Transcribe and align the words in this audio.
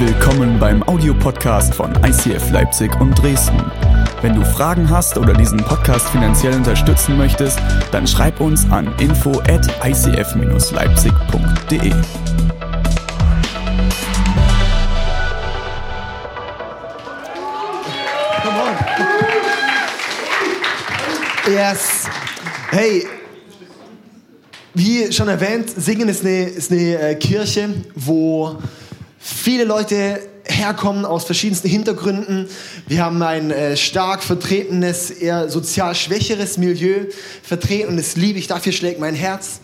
Willkommen 0.00 0.60
beim 0.60 0.84
Audiopodcast 0.84 1.74
von 1.74 1.92
ICF 2.04 2.52
Leipzig 2.52 2.94
und 3.00 3.20
Dresden. 3.20 3.60
Wenn 4.22 4.36
du 4.36 4.44
Fragen 4.44 4.88
hast 4.88 5.18
oder 5.18 5.32
diesen 5.32 5.58
Podcast 5.58 6.08
finanziell 6.10 6.54
unterstützen 6.54 7.18
möchtest, 7.18 7.58
dann 7.90 8.06
schreib 8.06 8.40
uns 8.40 8.64
an 8.70 8.94
info 9.00 9.40
at 9.48 9.66
icf-leipzig.de. 9.84 11.92
Yes. 21.50 22.04
Hey, 22.70 23.04
wie 24.74 25.12
schon 25.12 25.26
erwähnt, 25.26 25.70
Singen 25.70 26.08
ist 26.08 26.24
eine, 26.24 26.44
ist 26.44 26.70
eine 26.70 27.00
äh, 27.00 27.16
Kirche, 27.16 27.70
wo 27.96 28.58
viele 29.18 29.64
Leute 29.64 30.20
herkommen 30.44 31.04
aus 31.04 31.24
verschiedensten 31.24 31.68
Hintergründen. 31.68 32.48
Wir 32.86 33.04
haben 33.04 33.22
ein 33.22 33.50
äh, 33.50 33.76
stark 33.76 34.22
vertretenes, 34.22 35.10
eher 35.10 35.50
sozial 35.50 35.94
schwächeres 35.94 36.56
Milieu 36.56 37.06
vertreten 37.42 37.88
und 37.88 37.96
das 37.96 38.16
liebe 38.16 38.38
ich, 38.38 38.46
dafür 38.46 38.72
schlägt 38.72 39.00
mein 39.00 39.14
Herz. 39.14 39.60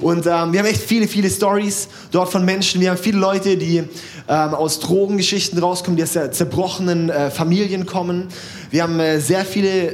Und 0.00 0.26
ähm, 0.26 0.52
wir 0.52 0.60
haben 0.60 0.66
echt 0.66 0.80
viele, 0.80 1.06
viele 1.06 1.28
Stories 1.28 1.88
dort 2.10 2.32
von 2.32 2.44
Menschen. 2.44 2.80
Wir 2.80 2.90
haben 2.90 2.98
viele 2.98 3.18
Leute, 3.18 3.56
die 3.58 3.78
ähm, 3.78 3.88
aus 4.28 4.80
Drogengeschichten 4.80 5.58
rauskommen, 5.58 5.96
die 5.98 6.02
aus 6.02 6.16
zer- 6.16 6.30
zerbrochenen 6.30 7.10
äh, 7.10 7.30
Familien 7.30 7.84
kommen. 7.84 8.28
Wir 8.70 8.82
haben 8.84 8.98
äh, 8.98 9.20
sehr 9.20 9.44
viele, 9.44 9.92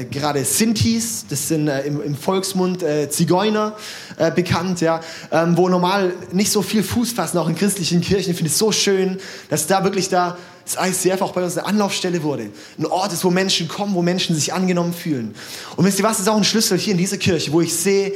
äh, 0.00 0.04
gerade 0.04 0.44
Sintis, 0.44 1.24
das 1.30 1.48
sind 1.48 1.68
äh, 1.68 1.80
im, 1.82 2.02
im 2.02 2.14
Volksmund 2.14 2.82
äh, 2.82 3.08
Zigeuner 3.08 3.74
äh, 4.18 4.30
bekannt, 4.30 4.82
ja, 4.82 5.00
ähm, 5.30 5.56
wo 5.56 5.68
normal 5.70 6.12
nicht 6.32 6.52
so 6.52 6.60
viel 6.60 6.82
Fuß 6.82 7.12
fassen, 7.12 7.38
auch 7.38 7.48
in 7.48 7.54
christlichen 7.56 8.02
Kirchen. 8.02 8.32
Ich 8.32 8.36
finde 8.36 8.50
es 8.52 8.58
so 8.58 8.70
schön, 8.70 9.18
dass 9.48 9.66
da 9.66 9.82
wirklich 9.82 10.10
da 10.10 10.36
das 10.66 11.04
ICF 11.06 11.22
auch 11.22 11.32
bei 11.32 11.42
uns 11.42 11.56
eine 11.56 11.66
Anlaufstelle 11.66 12.22
wurde. 12.22 12.50
Ein 12.78 12.84
Ort 12.84 13.14
ist, 13.14 13.24
wo 13.24 13.30
Menschen 13.30 13.68
kommen, 13.68 13.94
wo 13.94 14.02
Menschen 14.02 14.34
sich 14.36 14.52
angenommen 14.52 14.92
fühlen. 14.92 15.34
Und 15.76 15.86
wisst 15.86 15.98
ihr 15.98 16.04
was, 16.04 16.20
ist 16.20 16.28
auch 16.28 16.36
ein 16.36 16.44
Schlüssel 16.44 16.76
hier 16.76 16.92
in 16.92 16.98
dieser 16.98 17.16
Kirche, 17.16 17.50
wo 17.52 17.62
ich 17.62 17.74
sehe, 17.74 18.12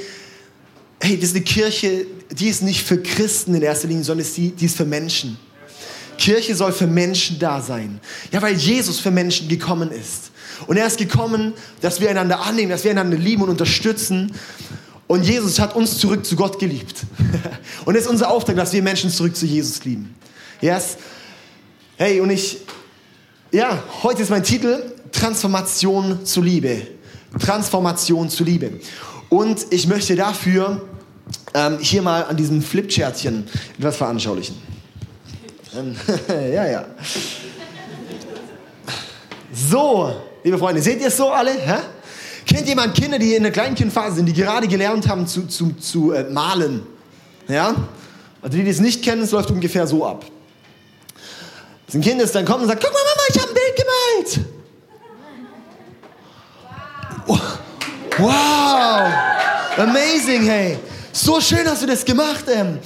hey, 1.03 1.17
das 1.17 1.31
ist 1.31 1.37
eine 1.37 1.45
Kirche, 1.45 2.07
die 2.31 2.49
ist 2.49 2.63
nicht 2.63 2.83
für 2.83 3.03
Christen 3.03 3.55
in 3.57 3.63
erster 3.63 3.89
Linie, 3.89 4.05
sondern 4.05 4.25
die, 4.37 4.51
die 4.53 4.67
ist 4.67 4.77
für 4.77 4.85
Menschen. 4.85 5.37
Kirche 6.17 6.55
soll 6.55 6.71
für 6.71 6.87
Menschen 6.87 7.41
da 7.41 7.61
sein. 7.61 8.01
Ja, 8.31 8.41
weil 8.41 8.55
Jesus 8.55 9.01
für 9.01 9.11
Menschen 9.11 9.49
gekommen 9.49 9.91
ist. 9.91 10.31
Und 10.69 10.77
er 10.77 10.87
ist 10.87 10.99
gekommen, 10.99 11.55
dass 11.81 12.01
wir 12.01 12.09
einander 12.09 12.41
annehmen, 12.43 12.71
dass 12.71 12.85
wir 12.85 12.93
einander 12.93 13.17
lieben 13.17 13.43
und 13.43 13.49
unterstützen. 13.49 14.33
Und 15.09 15.25
Jesus 15.25 15.59
hat 15.59 15.75
uns 15.75 15.99
zurück 15.99 16.25
zu 16.25 16.37
Gott 16.37 16.61
geliebt. 16.61 17.01
Und 17.85 17.97
es 17.97 18.03
ist 18.03 18.09
unser 18.09 18.31
Auftrag, 18.31 18.55
dass 18.55 18.73
wir 18.73 18.83
Menschen 18.83 19.11
zurück 19.11 19.35
zu 19.35 19.45
Jesus 19.45 19.85
lieben. 19.85 20.15
Yes? 20.61 20.97
Hey, 21.97 22.21
und 22.21 22.31
ich, 22.31 22.59
ja, 23.51 23.83
heute 24.05 24.23
ist 24.23 24.31
mein 24.31 24.45
Titel 24.45 24.95
Transformation 25.11 26.25
zu 26.25 26.41
Liebe. 26.41 26.87
Transformation 27.39 28.31
zu 28.31 28.45
Liebe. 28.45 28.81
Und 29.29 29.67
ich 29.71 29.87
möchte 29.87 30.15
dafür 30.15 30.83
ähm, 31.55 31.79
hier 31.81 32.03
mal 32.03 32.25
an 32.25 32.37
diesem 32.37 32.63
Flipchartchen 32.63 33.47
etwas 33.79 33.97
veranschaulichen. 33.97 34.57
Ähm, 35.77 35.97
ja, 36.53 36.67
ja. 36.67 36.85
So, 39.53 40.15
liebe 40.45 40.59
Freunde, 40.59 40.81
seht 40.83 41.01
ihr 41.01 41.09
es 41.09 41.17
so 41.17 41.31
alle? 41.31 41.53
Hä? 41.53 41.79
Kennt 42.47 42.67
jemand 42.67 42.95
Kinder, 42.95 43.19
die 43.19 43.35
in 43.35 43.43
der 43.43 43.53
Kleinkindphase 43.53 44.17
sind, 44.17 44.27
die 44.27 44.33
gerade 44.33 44.67
gelernt 44.67 45.09
haben 45.09 45.27
zu, 45.27 45.47
zu, 45.47 45.73
zu 45.75 46.13
äh, 46.13 46.25
malen? 46.25 46.83
Ja? 47.49 47.75
Also 48.41 48.57
die, 48.57 48.65
die 48.65 48.71
es 48.71 48.81
nicht 48.81 49.03
kennen, 49.03 49.23
es 49.23 49.31
läuft 49.31 49.51
ungefähr 49.51 49.87
so 49.87 50.05
ab. 50.05 50.25
Das 51.87 51.95
ein 51.95 52.01
Kind 52.01 52.21
ist 52.21 52.35
dann 52.35 52.45
kommt 52.45 52.63
und 52.63 52.69
sagt, 52.69 52.83
guck 52.83 52.93
mal 52.93 52.99
Mama, 52.99 53.23
ich 53.29 53.41
habe 53.41 53.51
ein 53.51 53.55
Bild 53.55 53.77
gemalt. 53.77 54.53
Wow, 58.19 59.13
amazing, 59.79 60.43
hey. 60.43 60.79
So 61.13 61.41
schön 61.41 61.69
hast 61.69 61.83
du 61.83 61.87
das 61.87 62.05
gemacht. 62.05 62.45
Ähm. 62.49 62.79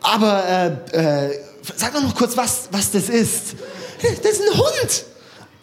Aber 0.00 0.44
äh, 0.92 1.28
äh, 1.28 1.40
sag 1.76 1.94
doch 1.94 2.02
noch 2.02 2.14
kurz, 2.14 2.36
was, 2.36 2.68
was 2.70 2.90
das 2.90 3.08
ist. 3.08 3.54
Das 4.22 4.32
ist 4.32 4.42
ein 4.42 4.58
Hund. 4.58 5.04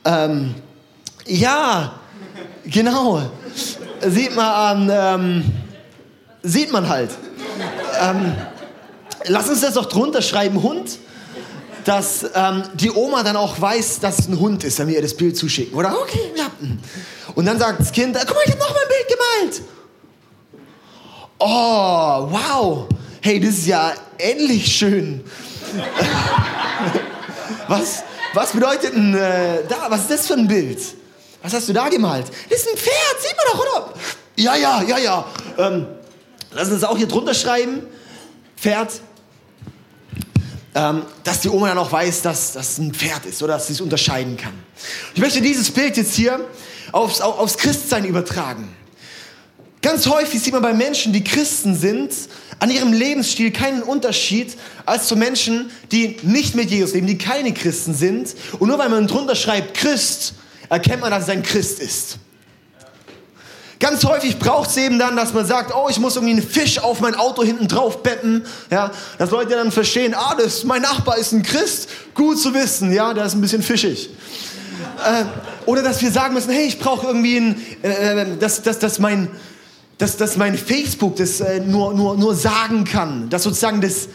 Ähm, 0.06 0.56
ja, 1.28 2.00
genau. 2.66 3.22
Sieht 4.08 4.36
man 4.36 4.46
an, 4.46 4.90
ähm, 4.92 5.52
sieht 6.42 6.72
man 6.72 6.90
halt. 6.90 7.12
Ähm, 8.02 8.36
lass 9.26 9.50
uns 9.50 9.62
das 9.62 9.76
doch 9.76 9.86
drunter 9.86 10.22
schreiben, 10.22 10.64
Hund. 10.64 10.98
Dass 11.84 12.24
ähm, 12.36 12.64
die 12.76 12.92
Oma 12.92 13.24
dann 13.24 13.36
auch 13.36 13.60
weiß, 13.60 14.00
dass 14.00 14.20
es 14.20 14.28
ein 14.28 14.40
Hund 14.40 14.64
ist, 14.64 14.80
wenn 14.80 14.88
wir 14.88 14.96
ihr 14.96 15.02
das 15.02 15.16
Bild 15.16 15.36
zuschicken. 15.36 15.78
Oder 15.78 16.00
okay, 16.00 16.32
ja. 16.36 16.46
Und 17.36 17.46
dann 17.46 17.60
sagt 17.60 17.80
das 17.80 17.92
Kind, 17.92 18.16
guck 18.20 18.36
mal, 18.36 18.42
ich 18.46 18.52
habe 18.52 18.60
noch 18.60 18.70
mal 18.70 18.82
ein 18.82 18.88
Bild 18.88 19.58
gemalt. 19.60 19.71
Oh, 21.44 22.28
wow. 22.30 22.88
Hey, 23.20 23.40
das 23.40 23.50
ist 23.50 23.66
ja 23.66 23.94
endlich 24.20 24.78
schön. 24.78 25.24
was, 27.68 28.04
was 28.36 28.52
bedeutet 28.52 28.94
denn 28.94 29.16
äh, 29.16 29.64
da? 29.68 29.88
Was 29.90 30.02
ist 30.02 30.12
das 30.12 30.28
für 30.28 30.36
ein 30.36 30.48
Bild? 30.48 30.80
Was 31.42 31.54
hast 31.54 31.68
du 31.68 31.74
da 31.74 31.90
gemalt? 31.90 32.28
Das 32.48 32.60
ist 32.60 32.70
ein 32.70 32.78
Pferd, 32.78 33.16
sieht 33.20 33.36
man 33.36 33.46
doch, 33.52 33.60
oder? 33.60 33.94
Ja, 34.36 34.56
ja, 34.56 34.84
ja, 34.84 34.98
ja. 35.00 35.26
Ähm, 35.58 35.88
lass 36.52 36.70
uns 36.70 36.82
das 36.82 36.90
auch 36.90 36.96
hier 36.96 37.08
drunter 37.08 37.34
schreiben. 37.34 37.88
Pferd. 38.56 39.02
Ähm, 40.76 41.02
dass 41.24 41.40
die 41.40 41.50
Oma 41.50 41.70
dann 41.70 41.80
auch 41.80 41.92
weiß, 41.92 42.22
dass 42.22 42.54
das 42.54 42.78
ein 42.78 42.94
Pferd 42.94 43.26
ist 43.26 43.42
oder 43.42 43.54
dass 43.54 43.66
sie 43.66 43.74
es 43.74 43.82
unterscheiden 43.82 44.38
kann. 44.38 44.54
Ich 45.16 45.20
möchte 45.20 45.42
dieses 45.42 45.72
Bild 45.72 45.98
jetzt 45.98 46.14
hier 46.14 46.40
aufs, 46.92 47.20
aufs 47.20 47.58
Christsein 47.58 48.06
übertragen. 48.06 48.76
Ganz 49.82 50.08
häufig 50.08 50.42
sieht 50.42 50.54
man 50.54 50.62
bei 50.62 50.74
Menschen, 50.74 51.12
die 51.12 51.24
Christen 51.24 51.76
sind, 51.76 52.14
an 52.60 52.70
ihrem 52.70 52.94
Lebensstil 52.94 53.52
keinen 53.52 53.82
Unterschied 53.82 54.56
als 54.86 55.08
zu 55.08 55.16
Menschen, 55.16 55.72
die 55.92 56.18
nicht 56.22 56.54
mit 56.54 56.70
Jesus 56.70 56.94
leben, 56.94 57.08
die 57.08 57.18
keine 57.18 57.52
Christen 57.54 57.96
sind. 57.96 58.36
Und 58.60 58.68
nur 58.68 58.78
weil 58.78 58.90
man 58.90 59.08
drunter 59.08 59.36
schreibt 59.36 59.74
Christ, 59.74 60.36
erkennt 60.70 61.02
man, 61.02 61.10
dass 61.10 61.24
es 61.24 61.30
ein 61.30 61.42
Christ 61.42 61.80
ist. 61.80 62.20
Ganz 63.80 64.06
häufig 64.06 64.38
braucht 64.38 64.70
es 64.70 64.78
eben 64.78 65.00
dann, 65.00 65.16
dass 65.16 65.34
man 65.34 65.44
sagt, 65.48 65.74
oh, 65.76 65.88
ich 65.90 65.98
muss 65.98 66.16
irgendwie 66.16 66.34
einen 66.34 66.48
Fisch 66.48 66.78
auf 66.78 67.00
mein 67.00 67.16
Auto 67.16 67.44
hinten 67.44 67.68
drauf 67.68 68.04
betten, 68.04 68.46
ja, 68.70 68.92
dass 69.18 69.32
Leute 69.32 69.56
dann 69.56 69.72
verstehen, 69.72 70.14
ah, 70.14 70.36
das, 70.36 70.64
mein 70.64 70.84
Nachbar 70.84 71.18
ist 71.18 71.32
ein 71.32 71.42
Christ, 71.42 71.90
gut 72.14 72.40
zu 72.40 72.54
wissen, 72.54 72.94
ja, 72.94 73.16
der 73.16 73.26
ist 73.26 73.34
ein 73.34 73.42
bisschen 73.42 73.64
fischig. 73.64 74.12
Äh, 75.04 75.26
oder 75.66 75.82
dass 75.82 76.00
wir 76.04 76.12
sagen 76.12 76.36
müssen, 76.36 76.52
hey, 76.52 76.68
ich 76.68 76.78
brauche 76.78 77.08
irgendwie 77.08 77.38
ein, 77.38 77.62
äh, 77.82 78.38
dass, 78.38 78.62
dass, 78.62 78.78
dass 78.78 79.00
mein, 79.00 79.32
dass, 80.02 80.18
dass 80.18 80.36
mein 80.36 80.58
Facebook 80.58 81.18
das 81.18 81.42
äh, 81.42 81.60
nur, 81.60 81.94
nur, 81.94 82.18
nur 82.18 82.34
sagen 82.34 82.86
kann, 82.86 83.30
dass 83.30 83.44
sozusagen 83.44 83.82
das 83.82 84.08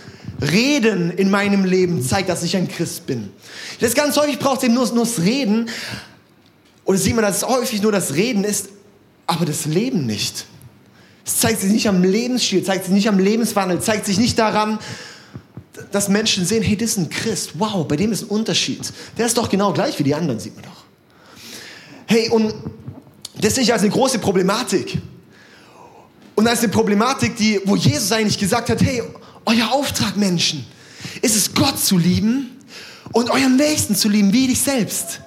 Reden 0.42 1.12
in 1.12 1.30
meinem 1.30 1.64
Leben 1.64 2.02
zeigt, 2.02 2.28
dass 2.28 2.42
ich 2.42 2.56
ein 2.56 2.66
Christ 2.66 3.06
bin. 3.06 3.30
Das 3.78 3.94
ganz 3.94 4.16
häufig 4.16 4.40
braucht 4.40 4.64
eben 4.64 4.74
nur, 4.74 4.84
nur 4.92 5.04
das 5.04 5.20
Reden. 5.20 5.68
Oder 6.84 6.98
sieht 6.98 7.14
man, 7.14 7.22
dass 7.22 7.36
es 7.36 7.48
häufig 7.48 7.82
nur 7.82 7.92
das 7.92 8.14
Reden 8.14 8.42
ist, 8.42 8.70
aber 9.28 9.44
das 9.44 9.66
Leben 9.66 10.06
nicht. 10.06 10.46
Es 11.24 11.38
zeigt 11.38 11.60
sich 11.60 11.70
nicht 11.70 11.88
am 11.88 12.02
Lebensstil, 12.02 12.64
zeigt 12.64 12.86
sich 12.86 12.92
nicht 12.92 13.08
am 13.08 13.20
Lebenswandel, 13.20 13.80
zeigt 13.80 14.06
sich 14.06 14.18
nicht 14.18 14.40
daran, 14.40 14.80
dass 15.92 16.08
Menschen 16.08 16.44
sehen, 16.44 16.64
hey, 16.64 16.76
das 16.76 16.90
ist 16.90 16.96
ein 16.96 17.10
Christ. 17.10 17.60
Wow, 17.60 17.86
bei 17.86 17.94
dem 17.94 18.10
ist 18.10 18.24
ein 18.24 18.28
Unterschied. 18.28 18.92
Der 19.16 19.26
ist 19.26 19.38
doch 19.38 19.48
genau 19.48 19.72
gleich 19.72 19.96
wie 20.00 20.02
die 20.02 20.16
anderen, 20.16 20.40
sieht 20.40 20.56
man 20.56 20.64
doch. 20.64 20.84
Hey, 22.06 22.28
und 22.28 22.52
das 23.40 23.54
sehe 23.54 23.62
ich 23.62 23.72
als 23.72 23.82
eine 23.82 23.92
große 23.92 24.18
Problematik. 24.18 24.98
Und 26.36 26.46
als 26.46 26.60
eine 26.60 26.68
Problematik, 26.68 27.34
die, 27.36 27.60
wo 27.64 27.74
Jesus 27.74 28.12
eigentlich 28.12 28.38
gesagt 28.38 28.70
hat, 28.70 28.80
hey, 28.82 29.02
euer 29.46 29.72
Auftrag, 29.72 30.16
Menschen, 30.16 30.64
ist 31.22 31.34
es, 31.34 31.52
Gott 31.54 31.78
zu 31.78 31.98
lieben 31.98 32.56
und 33.12 33.30
euren 33.30 33.56
Nächsten 33.56 33.96
zu 33.96 34.08
lieben, 34.08 34.32
wie 34.32 34.46
dich 34.46 34.60
selbst. 34.60 35.20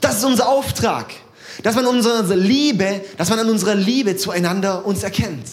Das 0.00 0.18
ist 0.18 0.24
unser 0.24 0.48
Auftrag. 0.48 1.12
Dass 1.62 1.74
man 1.74 1.86
unsere 1.86 2.34
Liebe, 2.34 3.02
dass 3.16 3.30
man 3.30 3.38
an 3.38 3.48
unserer 3.48 3.74
Liebe 3.74 4.16
zueinander 4.16 4.84
uns 4.84 5.02
erkennt. 5.02 5.46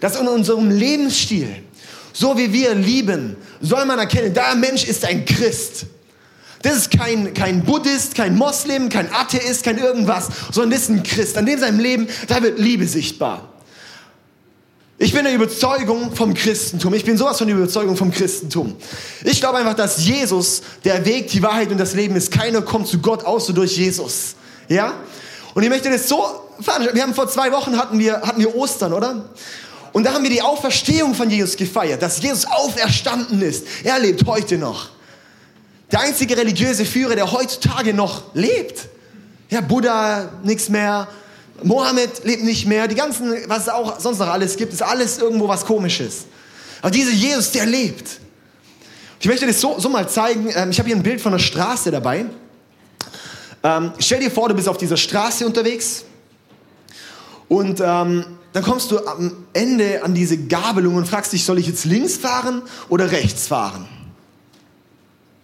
Dass 0.00 0.18
in 0.18 0.26
unserem 0.26 0.70
Lebensstil, 0.70 1.62
so 2.12 2.36
wie 2.36 2.52
wir 2.52 2.74
lieben, 2.74 3.36
soll 3.60 3.84
man 3.84 3.98
erkennen, 3.98 4.34
der 4.34 4.54
Mensch 4.56 4.84
ist 4.84 5.04
ein 5.04 5.24
Christ. 5.24 5.86
Das 6.62 6.76
ist 6.76 6.90
kein, 6.90 7.34
kein 7.34 7.64
Buddhist, 7.64 8.14
kein 8.14 8.36
Moslem, 8.36 8.88
kein 8.88 9.12
Atheist, 9.12 9.64
kein 9.64 9.78
irgendwas, 9.78 10.28
sondern 10.52 10.70
das 10.72 10.82
ist 10.82 10.90
ein 10.90 11.02
Christ. 11.02 11.36
An 11.36 11.46
dem 11.46 11.58
seinem 11.58 11.80
Leben, 11.80 12.08
da 12.28 12.42
wird 12.42 12.58
Liebe 12.58 12.86
sichtbar. 12.86 13.51
Ich 15.02 15.12
bin 15.12 15.24
der 15.24 15.34
Überzeugung 15.34 16.14
vom 16.14 16.32
Christentum. 16.32 16.94
Ich 16.94 17.04
bin 17.04 17.18
sowas 17.18 17.36
von 17.36 17.48
der 17.48 17.56
Überzeugung 17.56 17.96
vom 17.96 18.12
Christentum. 18.12 18.76
Ich 19.24 19.40
glaube 19.40 19.58
einfach, 19.58 19.74
dass 19.74 20.06
Jesus 20.06 20.62
der 20.84 21.04
Weg, 21.04 21.26
die 21.26 21.42
Wahrheit 21.42 21.72
und 21.72 21.78
das 21.78 21.94
Leben 21.94 22.14
ist. 22.14 22.30
Keiner 22.30 22.62
kommt 22.62 22.86
zu 22.86 23.00
Gott 23.00 23.24
außer 23.24 23.52
durch 23.52 23.76
Jesus. 23.76 24.36
Ja? 24.68 24.94
Und 25.54 25.64
ich 25.64 25.68
möchte 25.70 25.90
das 25.90 26.08
so 26.08 26.24
veranstalten. 26.60 26.94
Wir 26.94 27.02
haben 27.02 27.14
vor 27.14 27.28
zwei 27.28 27.50
Wochen 27.50 27.76
hatten 27.76 27.98
wir, 27.98 28.20
hatten 28.20 28.40
wir 28.40 28.54
Ostern, 28.54 28.92
oder? 28.92 29.24
Und 29.92 30.04
da 30.04 30.14
haben 30.14 30.22
wir 30.22 30.30
die 30.30 30.40
Auferstehung 30.40 31.16
von 31.16 31.28
Jesus 31.28 31.56
gefeiert, 31.56 32.00
dass 32.00 32.22
Jesus 32.22 32.44
auferstanden 32.44 33.42
ist. 33.42 33.66
Er 33.82 33.98
lebt 33.98 34.24
heute 34.28 34.56
noch. 34.56 34.90
Der 35.90 35.98
einzige 35.98 36.36
religiöse 36.36 36.84
Führer, 36.84 37.16
der 37.16 37.32
heutzutage 37.32 37.92
noch 37.92 38.22
lebt. 38.34 38.86
Ja, 39.50 39.62
Buddha, 39.62 40.30
nichts 40.44 40.68
mehr. 40.68 41.08
Mohammed 41.62 42.24
lebt 42.24 42.44
nicht 42.44 42.66
mehr. 42.66 42.88
Die 42.88 42.94
ganzen, 42.94 43.34
was 43.46 43.62
es 43.62 43.68
auch 43.68 44.00
sonst 44.00 44.18
noch 44.18 44.28
alles 44.28 44.56
gibt, 44.56 44.72
ist 44.72 44.82
alles 44.82 45.18
irgendwo 45.18 45.48
was 45.48 45.64
Komisches. 45.64 46.24
Aber 46.80 46.90
dieser 46.90 47.12
Jesus, 47.12 47.52
der 47.52 47.66
lebt. 47.66 48.20
Ich 49.20 49.26
möchte 49.26 49.46
das 49.46 49.60
so, 49.60 49.78
so 49.78 49.88
mal 49.88 50.08
zeigen. 50.08 50.50
Ähm, 50.54 50.70
ich 50.70 50.78
habe 50.78 50.88
hier 50.88 50.96
ein 50.96 51.02
Bild 51.02 51.20
von 51.20 51.32
einer 51.32 51.38
Straße 51.38 51.90
dabei. 51.90 52.26
Ähm, 53.62 53.92
stell 53.98 54.20
dir 54.20 54.30
vor, 54.30 54.48
du 54.48 54.54
bist 54.54 54.68
auf 54.68 54.78
dieser 54.78 54.96
Straße 54.96 55.46
unterwegs 55.46 56.04
und 57.48 57.80
ähm, 57.80 58.24
dann 58.52 58.62
kommst 58.62 58.90
du 58.90 58.98
am 59.06 59.46
Ende 59.52 60.02
an 60.02 60.14
diese 60.14 60.36
Gabelung 60.36 60.96
und 60.96 61.06
fragst 61.06 61.32
dich, 61.32 61.44
soll 61.44 61.58
ich 61.58 61.66
jetzt 61.68 61.84
links 61.84 62.16
fahren 62.16 62.62
oder 62.88 63.10
rechts 63.10 63.46
fahren? 63.46 63.86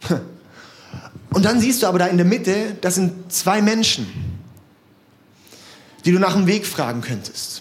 Und 1.30 1.44
dann 1.44 1.60
siehst 1.60 1.82
du 1.82 1.86
aber 1.86 1.98
da 1.98 2.06
in 2.06 2.16
der 2.16 2.24
Mitte, 2.26 2.76
das 2.80 2.94
sind 2.94 3.30
zwei 3.30 3.60
Menschen, 3.60 4.06
die 6.08 6.12
du 6.12 6.18
nach 6.18 6.32
dem 6.32 6.46
Weg 6.46 6.66
fragen 6.66 7.02
könntest. 7.02 7.60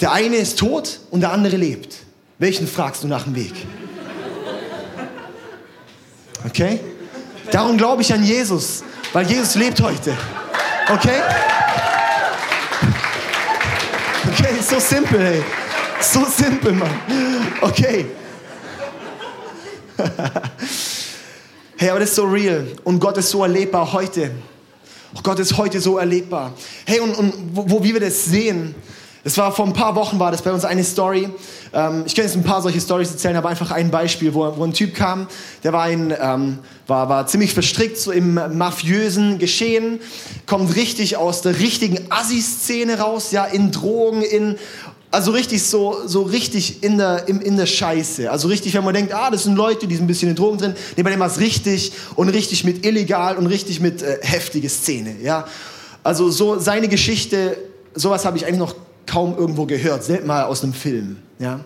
Der 0.00 0.10
eine 0.10 0.36
ist 0.36 0.58
tot 0.58 1.00
und 1.10 1.20
der 1.20 1.32
andere 1.32 1.58
lebt. 1.58 1.96
Welchen 2.38 2.66
fragst 2.66 3.02
du 3.02 3.08
nach 3.08 3.24
dem 3.24 3.34
Weg? 3.34 3.52
Okay? 6.46 6.80
Darum 7.50 7.76
glaube 7.76 8.00
ich 8.00 8.10
an 8.10 8.24
Jesus, 8.24 8.82
weil 9.12 9.26
Jesus 9.28 9.54
lebt 9.56 9.78
heute. 9.82 10.16
Okay? 10.90 11.20
Okay, 14.32 14.54
so 14.66 14.80
simpel, 14.80 15.20
ey. 15.20 15.44
So 16.00 16.24
simpel, 16.24 16.72
Mann. 16.72 16.88
Okay. 17.60 18.06
hey, 21.76 21.90
aber 21.90 22.00
das 22.00 22.08
ist 22.08 22.14
so 22.14 22.24
real 22.24 22.66
und 22.82 22.98
Gott 22.98 23.18
ist 23.18 23.28
so 23.28 23.42
erlebbar 23.42 23.92
heute. 23.92 24.30
Gott 25.22 25.38
ist 25.38 25.56
heute 25.56 25.80
so 25.80 25.98
erlebbar. 25.98 26.52
Hey, 26.86 27.00
und, 27.00 27.14
und 27.14 27.32
wo, 27.52 27.70
wo 27.70 27.84
wir 27.84 27.98
das 28.00 28.24
sehen, 28.24 28.74
das 29.24 29.36
war 29.36 29.52
vor 29.52 29.66
ein 29.66 29.72
paar 29.72 29.94
Wochen 29.94 30.18
war 30.18 30.30
das 30.30 30.42
bei 30.42 30.52
uns 30.52 30.64
eine 30.64 30.84
Story. 30.84 31.28
Ähm, 31.72 32.04
ich 32.06 32.14
kann 32.14 32.24
jetzt 32.24 32.36
ein 32.36 32.44
paar 32.44 32.62
solche 32.62 32.80
Stories 32.80 33.10
erzählen, 33.10 33.36
aber 33.36 33.48
einfach 33.48 33.70
ein 33.72 33.90
Beispiel, 33.90 34.32
wo, 34.32 34.56
wo 34.56 34.64
ein 34.64 34.72
Typ 34.72 34.94
kam, 34.94 35.26
der 35.64 35.72
war, 35.72 35.82
ein, 35.82 36.14
ähm, 36.18 36.60
war, 36.86 37.08
war 37.08 37.26
ziemlich 37.26 37.52
verstrickt 37.52 37.98
so 37.98 38.12
im 38.12 38.40
mafiösen 38.56 39.38
Geschehen, 39.38 40.00
kommt 40.46 40.76
richtig 40.76 41.16
aus 41.16 41.42
der 41.42 41.58
richtigen 41.58 42.06
Assi-Szene 42.10 43.00
raus, 43.00 43.32
ja, 43.32 43.44
in 43.44 43.72
Drogen, 43.72 44.22
in 44.22 44.56
also 45.10 45.30
richtig 45.30 45.62
so, 45.62 46.06
so 46.06 46.22
richtig 46.22 46.82
in 46.82 46.98
der, 46.98 47.28
in, 47.28 47.40
in 47.40 47.56
der 47.56 47.66
Scheiße. 47.66 48.30
Also 48.30 48.48
richtig, 48.48 48.74
wenn 48.74 48.84
man 48.84 48.94
denkt, 48.94 49.14
ah, 49.14 49.30
das 49.30 49.44
sind 49.44 49.56
Leute, 49.56 49.86
die 49.86 49.94
sind 49.94 50.04
ein 50.04 50.08
bisschen 50.08 50.28
in 50.28 50.36
Drogen 50.36 50.58
drin, 50.58 50.74
nee, 50.96 51.02
bei 51.02 51.10
dem 51.10 51.20
war 51.20 51.28
es 51.28 51.40
richtig 51.40 51.92
und 52.14 52.28
richtig 52.28 52.64
mit 52.64 52.84
illegal 52.84 53.36
und 53.36 53.46
richtig 53.46 53.80
mit 53.80 54.02
äh, 54.02 54.18
heftige 54.22 54.68
Szene, 54.68 55.16
ja. 55.22 55.46
Also 56.04 56.30
so 56.30 56.58
seine 56.58 56.88
Geschichte, 56.88 57.56
sowas 57.94 58.24
habe 58.24 58.36
ich 58.36 58.46
eigentlich 58.46 58.58
noch 58.58 58.74
kaum 59.06 59.36
irgendwo 59.36 59.66
gehört, 59.66 60.04
selten 60.04 60.26
mal 60.26 60.44
aus 60.44 60.62
einem 60.62 60.72
Film. 60.72 61.16
Ja? 61.38 61.60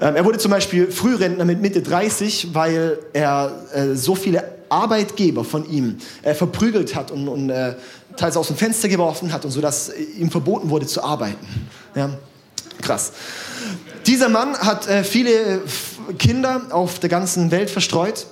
Ähm, 0.00 0.16
er 0.16 0.24
wurde 0.24 0.38
zum 0.38 0.50
Beispiel 0.50 0.90
Frührentner 0.90 1.44
mit 1.44 1.60
Mitte 1.60 1.82
30, 1.82 2.54
weil 2.54 2.98
er 3.12 3.52
äh, 3.74 3.94
so 3.94 4.14
viele 4.14 4.44
Arbeitgeber 4.68 5.44
von 5.44 5.68
ihm 5.68 5.98
äh, 6.22 6.34
verprügelt 6.34 6.94
hat 6.94 7.10
und, 7.10 7.28
und 7.28 7.50
äh, 7.50 7.74
teils 8.16 8.36
aus 8.36 8.46
dem 8.46 8.56
Fenster 8.56 8.88
geworfen 8.88 9.32
hat 9.32 9.44
und 9.44 9.50
so, 9.50 9.60
dass 9.60 9.92
ihm 10.18 10.30
verboten 10.30 10.70
wurde 10.70 10.86
zu 10.86 11.02
arbeiten. 11.04 11.46
Ja? 11.94 12.10
Krass. 12.82 13.12
Dieser 14.06 14.28
Mann 14.28 14.58
hat 14.58 14.88
äh, 14.88 15.04
viele 15.04 15.62
Kinder 16.18 16.62
auf 16.70 16.98
der 16.98 17.08
ganzen 17.08 17.50
Welt 17.50 17.70
verstreut 17.70 18.26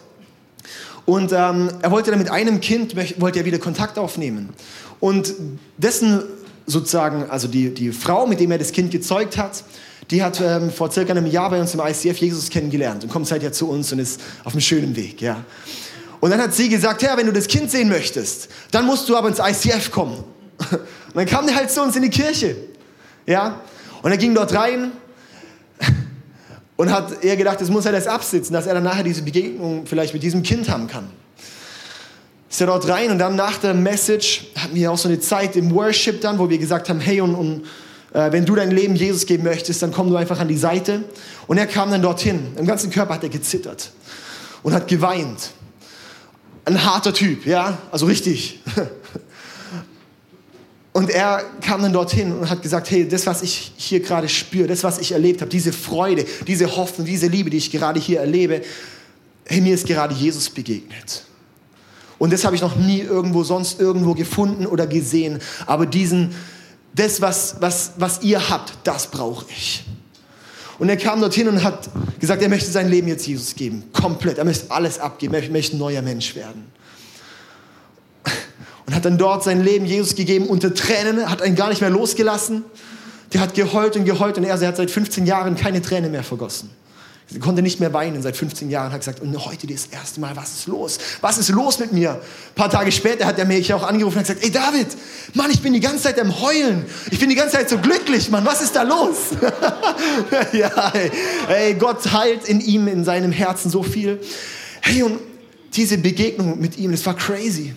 und 1.07 1.33
ähm, 1.33 1.71
er 1.81 1.91
wollte 1.91 2.11
dann 2.11 2.19
mit 2.19 2.31
einem 2.31 2.61
Kind 2.61 2.95
wollte 3.21 3.39
er 3.39 3.45
wieder 3.45 3.59
Kontakt 3.59 3.99
aufnehmen 3.99 4.51
und 4.99 5.33
dessen 5.79 6.23
sozusagen, 6.67 7.31
also 7.31 7.49
die, 7.49 7.73
die 7.73 7.93
Frau, 7.93 8.27
mit 8.27 8.41
dem 8.41 8.51
er 8.51 8.59
das 8.59 8.73
Kind 8.73 8.91
gezeugt 8.91 9.39
hat, 9.39 9.65
die 10.11 10.23
hat 10.23 10.41
ähm, 10.41 10.71
vor 10.71 10.91
circa 10.91 11.13
einem 11.13 11.27
Jahr 11.27 11.51
bei 11.51 11.61
uns 11.61 11.75
im 11.75 11.81
ICF 11.81 12.19
Jesus 12.19 12.51
kennengelernt 12.51 13.05
und 13.05 13.11
kommt 13.11 13.27
seither 13.27 13.53
zu 13.53 13.69
uns 13.69 13.93
und 13.93 14.01
ist 14.01 14.21
auf 14.45 14.53
einem 14.53 14.61
schönen 14.61 14.97
Weg, 14.97 15.21
ja. 15.21 15.45
Und 16.21 16.31
dann 16.31 16.41
hat 16.41 16.55
sie 16.55 16.69
gesagt, 16.69 17.03
ja, 17.03 17.17
wenn 17.17 17.27
du 17.27 17.33
das 17.33 17.47
Kind 17.47 17.71
sehen 17.71 17.89
möchtest, 17.89 18.49
dann 18.71 18.85
musst 18.85 19.09
du 19.09 19.17
aber 19.17 19.29
ins 19.29 19.39
ICF 19.39 19.91
kommen. 19.91 20.23
Und 20.71 21.17
dann 21.17 21.27
kam 21.27 21.47
der 21.47 21.57
halt 21.57 21.71
zu 21.71 21.83
uns 21.83 21.97
in 21.97 22.03
die 22.03 22.11
Kirche, 22.11 22.57
ja. 23.27 23.61
Und 24.03 24.11
er 24.11 24.17
ging 24.17 24.35
dort 24.35 24.55
rein 24.55 24.93
und 26.77 26.91
hat 26.91 27.23
eher 27.23 27.37
gedacht, 27.37 27.61
es 27.61 27.71
muss 27.71 27.85
er 27.87 27.93
das 27.93 28.07
absitzen, 28.07 28.53
dass 28.53 28.67
er 28.67 28.75
dann 28.75 28.85
nachher 28.85 29.05
diese 29.05 29.23
Begegnung 29.23 29.87
vielleicht 29.87 30.15
mit 30.15 30.23
diesem 30.23 30.43
Kind 30.43 30.69
haben 30.69 30.87
kann 30.87 31.09
ist 32.51 32.61
er 32.61 32.67
dort 32.67 32.89
rein 32.89 33.13
und 33.13 33.19
dann 33.19 33.37
nach 33.37 33.59
der 33.59 33.75
Message 33.75 34.49
hatten 34.57 34.75
wir 34.75 34.91
auch 34.91 34.99
so 34.99 35.09
eine 35.09 35.21
Zeit 35.21 35.55
im 35.55 35.73
Worship 35.73 36.21
dann, 36.21 36.39
wo 36.39 36.51
wir 36.51 36.59
gesagt 36.59 36.89
haben, 36.89 36.99
hey 36.99 37.21
und, 37.21 37.37
und 37.37 37.63
äh, 38.13 38.33
wenn 38.33 38.45
du 38.45 38.57
dein 38.57 38.73
Leben 38.73 38.97
Jesus 38.97 39.25
geben 39.25 39.45
möchtest, 39.45 39.83
dann 39.83 39.93
komm 39.93 40.11
du 40.11 40.17
einfach 40.17 40.41
an 40.41 40.49
die 40.49 40.57
Seite. 40.57 41.05
Und 41.47 41.59
er 41.59 41.67
kam 41.67 41.93
dann 41.93 42.03
dorthin. 42.03 42.49
Im 42.59 42.67
ganzen 42.67 42.91
Körper 42.91 43.15
hat 43.15 43.23
er 43.23 43.29
gezittert 43.29 43.93
und 44.65 44.75
hat 44.75 44.89
geweint. 44.89 45.53
Ein 46.65 46.85
harter 46.85 47.15
Typ, 47.15 47.47
ja, 47.47 47.79
also 47.93 48.07
richtig. 48.07 48.61
Und 50.93 51.11
er 51.11 51.45
kam 51.61 51.83
dann 51.83 51.93
dorthin 51.93 52.33
und 52.33 52.51
hat 52.51 52.63
gesagt, 52.63 52.91
hey, 52.91 53.07
das, 53.07 53.27
was 53.27 53.43
ich 53.43 53.73
hier 53.77 54.01
gerade 54.01 54.29
spüre, 54.29 54.67
das, 54.67 54.83
was 54.83 54.99
ich 54.99 55.13
erlebt 55.13 55.41
habe, 55.41 55.51
diese 55.51 55.73
Freude, 55.73 56.25
diese 56.47 56.77
Hoffnung, 56.77 57.07
diese 57.07 57.29
Liebe, 57.29 57.49
die 57.49 57.59
ich 57.59 57.71
gerade 57.71 58.01
hier 58.01 58.21
erlebe, 58.21 58.63
hey, 59.47 59.61
mir 59.61 59.75
ist 59.75 59.87
gerade 59.87 60.15
Jesus 60.15 60.51
begegnet. 60.51 61.25
Und 62.19 62.33
das 62.33 62.45
habe 62.45 62.57
ich 62.57 62.61
noch 62.61 62.77
nie 62.77 63.01
irgendwo 63.01 63.45
sonst 63.45 63.81
irgendwo 63.81 64.15
gefunden 64.15 64.67
oder 64.67 64.87
gesehen. 64.87 65.39
Aber 65.67 65.87
diesen, 65.87 66.35
das, 66.95 67.21
was, 67.21 67.57
was, 67.61 67.93
was 67.97 68.23
ihr 68.23 68.51
habt, 68.51 68.73
das 68.85 69.07
brauche 69.07 69.47
ich. 69.49 69.85
Und 70.79 70.89
er 70.89 70.97
kam 70.97 71.21
dorthin 71.21 71.47
und 71.47 71.63
hat 71.63 71.89
gesagt, 72.19 72.43
er 72.43 72.49
möchte 72.49 72.71
sein 72.71 72.89
Leben 72.89 73.07
jetzt 73.07 73.27
Jesus 73.27 73.55
geben. 73.55 73.85
Komplett. 73.93 74.39
Er 74.39 74.45
möchte 74.45 74.71
alles 74.71 74.99
abgeben. 74.99 75.35
Er 75.35 75.49
möchte 75.51 75.77
ein 75.77 75.79
neuer 75.79 76.03
Mensch 76.03 76.35
werden. 76.35 76.65
Und 78.91 78.97
hat 78.97 79.05
dann 79.05 79.19
dort 79.19 79.45
sein 79.45 79.63
Leben 79.63 79.87
Jesus 79.87 80.17
gegeben 80.17 80.49
unter 80.49 80.75
Tränen, 80.75 81.31
hat 81.31 81.47
ihn 81.47 81.55
gar 81.55 81.69
nicht 81.69 81.81
mehr 81.81 81.91
losgelassen. 81.91 82.65
Der 83.33 83.41
hat 83.41 83.55
geheult 83.55 83.95
und 83.95 84.05
geheult 84.05 84.37
und 84.37 84.43
er, 84.43 84.61
er 84.61 84.67
hat 84.67 84.77
seit 84.77 84.91
15 84.91 85.27
Jahren 85.27 85.55
keine 85.55 85.81
Träne 85.81 86.09
mehr 86.09 86.25
vergossen. 86.25 86.71
Sie 87.29 87.39
konnte 87.39 87.63
nicht 87.63 87.79
mehr 87.79 87.93
weinen 87.93 88.21
seit 88.21 88.37
15 88.37 88.69
Jahren, 88.69 88.91
hat 88.91 88.99
gesagt, 88.99 89.21
und 89.21 89.47
heute 89.47 89.69
das 89.69 89.87
erste 89.87 90.19
Mal, 90.19 90.35
was 90.35 90.55
ist 90.55 90.67
los? 90.67 90.99
Was 91.21 91.39
ist 91.39 91.51
los 91.51 91.79
mit 91.79 91.93
mir? 91.93 92.15
Ein 92.15 92.55
paar 92.57 92.69
Tage 92.69 92.91
später 92.91 93.27
hat 93.27 93.39
er 93.39 93.45
mich 93.45 93.73
auch 93.73 93.85
angerufen 93.85 94.19
und 94.19 94.25
gesagt, 94.25 94.43
ey 94.43 94.51
David, 94.51 94.89
Mann, 95.35 95.53
ich 95.53 95.63
bin 95.63 95.73
die 95.73 95.79
ganze 95.79 96.03
Zeit 96.03 96.19
am 96.19 96.41
Heulen. 96.41 96.85
Ich 97.13 97.21
bin 97.21 97.29
die 97.29 97.37
ganze 97.37 97.59
Zeit 97.59 97.71
so 97.71 97.79
glücklich, 97.79 98.29
Mann, 98.29 98.45
was 98.45 98.61
ist 98.61 98.75
da 98.75 98.83
los? 98.83 99.19
ja, 100.53 100.93
ey, 100.95 101.13
ey, 101.49 101.75
Gott 101.75 102.13
heilt 102.13 102.49
in 102.49 102.61
ihm, 102.61 102.89
in 102.89 103.05
seinem 103.05 103.31
Herzen 103.31 103.71
so 103.71 103.85
viel. 103.85 104.19
Hey, 104.81 105.05
und 105.05 105.21
diese 105.75 105.97
Begegnung 105.97 106.59
mit 106.59 106.77
ihm, 106.77 106.91
das 106.91 107.07
war 107.07 107.15
crazy. 107.15 107.77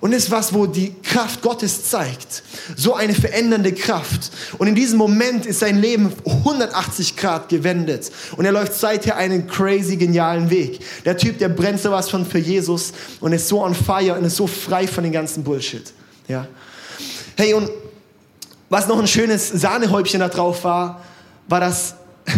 Und 0.00 0.12
ist 0.12 0.30
was, 0.30 0.54
wo 0.54 0.66
die 0.66 0.94
Kraft 1.02 1.42
Gottes 1.42 1.84
zeigt. 1.90 2.42
So 2.74 2.94
eine 2.94 3.12
verändernde 3.12 3.72
Kraft. 3.72 4.30
Und 4.56 4.66
in 4.66 4.74
diesem 4.74 4.96
Moment 4.96 5.44
ist 5.44 5.60
sein 5.60 5.78
Leben 5.78 6.12
180 6.24 7.16
Grad 7.16 7.50
gewendet. 7.50 8.10
Und 8.36 8.46
er 8.46 8.52
läuft 8.52 8.72
seither 8.74 9.16
einen 9.16 9.46
crazy 9.46 9.96
genialen 9.96 10.48
Weg. 10.48 10.80
Der 11.04 11.18
Typ, 11.18 11.38
der 11.38 11.50
brennt 11.50 11.80
sowas 11.80 12.08
von 12.08 12.24
für 12.24 12.38
Jesus 12.38 12.92
und 13.20 13.34
ist 13.34 13.46
so 13.48 13.62
on 13.62 13.74
fire 13.74 14.14
und 14.14 14.24
ist 14.24 14.36
so 14.36 14.46
frei 14.46 14.86
von 14.86 15.04
den 15.04 15.12
ganzen 15.12 15.44
Bullshit. 15.44 15.92
Ja. 16.28 16.46
Hey, 17.36 17.52
und 17.52 17.70
was 18.70 18.86
noch 18.86 18.98
ein 18.98 19.06
schönes 19.06 19.48
Sahnehäubchen 19.48 20.20
da 20.20 20.28
drauf 20.28 20.64
war, 20.64 21.02
war 21.48 21.60
das, 21.60 21.96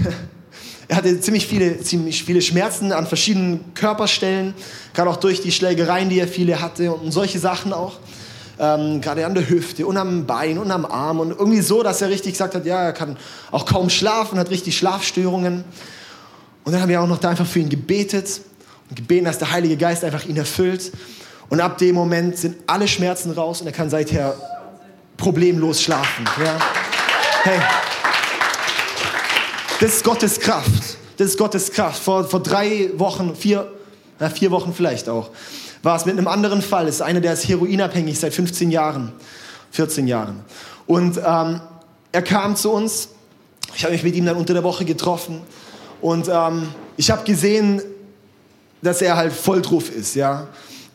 er 0.93 0.97
hatte 0.97 1.19
ziemlich 1.21 1.47
viele, 1.47 1.81
ziemlich 1.81 2.23
viele 2.23 2.43
Schmerzen 2.43 2.93
an 2.93 3.07
verschiedenen 3.07 3.73
Körperstellen, 3.73 4.53
gerade 4.93 5.09
auch 5.09 5.17
durch 5.17 5.41
die 5.41 5.51
Schlägereien, 5.51 6.11
die 6.11 6.21
er 6.21 6.29
viele 6.29 6.61
hatte 6.61 6.93
und 6.93 7.13
solche 7.13 7.39
Sachen 7.39 7.73
auch. 7.73 7.95
Ähm, 8.59 9.01
gerade 9.01 9.25
an 9.25 9.33
der 9.33 9.49
Hüfte 9.49 9.87
und 9.87 9.97
am 9.97 10.27
Bein 10.27 10.59
und 10.59 10.71
am 10.71 10.85
Arm 10.85 11.21
und 11.21 11.31
irgendwie 11.31 11.63
so, 11.63 11.83
dass 11.83 12.03
er 12.03 12.11
richtig 12.11 12.33
gesagt 12.33 12.55
hat, 12.55 12.67
ja, 12.67 12.79
er 12.83 12.93
kann 12.93 13.17
auch 13.51 13.65
kaum 13.65 13.89
schlafen, 13.89 14.39
hat 14.39 14.51
richtig 14.51 14.77
Schlafstörungen. 14.77 15.65
Und 16.65 16.73
dann 16.73 16.83
haben 16.83 16.91
wir 16.91 17.01
auch 17.01 17.09
noch 17.09 17.17
da 17.17 17.31
einfach 17.31 17.47
für 17.47 17.61
ihn 17.61 17.71
gebetet 17.71 18.43
und 18.91 18.97
gebeten, 18.97 19.25
dass 19.25 19.39
der 19.39 19.51
Heilige 19.51 19.79
Geist 19.79 20.05
einfach 20.05 20.27
ihn 20.27 20.37
erfüllt. 20.37 20.93
Und 21.49 21.63
ab 21.63 21.79
dem 21.79 21.95
Moment 21.95 22.37
sind 22.37 22.57
alle 22.67 22.87
Schmerzen 22.87 23.31
raus 23.31 23.63
und 23.63 23.67
er 23.67 23.73
kann 23.73 23.89
seither 23.89 24.35
problemlos 25.17 25.81
schlafen. 25.81 26.27
Ja? 26.45 26.59
Hey. 27.45 27.61
Das 29.83 29.95
ist 29.95 30.05
Gottes 30.05 30.39
Kraft. 30.39 30.97
Das 31.17 31.27
ist 31.27 31.37
Gottes 31.37 31.73
Kraft. 31.73 32.01
Vor, 32.01 32.23
vor 32.23 32.41
drei 32.41 32.91
Wochen, 32.99 33.35
vier, 33.35 33.69
na, 34.21 34.31
vier 34.31 34.53
Wochen 34.53 34.73
vielleicht 34.73 35.09
auch, 35.09 35.31
war 35.83 35.97
es 35.97 36.07
mit 36.07 36.17
einem 36.17 36.29
anderen 36.29 36.63
Fall. 36.63 36.87
Das 36.87 36.95
ist 36.95 37.01
einer, 37.01 37.21
der 37.21 37.33
ist 37.33 37.49
heroinabhängig 37.49 38.17
seit 38.17 38.33
15 38.33 38.71
Jahren, 38.71 39.13
14 39.73 40.07
Jahren. 40.07 40.45
Und 40.87 41.17
ähm, 41.17 41.61
er 42.13 42.23
kam 42.23 42.55
zu 42.55 42.71
uns. 42.71 43.09
Ich 43.75 43.83
habe 43.83 43.93
mich 43.93 44.05
mit 44.05 44.15
ihm 44.15 44.25
dann 44.25 44.37
unter 44.37 44.55
der 44.55 44.63
Woche 44.63 44.85
getroffen. 44.85 45.41
Und 46.01 46.29
ähm, 46.33 46.69
ich 46.97 47.11
habe 47.11 47.25
gesehen, 47.25 47.83
dass 48.83 49.03
er 49.03 49.17
halt 49.17 49.33
voll 49.33 49.63
drauf 49.63 49.91
ist, 49.91 50.15
ja. 50.15 50.47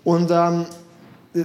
Und 0.05 0.31
ähm, 0.31 0.65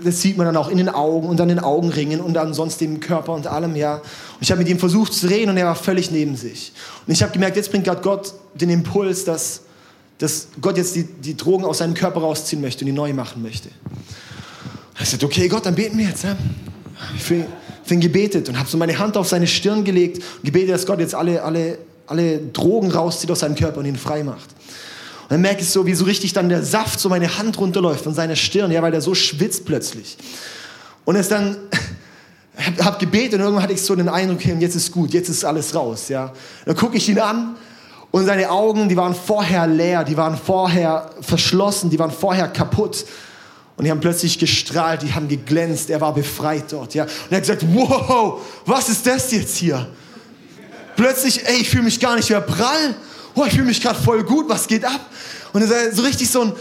das 0.04 0.20
sieht 0.20 0.36
man 0.36 0.46
dann 0.46 0.56
auch 0.56 0.68
in 0.68 0.76
den 0.76 0.88
Augen 0.88 1.28
und 1.28 1.40
an 1.40 1.48
den 1.48 1.58
Augenringen 1.58 2.20
und 2.20 2.36
ansonsten 2.38 2.84
im 2.84 3.00
Körper 3.00 3.32
und 3.32 3.46
allem, 3.46 3.76
ja. 3.76 3.96
Und 3.96 4.02
ich 4.40 4.50
habe 4.50 4.60
mit 4.60 4.68
ihm 4.68 4.78
versucht 4.78 5.12
zu 5.12 5.26
reden 5.26 5.50
und 5.50 5.56
er 5.56 5.66
war 5.66 5.74
völlig 5.74 6.10
neben 6.10 6.36
sich. 6.36 6.72
Und 7.06 7.12
ich 7.12 7.22
habe 7.22 7.32
gemerkt, 7.32 7.56
jetzt 7.56 7.70
bringt 7.70 7.84
gerade 7.84 8.00
Gott 8.02 8.34
den 8.54 8.70
Impuls, 8.70 9.24
dass, 9.24 9.62
dass 10.18 10.48
Gott 10.60 10.76
jetzt 10.76 10.94
die, 10.94 11.04
die 11.04 11.36
Drogen 11.36 11.64
aus 11.64 11.78
seinem 11.78 11.94
Körper 11.94 12.20
rausziehen 12.20 12.62
möchte 12.62 12.84
und 12.84 12.86
die 12.86 12.92
neu 12.92 13.12
machen 13.12 13.42
möchte. 13.42 13.68
Ich 15.00 15.08
sagte, 15.08 15.26
okay, 15.26 15.48
Gott, 15.48 15.66
dann 15.66 15.74
beten 15.74 15.98
wir 15.98 16.06
jetzt. 16.06 16.24
Ja? 16.24 16.36
Ich 17.16 17.88
bin 17.88 18.00
gebetet 18.00 18.48
und 18.48 18.58
habe 18.58 18.68
so 18.68 18.76
meine 18.78 18.98
Hand 18.98 19.16
auf 19.16 19.28
seine 19.28 19.46
Stirn 19.46 19.84
gelegt 19.84 20.18
und 20.18 20.44
gebetet, 20.44 20.70
dass 20.70 20.86
Gott 20.86 21.00
jetzt 21.00 21.14
alle, 21.14 21.42
alle, 21.42 21.78
alle 22.06 22.38
Drogen 22.38 22.90
rauszieht 22.90 23.30
aus 23.30 23.40
seinem 23.40 23.56
Körper 23.56 23.80
und 23.80 23.86
ihn 23.86 23.96
frei 23.96 24.22
macht. 24.22 24.50
Dann 25.32 25.40
merke 25.40 25.62
ich 25.62 25.70
so, 25.70 25.86
wie 25.86 25.94
so 25.94 26.04
richtig 26.04 26.34
dann 26.34 26.50
der 26.50 26.62
Saft 26.62 27.00
so 27.00 27.08
meine 27.08 27.38
Hand 27.38 27.56
runterläuft 27.56 28.04
von 28.04 28.12
seiner 28.12 28.36
Stirn, 28.36 28.70
ja, 28.70 28.82
weil 28.82 28.90
der 28.90 29.00
so 29.00 29.14
schwitzt 29.14 29.64
plötzlich. 29.64 30.18
Und 31.06 31.16
es 31.16 31.30
dann, 31.30 31.56
habe 32.58 32.84
hab 32.84 32.98
gebetet 32.98 33.36
und 33.36 33.40
irgendwann 33.40 33.62
hatte 33.62 33.72
ich 33.72 33.80
so 33.80 33.96
den 33.96 34.10
Eindruck, 34.10 34.40
okay, 34.40 34.54
jetzt 34.60 34.74
ist 34.74 34.92
gut, 34.92 35.14
jetzt 35.14 35.30
ist 35.30 35.42
alles 35.42 35.74
raus, 35.74 36.10
ja. 36.10 36.34
Dann 36.66 36.76
gucke 36.76 36.98
ich 36.98 37.08
ihn 37.08 37.18
an 37.18 37.56
und 38.10 38.26
seine 38.26 38.50
Augen, 38.50 38.90
die 38.90 38.96
waren 38.98 39.14
vorher 39.14 39.66
leer, 39.66 40.04
die 40.04 40.18
waren 40.18 40.36
vorher 40.36 41.08
verschlossen, 41.22 41.88
die 41.88 41.98
waren 41.98 42.10
vorher 42.10 42.48
kaputt. 42.48 43.06
Und 43.78 43.86
die 43.86 43.90
haben 43.90 44.00
plötzlich 44.00 44.38
gestrahlt, 44.38 45.00
die 45.00 45.14
haben 45.14 45.28
geglänzt, 45.28 45.88
er 45.88 46.02
war 46.02 46.12
befreit 46.12 46.64
dort, 46.68 46.92
ja. 46.92 47.04
Und 47.04 47.10
er 47.30 47.36
hat 47.38 47.44
gesagt, 47.44 47.64
wow, 47.72 48.38
was 48.66 48.90
ist 48.90 49.06
das 49.06 49.32
jetzt 49.32 49.56
hier? 49.56 49.88
Plötzlich, 50.94 51.48
ey, 51.48 51.56
ich 51.62 51.70
fühle 51.70 51.84
mich 51.84 51.98
gar 51.98 52.16
nicht 52.16 52.28
mehr 52.28 52.42
prall 52.42 52.94
oh, 53.34 53.44
ich 53.44 53.52
fühle 53.52 53.64
mich 53.64 53.80
gerade 53.80 54.00
voll 54.00 54.22
gut, 54.24 54.48
was 54.48 54.66
geht 54.66 54.84
ab? 54.84 55.00
Und 55.52 55.62
ist 55.62 55.96
so 55.96 56.02
richtig 56.02 56.30
so 56.30 56.42
ein, 56.42 56.52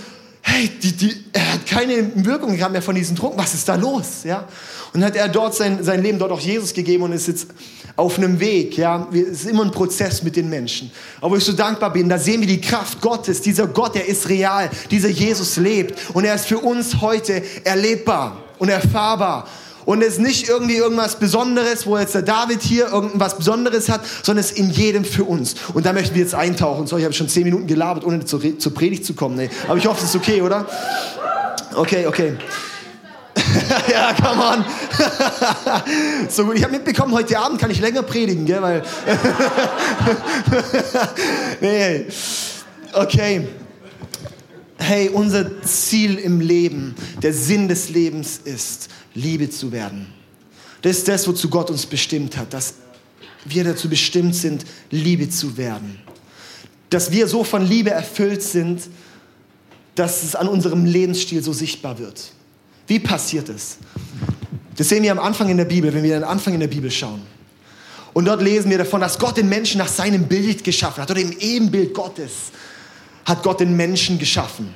hey, 0.42 0.70
die, 0.82 0.92
die, 0.94 1.26
er 1.34 1.54
hat 1.54 1.66
keine 1.66 2.12
Wirkung 2.16 2.56
gehabt 2.56 2.72
mehr 2.72 2.82
von 2.82 2.96
diesem 2.96 3.16
Druck, 3.16 3.38
was 3.38 3.54
ist 3.54 3.68
da 3.68 3.76
los? 3.76 4.24
Ja? 4.24 4.48
Und 4.94 5.02
dann 5.02 5.06
hat 5.06 5.16
er 5.16 5.30
dort 5.30 5.56
sein, 5.56 5.84
sein 5.84 6.02
Leben 6.02 6.20
dort 6.20 6.32
auch 6.32 6.40
Jesus 6.40 6.74
gegeben 6.74 7.04
und 7.04 7.14
ist 7.14 7.28
jetzt 7.28 7.48
auf 7.96 8.18
einem 8.18 8.40
Weg. 8.40 8.78
Ja? 8.78 9.08
Es 9.14 9.44
ist 9.44 9.50
immer 9.50 9.64
ein 9.64 9.72
Prozess 9.72 10.24
mit 10.24 10.36
den 10.36 10.50
Menschen. 10.50 10.92
Aber 11.22 11.38
ich 11.38 11.44
so 11.44 11.54
dankbar 11.54 11.94
bin, 11.94 12.10
da 12.10 12.18
sehen 12.18 12.42
wir 12.42 12.48
die 12.48 12.62
Kraft 12.62 13.00
Gottes. 13.00 13.42
Dieser 13.42 13.68
Gott, 13.68 13.96
der 13.96 14.08
ist 14.08 14.28
real. 14.28 14.70
Dieser 14.90 15.10
Jesus 15.10 15.58
lebt. 15.58 15.94
Und 16.14 16.26
er 16.26 16.36
ist 16.36 16.46
für 16.46 16.60
uns 16.60 17.00
heute 17.00 17.44
erlebbar 17.64 18.44
und 18.60 18.70
erfahrbar. 18.70 19.48
Und 19.86 20.02
es 20.02 20.14
ist 20.14 20.20
nicht 20.20 20.50
irgendwie 20.50 20.76
irgendwas 20.76 21.18
Besonderes, 21.18 21.86
wo 21.86 21.98
jetzt 21.98 22.16
der 22.16 22.22
David 22.22 22.62
hier 22.62 22.88
irgendwas 22.88 23.38
Besonderes 23.38 23.90
hat, 23.90 24.02
sondern 24.24 24.44
es 24.44 24.52
ist 24.52 24.60
in 24.60 24.70
jedem 24.70 25.06
für 25.06 25.24
uns. 25.24 25.56
Und 25.74 25.86
da 25.86 25.94
möchten 25.94 26.16
wir 26.16 26.22
jetzt 26.22 26.36
eintauchen. 26.36 26.88
So, 26.88 26.98
ich 26.98 27.04
habe 27.04 27.14
schon 27.14 27.30
zehn 27.30 27.44
Minuten 27.44 27.68
gelabert, 27.68 28.06
ohne 28.06 28.26
zur, 28.26 28.60
zur 28.60 28.74
Predigt 28.74 29.06
zu 29.06 29.14
kommen. 29.14 29.36
Nee. 29.36 29.50
Aber 29.68 29.78
ich 29.78 29.88
hoffe, 29.88 30.00
es 30.04 30.10
ist 30.10 30.16
okay, 30.16 30.42
oder? 30.42 30.66
Okay, 31.76 32.06
okay. 32.06 32.34
ja, 33.92 34.14
come 34.14 34.44
on. 34.44 34.66
so 36.30 36.46
gut. 36.46 36.56
Ich 36.56 36.64
habe 36.64 36.74
mitbekommen, 36.74 37.14
heute 37.14 37.40
Abend 37.40 37.60
kann 37.60 37.72
ich 37.72 37.80
länger 37.80 38.04
predigen, 38.04 38.46
gell? 38.46 38.62
Weil 38.62 38.82
nee. 41.62 42.06
Okay. 42.94 43.48
Hey, 44.84 45.10
unser 45.10 45.62
Ziel 45.62 46.18
im 46.18 46.42
Leben, 46.42 46.96
der 47.22 47.36
Sinn 47.36 47.68
des 47.68 47.90
Lebens 47.90 48.42
ist, 48.44 48.90
Liebe 49.14 49.48
zu 49.48 49.72
werden. 49.72 50.08
Das 50.82 50.98
ist 50.98 51.08
das, 51.08 51.28
wozu 51.28 51.50
Gott 51.50 51.70
uns 51.70 51.86
bestimmt 51.86 52.36
hat, 52.36 52.52
dass 52.52 52.74
wir 53.46 53.64
dazu 53.64 53.88
bestimmt 53.88 54.36
sind, 54.36 54.66
Liebe 54.90 55.30
zu 55.30 55.56
werden. 55.56 56.00
Dass 56.90 57.12
wir 57.12 57.28
so 57.28 57.44
von 57.44 57.64
Liebe 57.64 57.92
erfüllt 57.92 58.42
sind, 58.42 58.82
dass 59.94 60.24
es 60.24 60.36
an 60.36 60.48
unserem 60.48 60.86
Lebensstil 60.86 61.44
so 61.44 61.54
sichtbar 61.54 62.00
wird. 62.00 62.32
Wie 62.88 62.98
passiert 62.98 63.50
es? 63.50 63.78
Das 64.78 64.90
sehen 64.90 65.04
wir 65.04 65.12
am 65.12 65.20
Anfang 65.20 65.50
in 65.50 65.58
der 65.58 65.66
Bibel, 65.66 65.94
wenn 65.94 66.02
wir 66.02 66.16
den 66.16 66.24
Anfang 66.24 66.56
in 66.56 66.60
der 66.60 66.68
Bibel 66.68 66.90
schauen. 66.90 67.22
Und 68.14 68.26
dort 68.26 68.42
lesen 68.42 68.72
wir 68.72 68.80
davon, 68.80 69.00
dass 69.00 69.20
Gott 69.20 69.38
den 69.38 69.48
Menschen 69.48 69.78
nach 69.78 69.88
seinem 69.88 70.24
Bild 70.24 70.64
geschaffen 70.64 71.04
hat, 71.04 71.12
oder 71.12 71.22
im 71.22 71.34
Ebenbild 71.34 71.94
Gottes 71.94 72.52
hat 73.26 73.44
Gott 73.44 73.60
den 73.60 73.76
Menschen 73.76 74.20
geschaffen. 74.20 74.74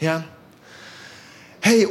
Ja? 0.00 0.24
Hey, 1.60 1.86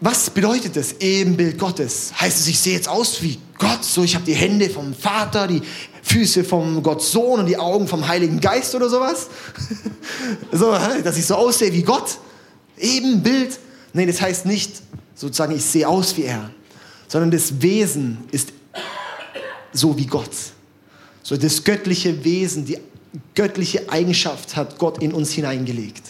was 0.00 0.28
bedeutet 0.30 0.76
das 0.76 0.92
Ebenbild 1.00 1.58
Gottes? 1.58 2.12
Heißt 2.20 2.40
es, 2.40 2.46
ich 2.48 2.58
sehe 2.58 2.74
jetzt 2.74 2.88
aus 2.88 3.22
wie 3.22 3.38
Gott, 3.58 3.82
so 3.82 4.04
ich 4.04 4.14
habe 4.14 4.24
die 4.24 4.34
Hände 4.34 4.68
vom 4.68 4.94
Vater, 4.94 5.46
die 5.46 5.62
Füße 6.02 6.44
vom 6.44 6.82
Gott 6.82 7.02
Sohn 7.02 7.40
und 7.40 7.46
die 7.46 7.56
Augen 7.56 7.88
vom 7.88 8.06
Heiligen 8.06 8.40
Geist 8.40 8.74
oder 8.74 8.88
sowas? 8.88 9.28
so, 10.52 10.72
dass 11.02 11.16
ich 11.16 11.26
so 11.26 11.34
aussehe 11.34 11.72
wie 11.72 11.82
Gott? 11.82 12.18
Ebenbild? 12.78 13.58
Nein, 13.94 14.06
das 14.06 14.20
heißt 14.20 14.44
nicht 14.44 14.82
sozusagen, 15.14 15.56
ich 15.56 15.64
sehe 15.64 15.88
aus 15.88 16.16
wie 16.16 16.24
er, 16.24 16.50
sondern 17.08 17.30
das 17.30 17.62
Wesen 17.62 18.18
ist 18.30 18.52
so 19.72 19.96
wie 19.96 20.06
Gott. 20.06 20.30
So 21.22 21.36
das 21.36 21.64
göttliche 21.64 22.22
Wesen, 22.24 22.66
die 22.66 22.78
göttliche 23.34 23.90
Eigenschaft 23.90 24.56
hat 24.56 24.78
Gott 24.78 25.02
in 25.02 25.12
uns 25.12 25.32
hineingelegt. 25.32 26.02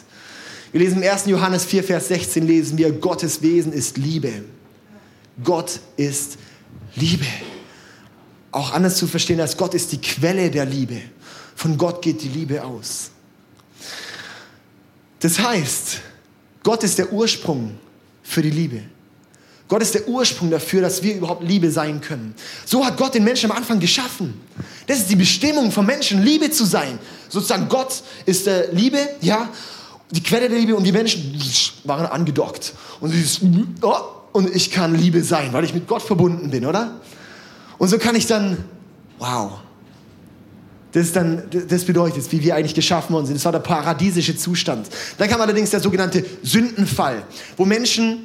Wir 0.72 0.80
lesen 0.80 1.02
im 1.02 1.10
1. 1.10 1.26
Johannes 1.26 1.64
4, 1.64 1.84
Vers 1.84 2.08
16, 2.08 2.46
lesen 2.46 2.78
wir, 2.78 2.92
Gottes 2.92 3.40
Wesen 3.42 3.72
ist 3.72 3.96
Liebe. 3.96 4.44
Gott 5.42 5.80
ist 5.96 6.38
Liebe. 6.94 7.26
Auch 8.50 8.72
anders 8.72 8.96
zu 8.96 9.06
verstehen, 9.06 9.40
als 9.40 9.56
Gott 9.56 9.74
ist 9.74 9.92
die 9.92 10.00
Quelle 10.00 10.50
der 10.50 10.64
Liebe. 10.64 11.00
Von 11.54 11.78
Gott 11.78 12.02
geht 12.02 12.22
die 12.22 12.28
Liebe 12.28 12.64
aus. 12.64 13.10
Das 15.20 15.38
heißt, 15.38 16.00
Gott 16.62 16.82
ist 16.84 16.98
der 16.98 17.12
Ursprung 17.12 17.78
für 18.22 18.42
die 18.42 18.50
Liebe. 18.50 18.82
Gott 19.68 19.82
ist 19.82 19.94
der 19.94 20.06
Ursprung 20.06 20.50
dafür, 20.50 20.80
dass 20.80 21.02
wir 21.02 21.16
überhaupt 21.16 21.42
Liebe 21.42 21.70
sein 21.70 22.00
können. 22.00 22.34
So 22.64 22.84
hat 22.86 22.96
Gott 22.96 23.14
den 23.14 23.24
Menschen 23.24 23.50
am 23.50 23.56
Anfang 23.56 23.80
geschaffen. 23.80 24.40
Das 24.86 24.98
ist 24.98 25.10
die 25.10 25.16
Bestimmung 25.16 25.72
von 25.72 25.84
Menschen, 25.84 26.22
Liebe 26.22 26.50
zu 26.50 26.64
sein. 26.64 26.98
Sozusagen 27.28 27.68
Gott 27.68 28.02
ist 28.26 28.46
der 28.46 28.72
Liebe, 28.72 28.98
ja, 29.20 29.48
die 30.12 30.22
Quelle 30.22 30.48
der 30.48 30.58
Liebe 30.58 30.76
und 30.76 30.84
die 30.84 30.92
Menschen 30.92 31.36
waren 31.82 32.06
angedockt. 32.06 32.74
Und, 33.00 33.12
dieses, 33.12 33.40
oh, 33.82 33.94
und 34.32 34.54
ich 34.54 34.70
kann 34.70 34.94
Liebe 34.94 35.24
sein, 35.24 35.52
weil 35.52 35.64
ich 35.64 35.74
mit 35.74 35.88
Gott 35.88 36.02
verbunden 36.02 36.50
bin, 36.50 36.64
oder? 36.64 37.00
Und 37.78 37.88
so 37.88 37.98
kann 37.98 38.14
ich 38.14 38.26
dann, 38.26 38.64
wow. 39.18 39.50
Das, 40.92 41.06
ist 41.06 41.16
dann, 41.16 41.42
das 41.68 41.84
bedeutet, 41.84 42.30
wie 42.30 42.40
wir 42.40 42.54
eigentlich 42.54 42.74
geschaffen 42.74 43.12
worden 43.12 43.26
sind. 43.26 43.34
Das 43.34 43.44
war 43.44 43.52
der 43.52 43.58
paradiesische 43.58 44.36
Zustand. 44.36 44.88
Dann 45.18 45.28
kam 45.28 45.40
allerdings 45.40 45.70
der 45.70 45.80
sogenannte 45.80 46.24
Sündenfall, 46.42 47.24
wo 47.56 47.64
Menschen 47.64 48.24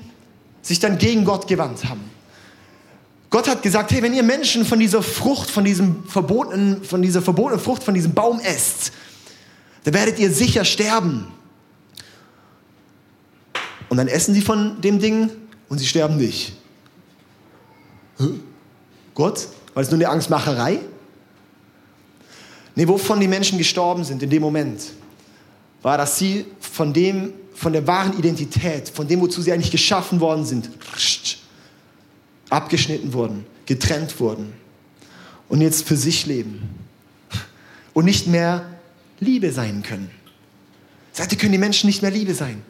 sich 0.62 0.80
dann 0.80 0.98
gegen 0.98 1.26
Gott 1.26 1.48
gewandt 1.48 1.86
haben. 1.86 2.02
Gott 3.30 3.48
hat 3.48 3.64
gesagt, 3.64 3.92
hey, 3.92 4.02
wenn 4.04 4.14
ihr 4.14 4.24
Menschen 4.24 4.66
von 4.66 4.80
dieser 4.80 5.02
Frucht, 5.02 5.50
von 5.50 5.64
diesem 5.64 6.04
verbotenen, 6.04 6.84
von 6.84 7.02
dieser 7.02 7.22
verbotenen 7.22 7.64
Frucht, 7.64 7.84
von 7.84 7.94
diesem 7.94 8.14
Baum 8.14 8.40
esst, 8.42 8.92
dann 9.84 9.94
werdet 9.94 10.20
ihr 10.20 10.32
sicher 10.32 10.66
sterben. 10.66 11.28
Und 13.90 13.98
dann 13.98 14.08
essen 14.08 14.34
sie 14.34 14.42
von 14.42 14.82
dem 14.82 15.00
Ding 15.00 15.30
und 15.70 15.78
sie 15.78 15.88
sterben 15.88 16.18
nicht. 16.18 16.54
Gott? 19.14 19.48
War 19.74 19.84
das 19.84 19.92
nur 19.92 20.00
eine 20.00 20.10
Angstmacherei? 20.10 20.80
Nee, 22.76 22.88
wovon 22.88 23.20
die 23.20 23.28
Menschen 23.28 23.58
gestorben 23.58 24.04
sind 24.04 24.24
in 24.24 24.30
dem 24.30 24.42
Moment, 24.42 24.82
war, 25.82 25.98
dass 25.98 26.18
sie 26.18 26.46
von 26.60 26.94
dem, 26.94 27.34
von 27.54 27.74
der 27.74 27.86
wahren 27.88 28.18
Identität, 28.18 28.90
von 28.90 29.08
dem, 29.08 29.22
wozu 29.22 29.42
sie 29.42 29.52
eigentlich 29.52 29.72
geschaffen 29.72 30.20
worden 30.20 30.46
sind, 30.46 30.70
abgeschnitten 32.50 33.14
wurden, 33.14 33.46
getrennt 33.66 34.20
wurden 34.20 34.54
und 35.50 35.62
jetzt 35.62 35.88
für 35.88 35.98
sich 35.98 36.26
leben 36.26 36.70
und 37.94 38.06
nicht 38.06 38.28
mehr 38.28 38.66
Liebe 39.20 39.52
sein 39.52 39.84
können. 39.84 40.10
Seitdem 41.14 41.40
können 41.40 41.52
die 41.52 41.58
Menschen 41.58 41.88
nicht 41.88 42.02
mehr 42.02 42.12
Liebe 42.12 42.34
sein. 42.34 42.64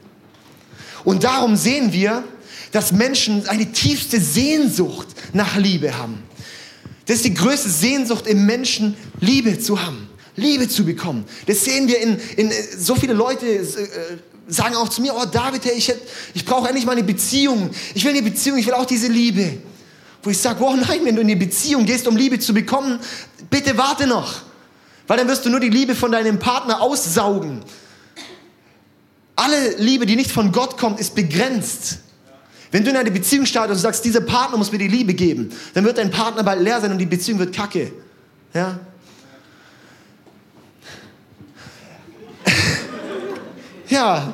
Und 1.04 1.24
darum 1.24 1.56
sehen 1.56 1.94
wir, 1.94 2.24
dass 2.72 2.92
Menschen 2.92 3.48
eine 3.48 3.72
tiefste 3.72 4.20
Sehnsucht 4.20 5.08
nach 5.34 5.58
Liebe 5.58 5.98
haben. 5.98 6.24
Das 7.06 7.18
ist 7.18 7.26
die 7.26 7.34
größte 7.34 7.70
Sehnsucht 7.70 8.28
im 8.28 8.46
Menschen, 8.46 8.96
Liebe 9.20 9.60
zu 9.60 9.82
haben, 9.82 10.10
Liebe 10.36 10.68
zu 10.68 10.86
bekommen. 10.86 11.26
Das 11.48 11.66
sehen 11.66 11.88
wir 11.88 12.00
in, 12.00 12.18
in 12.38 12.52
so 12.78 12.96
viele 12.96 13.14
Leute 13.14 13.46
äh, 13.48 13.64
sagen 14.48 14.76
auch 14.76 14.90
zu 14.90 15.02
mir, 15.02 15.14
oh 15.16 15.26
David, 15.26 15.66
hey, 15.66 15.74
ich, 15.76 15.94
ich 16.34 16.46
brauche 16.46 16.68
endlich 16.68 16.86
mal 16.86 16.94
eine 16.94 17.04
Beziehung. 17.04 17.70
Ich 17.94 18.04
will 18.04 18.12
eine 18.12 18.22
Beziehung, 18.22 18.58
ich 18.58 18.66
will 18.66 18.74
auch 18.74 18.86
diese 18.86 19.08
Liebe. 19.08 19.58
Wo 20.24 20.30
ich 20.30 20.38
sage, 20.38 20.64
oh 20.64 20.76
nein, 20.76 21.00
wenn 21.04 21.16
du 21.16 21.22
in 21.22 21.28
eine 21.28 21.36
Beziehung 21.38 21.86
gehst, 21.86 22.08
um 22.08 22.16
Liebe 22.16 22.40
zu 22.40 22.54
bekommen, 22.54 23.00
bitte 23.50 23.78
warte 23.78 24.08
noch. 24.08 24.42
Weil 25.08 25.18
dann 25.18 25.28
wirst 25.28 25.46
du 25.46 25.50
nur 25.50 25.60
die 25.60 25.70
Liebe 25.70 25.96
von 25.96 26.12
deinem 26.12 26.40
Partner 26.40 26.82
aussaugen. 26.82 27.64
Alle 29.36 29.76
Liebe, 29.78 30.06
die 30.06 30.16
nicht 30.16 30.32
von 30.32 30.52
Gott 30.52 30.78
kommt, 30.78 31.00
ist 31.00 31.16
begrenzt. 31.16 32.00
Wenn 32.72 32.84
du 32.84 32.92
in 32.92 32.98
eine 32.98 33.12
Beziehung 33.12 33.46
startest 33.46 33.80
und 33.80 33.82
sagst, 33.82 34.06
dieser 34.06 34.22
Partner 34.22 34.58
muss 34.58 34.72
mir 34.72 34.78
die 34.78 34.88
Liebe 34.88 35.14
geben, 35.14 35.52
dann 35.74 35.84
wird 35.84 35.98
dein 35.98 36.12
Partner 36.12 36.44
bald 36.44 36.62
leer 36.62 36.80
sein 36.80 36.92
und 36.92 37.00
die 37.00 37.06
Beziehung 37.06 37.40
wird 37.40 37.54
kacke. 37.54 37.92
Ja? 38.54 38.80
Ja. 43.92 44.32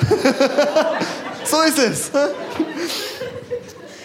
so 1.44 1.60
ist 1.62 1.78
es. 1.78 2.10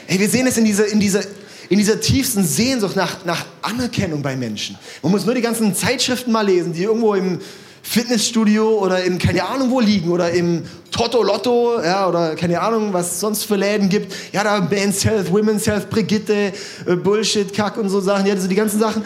Hey, 0.07 0.19
wir 0.19 0.27
sehen 0.27 0.47
es 0.47 0.57
in 0.57 0.65
dieser, 0.65 0.87
in 0.87 0.99
dieser, 0.99 1.21
in 1.69 1.77
dieser 1.77 2.01
tiefsten 2.01 2.43
Sehnsucht 2.43 2.95
nach, 2.95 3.23
nach 3.23 3.45
Anerkennung 3.61 4.23
bei 4.23 4.35
Menschen. 4.35 4.75
Man 5.03 5.11
muss 5.11 5.23
nur 5.23 5.35
die 5.35 5.41
ganzen 5.41 5.75
Zeitschriften 5.75 6.31
mal 6.31 6.41
lesen, 6.41 6.73
die 6.73 6.81
irgendwo 6.81 7.13
im 7.13 7.39
Fitnessstudio 7.83 8.79
oder 8.79 9.03
im 9.03 9.19
keine 9.19 9.43
Ahnung 9.43 9.69
wo 9.69 9.79
liegen 9.79 10.09
oder 10.09 10.31
im 10.31 10.63
Toto 10.89 11.21
Lotto, 11.21 11.79
ja, 11.79 12.07
oder 12.07 12.35
keine 12.35 12.59
Ahnung, 12.59 12.91
was 12.91 13.11
es 13.11 13.19
sonst 13.19 13.43
für 13.43 13.57
Läden 13.57 13.87
gibt. 13.87 14.13
Ja, 14.33 14.43
da 14.43 14.61
Men's 14.61 15.05
Health, 15.05 15.31
Women's 15.31 15.67
Health, 15.67 15.91
Brigitte, 15.91 16.53
äh, 16.87 16.95
Bullshit, 16.95 17.53
Kack 17.53 17.77
und 17.77 17.89
so 17.89 18.01
Sachen, 18.01 18.25
ja, 18.25 18.33
also 18.33 18.47
die 18.47 18.55
ganzen 18.55 18.79
Sachen. 18.79 19.03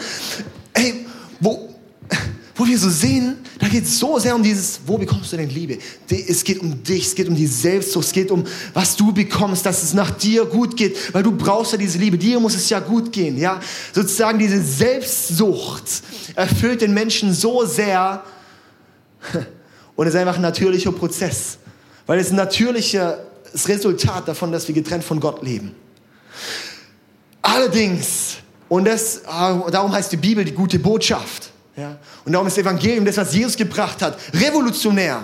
Hey, 0.74 1.06
wo, 1.38 1.68
wo 2.54 2.66
wir 2.66 2.78
so 2.78 2.88
sehen, 2.88 3.36
da 3.58 3.68
geht 3.68 3.84
es 3.84 3.98
so 3.98 4.18
sehr 4.18 4.34
um 4.34 4.42
dieses, 4.42 4.80
wo 4.84 4.98
bekommst 4.98 5.32
du 5.32 5.38
denn 5.38 5.48
Liebe? 5.48 5.78
Es 6.10 6.44
geht 6.44 6.60
um 6.60 6.82
dich, 6.82 7.06
es 7.06 7.14
geht 7.14 7.26
um 7.28 7.34
die 7.34 7.46
Selbstsucht, 7.46 8.04
es 8.04 8.12
geht 8.12 8.30
um, 8.30 8.44
was 8.74 8.96
du 8.96 9.12
bekommst, 9.12 9.64
dass 9.64 9.82
es 9.82 9.94
nach 9.94 10.10
dir 10.10 10.44
gut 10.44 10.76
geht, 10.76 11.14
weil 11.14 11.22
du 11.22 11.32
brauchst 11.32 11.72
ja 11.72 11.78
diese 11.78 11.98
Liebe, 11.98 12.18
dir 12.18 12.38
muss 12.38 12.54
es 12.54 12.68
ja 12.68 12.80
gut 12.80 13.12
gehen, 13.12 13.38
ja. 13.38 13.60
Sozusagen 13.94 14.38
diese 14.38 14.62
Selbstsucht 14.62 15.84
erfüllt 16.34 16.82
den 16.82 16.92
Menschen 16.92 17.32
so 17.32 17.64
sehr 17.64 18.22
und 19.96 20.06
es 20.06 20.12
ist 20.12 20.20
einfach 20.20 20.36
ein 20.36 20.42
natürlicher 20.42 20.92
Prozess, 20.92 21.56
weil 22.04 22.18
es 22.18 22.30
ein 22.30 22.36
natürliches 22.36 23.16
Resultat 23.66 24.28
davon, 24.28 24.52
dass 24.52 24.68
wir 24.68 24.74
getrennt 24.74 25.02
von 25.04 25.18
Gott 25.18 25.42
leben. 25.42 25.74
Allerdings, 27.40 28.36
und 28.68 28.84
das, 28.84 29.22
ah, 29.24 29.70
darum 29.70 29.92
heißt 29.92 30.12
die 30.12 30.18
Bibel 30.18 30.44
die 30.44 30.52
gute 30.52 30.78
Botschaft, 30.78 31.52
ja? 31.76 31.96
Und 32.24 32.32
darum 32.32 32.46
ist 32.46 32.56
das 32.56 32.64
Evangelium, 32.64 33.04
das, 33.04 33.16
was 33.16 33.34
Jesus 33.34 33.56
gebracht 33.56 34.02
hat, 34.02 34.18
revolutionär. 34.34 35.22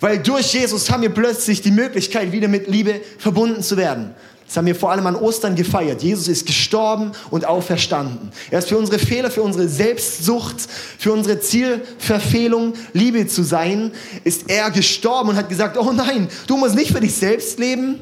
Weil 0.00 0.18
durch 0.18 0.52
Jesus 0.52 0.90
haben 0.90 1.02
wir 1.02 1.10
plötzlich 1.10 1.62
die 1.62 1.70
Möglichkeit, 1.70 2.32
wieder 2.32 2.48
mit 2.48 2.68
Liebe 2.68 3.00
verbunden 3.18 3.62
zu 3.62 3.76
werden. 3.76 4.14
Das 4.46 4.56
haben 4.56 4.66
wir 4.66 4.76
vor 4.76 4.92
allem 4.92 5.06
an 5.06 5.16
Ostern 5.16 5.56
gefeiert. 5.56 6.02
Jesus 6.02 6.28
ist 6.28 6.46
gestorben 6.46 7.10
und 7.30 7.44
auferstanden. 7.44 8.30
Er 8.50 8.60
ist 8.60 8.68
für 8.68 8.78
unsere 8.78 9.00
Fehler, 9.00 9.30
für 9.30 9.42
unsere 9.42 9.68
Selbstsucht, 9.68 10.56
für 10.98 11.12
unsere 11.12 11.40
Zielverfehlung, 11.40 12.74
Liebe 12.92 13.26
zu 13.26 13.42
sein, 13.42 13.90
ist 14.22 14.48
er 14.48 14.70
gestorben 14.70 15.30
und 15.30 15.36
hat 15.36 15.48
gesagt, 15.48 15.76
oh 15.76 15.92
nein, 15.92 16.28
du 16.46 16.56
musst 16.56 16.76
nicht 16.76 16.92
für 16.92 17.00
dich 17.00 17.14
selbst 17.14 17.58
leben. 17.58 17.98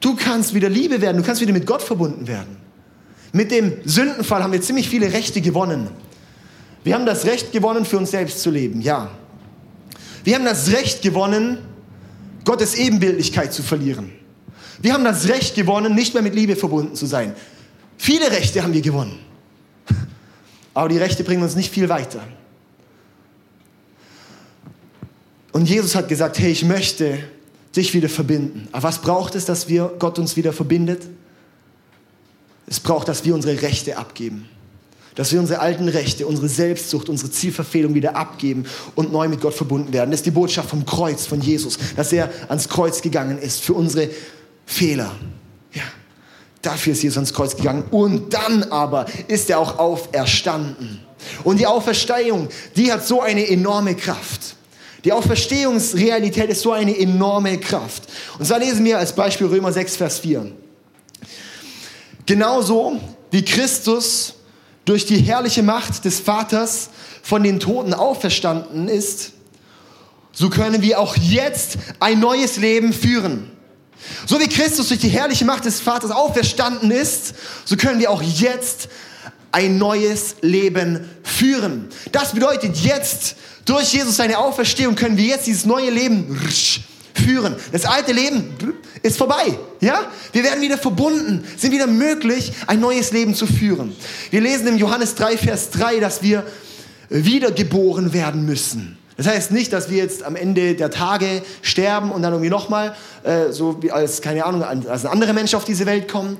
Du 0.00 0.16
kannst 0.16 0.54
wieder 0.54 0.68
Liebe 0.68 1.00
werden, 1.00 1.18
du 1.18 1.22
kannst 1.22 1.40
wieder 1.40 1.52
mit 1.52 1.66
Gott 1.66 1.82
verbunden 1.82 2.26
werden. 2.26 2.56
Mit 3.32 3.52
dem 3.52 3.74
Sündenfall 3.84 4.42
haben 4.42 4.52
wir 4.52 4.62
ziemlich 4.62 4.88
viele 4.88 5.12
Rechte 5.12 5.40
gewonnen. 5.40 5.88
Wir 6.88 6.94
haben 6.94 7.04
das 7.04 7.26
Recht 7.26 7.52
gewonnen, 7.52 7.84
für 7.84 7.98
uns 7.98 8.12
selbst 8.12 8.40
zu 8.40 8.50
leben, 8.50 8.80
ja. 8.80 9.10
Wir 10.24 10.36
haben 10.36 10.46
das 10.46 10.72
Recht 10.72 11.02
gewonnen, 11.02 11.58
Gottes 12.46 12.76
Ebenbildlichkeit 12.76 13.52
zu 13.52 13.62
verlieren. 13.62 14.10
Wir 14.80 14.94
haben 14.94 15.04
das 15.04 15.28
Recht 15.28 15.54
gewonnen, 15.54 15.94
nicht 15.94 16.14
mehr 16.14 16.22
mit 16.22 16.34
Liebe 16.34 16.56
verbunden 16.56 16.94
zu 16.94 17.04
sein. 17.04 17.34
Viele 17.98 18.30
Rechte 18.30 18.62
haben 18.62 18.72
wir 18.72 18.80
gewonnen. 18.80 19.18
Aber 20.72 20.88
die 20.88 20.96
Rechte 20.96 21.24
bringen 21.24 21.42
uns 21.42 21.56
nicht 21.56 21.70
viel 21.70 21.90
weiter. 21.90 22.22
Und 25.52 25.68
Jesus 25.68 25.94
hat 25.94 26.08
gesagt, 26.08 26.38
hey, 26.38 26.52
ich 26.52 26.64
möchte 26.64 27.18
dich 27.76 27.92
wieder 27.92 28.08
verbinden. 28.08 28.66
Aber 28.72 28.84
was 28.84 29.02
braucht 29.02 29.34
es, 29.34 29.44
dass 29.44 29.68
wir 29.68 29.92
Gott 29.98 30.18
uns 30.18 30.36
wieder 30.38 30.54
verbindet? 30.54 31.02
Es 32.66 32.80
braucht, 32.80 33.08
dass 33.08 33.26
wir 33.26 33.34
unsere 33.34 33.60
Rechte 33.60 33.98
abgeben 33.98 34.48
dass 35.14 35.32
wir 35.32 35.40
unsere 35.40 35.60
alten 35.60 35.88
Rechte, 35.88 36.26
unsere 36.26 36.48
Selbstsucht, 36.48 37.08
unsere 37.08 37.30
Zielverfehlung 37.30 37.94
wieder 37.94 38.16
abgeben 38.16 38.66
und 38.94 39.12
neu 39.12 39.28
mit 39.28 39.40
Gott 39.40 39.54
verbunden 39.54 39.92
werden. 39.92 40.10
Das 40.10 40.20
ist 40.20 40.26
die 40.26 40.30
Botschaft 40.30 40.70
vom 40.70 40.86
Kreuz, 40.86 41.26
von 41.26 41.40
Jesus, 41.40 41.78
dass 41.96 42.12
er 42.12 42.30
ans 42.48 42.68
Kreuz 42.68 43.02
gegangen 43.02 43.38
ist 43.38 43.60
für 43.60 43.74
unsere 43.74 44.10
Fehler. 44.66 45.12
Ja, 45.72 45.82
dafür 46.62 46.92
ist 46.92 47.02
Jesus 47.02 47.16
ans 47.16 47.32
Kreuz 47.32 47.56
gegangen. 47.56 47.84
Und 47.90 48.32
dann 48.34 48.64
aber 48.64 49.06
ist 49.26 49.50
er 49.50 49.58
auch 49.58 49.78
auferstanden. 49.78 51.00
Und 51.44 51.58
die 51.58 51.66
Auferstehung, 51.66 52.48
die 52.76 52.92
hat 52.92 53.06
so 53.06 53.20
eine 53.20 53.48
enorme 53.48 53.94
Kraft. 53.94 54.56
Die 55.04 55.12
Auferstehungsrealität 55.12 56.50
ist 56.50 56.62
so 56.62 56.72
eine 56.72 56.96
enorme 56.98 57.58
Kraft. 57.58 58.02
Und 58.38 58.46
zwar 58.46 58.58
lesen 58.58 58.84
wir 58.84 58.98
als 58.98 59.12
Beispiel 59.14 59.46
Römer 59.46 59.72
6, 59.72 59.96
Vers 59.96 60.18
4. 60.18 60.52
Genauso 62.26 63.00
wie 63.30 63.44
Christus 63.44 64.34
durch 64.88 65.04
die 65.04 65.18
herrliche 65.18 65.62
Macht 65.62 66.06
des 66.06 66.18
Vaters 66.18 66.88
von 67.22 67.42
den 67.42 67.60
Toten 67.60 67.92
auferstanden 67.92 68.88
ist, 68.88 69.32
so 70.32 70.48
können 70.48 70.80
wir 70.80 70.98
auch 70.98 71.14
jetzt 71.16 71.76
ein 72.00 72.20
neues 72.20 72.56
Leben 72.56 72.94
führen. 72.94 73.50
So 74.26 74.40
wie 74.40 74.48
Christus 74.48 74.88
durch 74.88 75.00
die 75.00 75.08
herrliche 75.08 75.44
Macht 75.44 75.66
des 75.66 75.80
Vaters 75.80 76.10
auferstanden 76.10 76.90
ist, 76.90 77.34
so 77.66 77.76
können 77.76 78.00
wir 78.00 78.10
auch 78.10 78.22
jetzt 78.22 78.88
ein 79.52 79.76
neues 79.76 80.36
Leben 80.40 81.08
führen. 81.22 81.88
Das 82.12 82.32
bedeutet 82.32 82.76
jetzt, 82.78 83.36
durch 83.66 83.92
Jesus 83.92 84.16
seine 84.16 84.38
Auferstehung 84.38 84.94
können 84.94 85.18
wir 85.18 85.26
jetzt 85.26 85.46
dieses 85.46 85.66
neue 85.66 85.90
Leben 85.90 86.40
führen. 87.18 87.56
Das 87.72 87.84
alte 87.84 88.12
Leben 88.12 88.54
ist 89.02 89.18
vorbei. 89.18 89.58
Ja? 89.80 90.10
Wir 90.32 90.44
werden 90.44 90.62
wieder 90.62 90.78
verbunden, 90.78 91.44
sind 91.56 91.72
wieder 91.72 91.86
möglich, 91.86 92.52
ein 92.66 92.80
neues 92.80 93.12
Leben 93.12 93.34
zu 93.34 93.46
führen. 93.46 93.94
Wir 94.30 94.40
lesen 94.40 94.66
im 94.68 94.78
Johannes 94.78 95.14
3, 95.14 95.36
Vers 95.36 95.70
3, 95.70 96.00
dass 96.00 96.22
wir 96.22 96.44
wiedergeboren 97.10 98.12
werden 98.12 98.44
müssen. 98.44 98.98
Das 99.16 99.26
heißt 99.26 99.50
nicht, 99.50 99.72
dass 99.72 99.90
wir 99.90 99.96
jetzt 99.98 100.22
am 100.22 100.36
Ende 100.36 100.76
der 100.76 100.90
Tage 100.90 101.42
sterben 101.62 102.12
und 102.12 102.22
dann 102.22 102.32
irgendwie 102.32 102.50
nochmal, 102.50 102.94
äh, 103.24 103.50
so 103.50 103.82
wie 103.82 103.90
als, 103.90 104.22
keine 104.22 104.44
Ahnung, 104.44 104.62
als 104.62 105.04
ein 105.04 105.10
anderer 105.10 105.32
Mensch 105.32 105.54
auf 105.54 105.64
diese 105.64 105.86
Welt 105.86 106.06
kommen, 106.06 106.36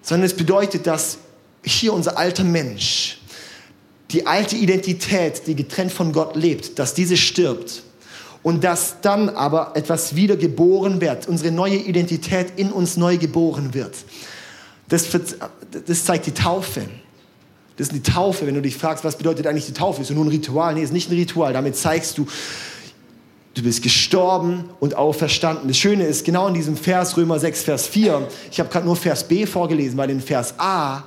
sondern 0.00 0.24
es 0.24 0.34
bedeutet, 0.34 0.86
dass 0.86 1.18
hier 1.62 1.92
unser 1.92 2.16
alter 2.16 2.44
Mensch, 2.44 3.18
die 4.10 4.26
alte 4.26 4.56
Identität, 4.56 5.46
die 5.46 5.54
getrennt 5.54 5.92
von 5.92 6.12
Gott 6.12 6.34
lebt, 6.34 6.78
dass 6.78 6.94
diese 6.94 7.16
stirbt 7.16 7.82
und 8.42 8.64
dass 8.64 9.00
dann 9.00 9.28
aber 9.28 9.72
etwas 9.74 10.14
wieder 10.16 10.36
geboren 10.36 11.00
wird, 11.00 11.28
unsere 11.28 11.50
neue 11.50 11.76
Identität 11.76 12.52
in 12.56 12.70
uns 12.70 12.96
neu 12.96 13.16
geboren 13.16 13.74
wird. 13.74 13.94
Das, 14.88 15.06
das 15.86 16.04
zeigt 16.04 16.26
die 16.26 16.34
Taufe. 16.34 16.82
Das 17.76 17.88
ist 17.88 17.92
die 17.92 18.02
Taufe, 18.02 18.46
wenn 18.46 18.54
du 18.54 18.62
dich 18.62 18.76
fragst, 18.76 19.04
was 19.04 19.18
bedeutet 19.18 19.46
eigentlich 19.46 19.66
die 19.66 19.72
Taufe? 19.72 20.00
Ist 20.00 20.10
nur 20.10 20.24
ein 20.24 20.28
Ritual? 20.28 20.74
Nee, 20.74 20.82
ist 20.82 20.92
nicht 20.92 21.10
ein 21.10 21.16
Ritual. 21.16 21.52
Damit 21.52 21.76
zeigst 21.76 22.16
du, 22.16 22.26
du 23.54 23.62
bist 23.62 23.82
gestorben 23.82 24.70
und 24.80 24.94
auferstanden. 24.94 25.68
Das 25.68 25.76
Schöne 25.76 26.04
ist, 26.04 26.24
genau 26.24 26.48
in 26.48 26.54
diesem 26.54 26.76
Vers, 26.76 27.16
Römer 27.16 27.38
6, 27.38 27.62
Vers 27.62 27.86
4, 27.86 28.28
ich 28.50 28.60
habe 28.60 28.70
gerade 28.70 28.86
nur 28.86 28.96
Vers 28.96 29.24
B 29.24 29.44
vorgelesen, 29.44 29.98
weil 29.98 30.10
in 30.10 30.20
Vers 30.20 30.54
A, 30.58 31.02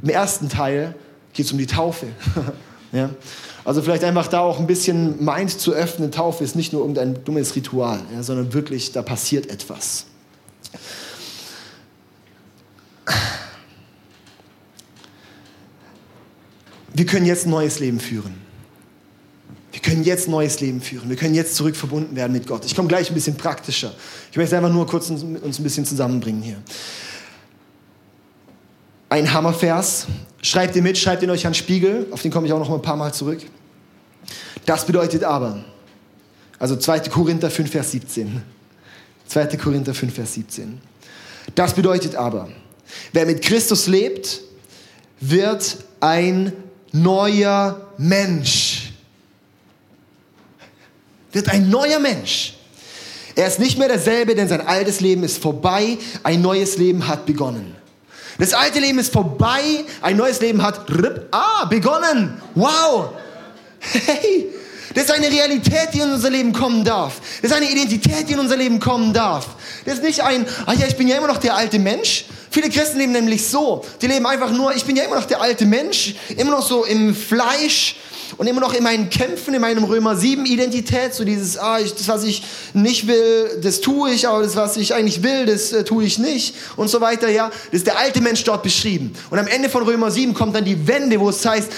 im 0.00 0.08
ersten 0.10 0.48
Teil, 0.48 0.94
geht 1.32 1.46
es 1.46 1.52
um 1.52 1.58
die 1.58 1.66
Taufe. 1.66 2.06
ja? 2.92 3.10
Also 3.70 3.82
vielleicht 3.82 4.02
einfach 4.02 4.26
da 4.26 4.40
auch 4.40 4.58
ein 4.58 4.66
bisschen 4.66 5.24
meint 5.24 5.52
zu 5.52 5.72
öffnen, 5.72 6.10
Taufe 6.10 6.42
ist 6.42 6.56
nicht 6.56 6.72
nur 6.72 6.82
irgendein 6.82 7.22
dummes 7.22 7.54
Ritual, 7.54 8.00
ja, 8.12 8.20
sondern 8.20 8.52
wirklich, 8.52 8.90
da 8.90 9.00
passiert 9.00 9.48
etwas. 9.48 10.06
Wir 16.92 17.06
können 17.06 17.26
jetzt 17.26 17.46
ein 17.46 17.50
neues 17.50 17.78
Leben 17.78 18.00
führen. 18.00 18.34
Wir 19.70 19.80
können 19.80 20.02
jetzt 20.02 20.26
ein 20.26 20.32
neues 20.32 20.58
Leben 20.58 20.80
führen. 20.80 21.08
Wir 21.08 21.14
können 21.14 21.36
jetzt 21.36 21.54
zurück 21.54 21.76
verbunden 21.76 22.16
werden 22.16 22.32
mit 22.32 22.48
Gott. 22.48 22.64
Ich 22.64 22.74
komme 22.74 22.88
gleich 22.88 23.08
ein 23.08 23.14
bisschen 23.14 23.36
praktischer. 23.36 23.94
Ich 24.32 24.36
möchte 24.36 24.56
einfach 24.56 24.72
nur 24.72 24.84
kurz 24.88 25.10
uns, 25.10 25.22
uns 25.22 25.60
ein 25.60 25.62
bisschen 25.62 25.84
zusammenbringen 25.86 26.42
hier. 26.42 26.56
Ein 29.10 29.32
Hammervers. 29.32 30.08
Schreibt 30.42 30.74
ihr 30.74 30.82
mit, 30.82 30.98
schreibt 30.98 31.22
ihn 31.22 31.30
euch 31.30 31.46
an 31.46 31.54
Spiegel. 31.54 32.08
Auf 32.10 32.22
den 32.22 32.32
komme 32.32 32.48
ich 32.48 32.52
auch 32.52 32.58
noch 32.58 32.68
ein 32.68 32.82
paar 32.82 32.96
Mal 32.96 33.14
zurück. 33.14 33.38
Das 34.66 34.86
bedeutet 34.86 35.24
aber, 35.24 35.64
also 36.58 36.76
2. 36.76 37.00
Korinther 37.08 37.50
5, 37.50 37.70
Vers 37.70 37.90
17. 37.92 38.42
2. 39.26 39.46
Korinther 39.56 39.94
5, 39.94 40.14
Vers 40.14 40.34
17. 40.34 40.80
Das 41.54 41.74
bedeutet 41.74 42.14
aber, 42.14 42.48
wer 43.12 43.26
mit 43.26 43.42
Christus 43.42 43.86
lebt, 43.86 44.40
wird 45.20 45.78
ein 46.00 46.52
neuer 46.92 47.88
Mensch. 47.96 48.92
Wird 51.32 51.48
ein 51.48 51.70
neuer 51.70 52.00
Mensch. 52.00 52.54
Er 53.36 53.46
ist 53.46 53.60
nicht 53.60 53.78
mehr 53.78 53.88
derselbe, 53.88 54.34
denn 54.34 54.48
sein 54.48 54.66
altes 54.66 55.00
Leben 55.00 55.22
ist 55.22 55.38
vorbei, 55.38 55.98
ein 56.22 56.42
neues 56.42 56.76
Leben 56.76 57.06
hat 57.06 57.26
begonnen. 57.26 57.76
Das 58.38 58.54
alte 58.54 58.80
Leben 58.80 58.98
ist 58.98 59.12
vorbei, 59.12 59.84
ein 60.00 60.16
neues 60.16 60.40
Leben 60.40 60.62
hat 60.62 60.86
ah, 61.30 61.66
begonnen. 61.66 62.40
Wow! 62.54 63.10
Hey, 63.80 64.46
das 64.94 65.04
ist 65.04 65.10
eine 65.12 65.28
Realität, 65.28 65.88
die 65.94 66.00
in 66.00 66.12
unser 66.12 66.30
Leben 66.30 66.52
kommen 66.52 66.84
darf. 66.84 67.20
Das 67.40 67.50
ist 67.50 67.56
eine 67.56 67.70
Identität, 67.70 68.28
die 68.28 68.34
in 68.34 68.40
unser 68.40 68.56
Leben 68.56 68.80
kommen 68.80 69.12
darf. 69.12 69.48
Das 69.84 69.94
ist 69.94 70.02
nicht 70.02 70.22
ein, 70.22 70.46
ah 70.66 70.74
ja, 70.74 70.86
ich 70.86 70.96
bin 70.96 71.08
ja 71.08 71.16
immer 71.16 71.28
noch 71.28 71.38
der 71.38 71.54
alte 71.54 71.78
Mensch. 71.78 72.26
Viele 72.50 72.68
Christen 72.68 72.98
leben 72.98 73.12
nämlich 73.12 73.46
so. 73.46 73.84
Die 74.02 74.08
leben 74.08 74.26
einfach 74.26 74.50
nur, 74.50 74.74
ich 74.74 74.84
bin 74.84 74.96
ja 74.96 75.04
immer 75.04 75.14
noch 75.16 75.26
der 75.26 75.40
alte 75.40 75.64
Mensch, 75.64 76.16
immer 76.36 76.50
noch 76.50 76.66
so 76.66 76.84
im 76.84 77.14
Fleisch. 77.14 77.96
und 78.36 78.46
immer 78.46 78.60
noch 78.60 78.72
in 78.74 78.82
meinen 78.82 79.10
Kämpfen, 79.10 79.54
in 79.54 79.60
meinem 79.60 79.84
Römer 79.84 80.16
7 80.16 80.46
Identität, 80.46 81.14
so 81.14 81.24
dieses, 81.24 81.58
ah, 81.58 81.78
ich, 81.78 81.94
das, 81.94 82.08
was 82.08 82.24
ich 82.24 82.42
nicht 82.72 83.06
will, 83.06 83.60
das 83.62 83.80
tue 83.80 84.12
ich, 84.12 84.28
aber 84.28 84.42
das, 84.42 84.56
was 84.56 84.76
ich 84.76 84.94
eigentlich 84.94 85.22
will, 85.22 85.46
das 85.46 85.72
äh, 85.72 85.84
tue 85.84 86.04
ich 86.04 86.18
nicht 86.18 86.54
und 86.76 86.88
so 86.88 87.00
weiter, 87.00 87.28
ja. 87.28 87.50
Das 87.70 87.80
ist 87.80 87.86
der 87.86 87.98
alte 87.98 88.20
Mensch 88.20 88.44
dort 88.44 88.62
beschrieben. 88.62 89.12
Und 89.30 89.38
am 89.38 89.46
Ende 89.46 89.68
von 89.68 89.82
Römer 89.82 90.10
7 90.10 90.34
kommt 90.34 90.54
dann 90.54 90.64
die 90.64 90.86
Wende, 90.86 91.18
wo 91.20 91.30
es 91.30 91.44
heißt, 91.44 91.68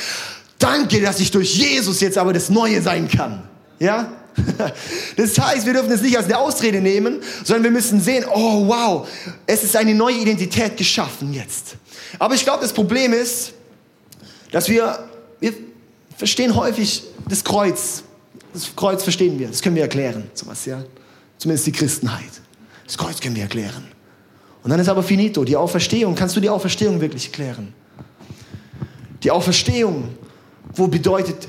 danke, 0.62 1.00
dass 1.00 1.20
ich 1.20 1.30
durch 1.30 1.54
Jesus 1.56 2.00
jetzt 2.00 2.18
aber 2.18 2.32
das 2.32 2.48
Neue 2.50 2.80
sein 2.82 3.08
kann. 3.08 3.42
Ja? 3.78 4.12
Das 5.16 5.38
heißt, 5.38 5.66
wir 5.66 5.74
dürfen 5.74 5.92
es 5.92 6.00
nicht 6.00 6.16
als 6.16 6.24
eine 6.26 6.38
Ausrede 6.38 6.80
nehmen, 6.80 7.20
sondern 7.44 7.64
wir 7.64 7.70
müssen 7.70 8.00
sehen, 8.00 8.24
oh 8.32 8.66
wow, 8.66 9.06
es 9.46 9.62
ist 9.62 9.76
eine 9.76 9.94
neue 9.94 10.16
Identität 10.16 10.76
geschaffen 10.76 11.34
jetzt. 11.34 11.76
Aber 12.18 12.34
ich 12.34 12.42
glaube, 12.42 12.62
das 12.62 12.72
Problem 12.72 13.12
ist, 13.12 13.52
dass 14.50 14.68
wir, 14.68 15.06
wir 15.38 15.52
verstehen 16.16 16.56
häufig 16.56 17.02
das 17.28 17.44
Kreuz. 17.44 18.04
Das 18.54 18.74
Kreuz 18.74 19.02
verstehen 19.02 19.38
wir, 19.38 19.48
das 19.48 19.60
können 19.60 19.76
wir 19.76 19.82
erklären, 19.82 20.30
sowas, 20.34 20.64
ja. 20.64 20.82
Zumindest 21.38 21.66
die 21.66 21.72
Christenheit. 21.72 22.40
Das 22.86 22.96
Kreuz 22.96 23.20
können 23.20 23.34
wir 23.34 23.42
erklären. 23.42 23.86
Und 24.62 24.70
dann 24.70 24.78
ist 24.78 24.88
aber 24.88 25.02
finito, 25.02 25.44
die 25.44 25.56
Auferstehung. 25.56 26.14
Kannst 26.14 26.36
du 26.36 26.40
die 26.40 26.48
Auferstehung 26.48 27.00
wirklich 27.00 27.26
erklären? 27.26 27.74
Die 29.22 29.30
Auferstehung, 29.30 30.10
wo 30.74 30.88
bedeutet, 30.88 31.48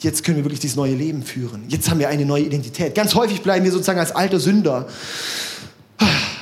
jetzt 0.00 0.24
können 0.24 0.38
wir 0.38 0.44
wirklich 0.44 0.60
dieses 0.60 0.76
neue 0.76 0.94
Leben 0.94 1.22
führen. 1.22 1.64
Jetzt 1.68 1.88
haben 1.90 1.98
wir 1.98 2.08
eine 2.08 2.24
neue 2.24 2.44
Identität. 2.44 2.94
Ganz 2.94 3.14
häufig 3.14 3.42
bleiben 3.42 3.64
wir 3.64 3.72
sozusagen 3.72 3.98
als 3.98 4.12
alter 4.12 4.40
Sünder 4.40 4.88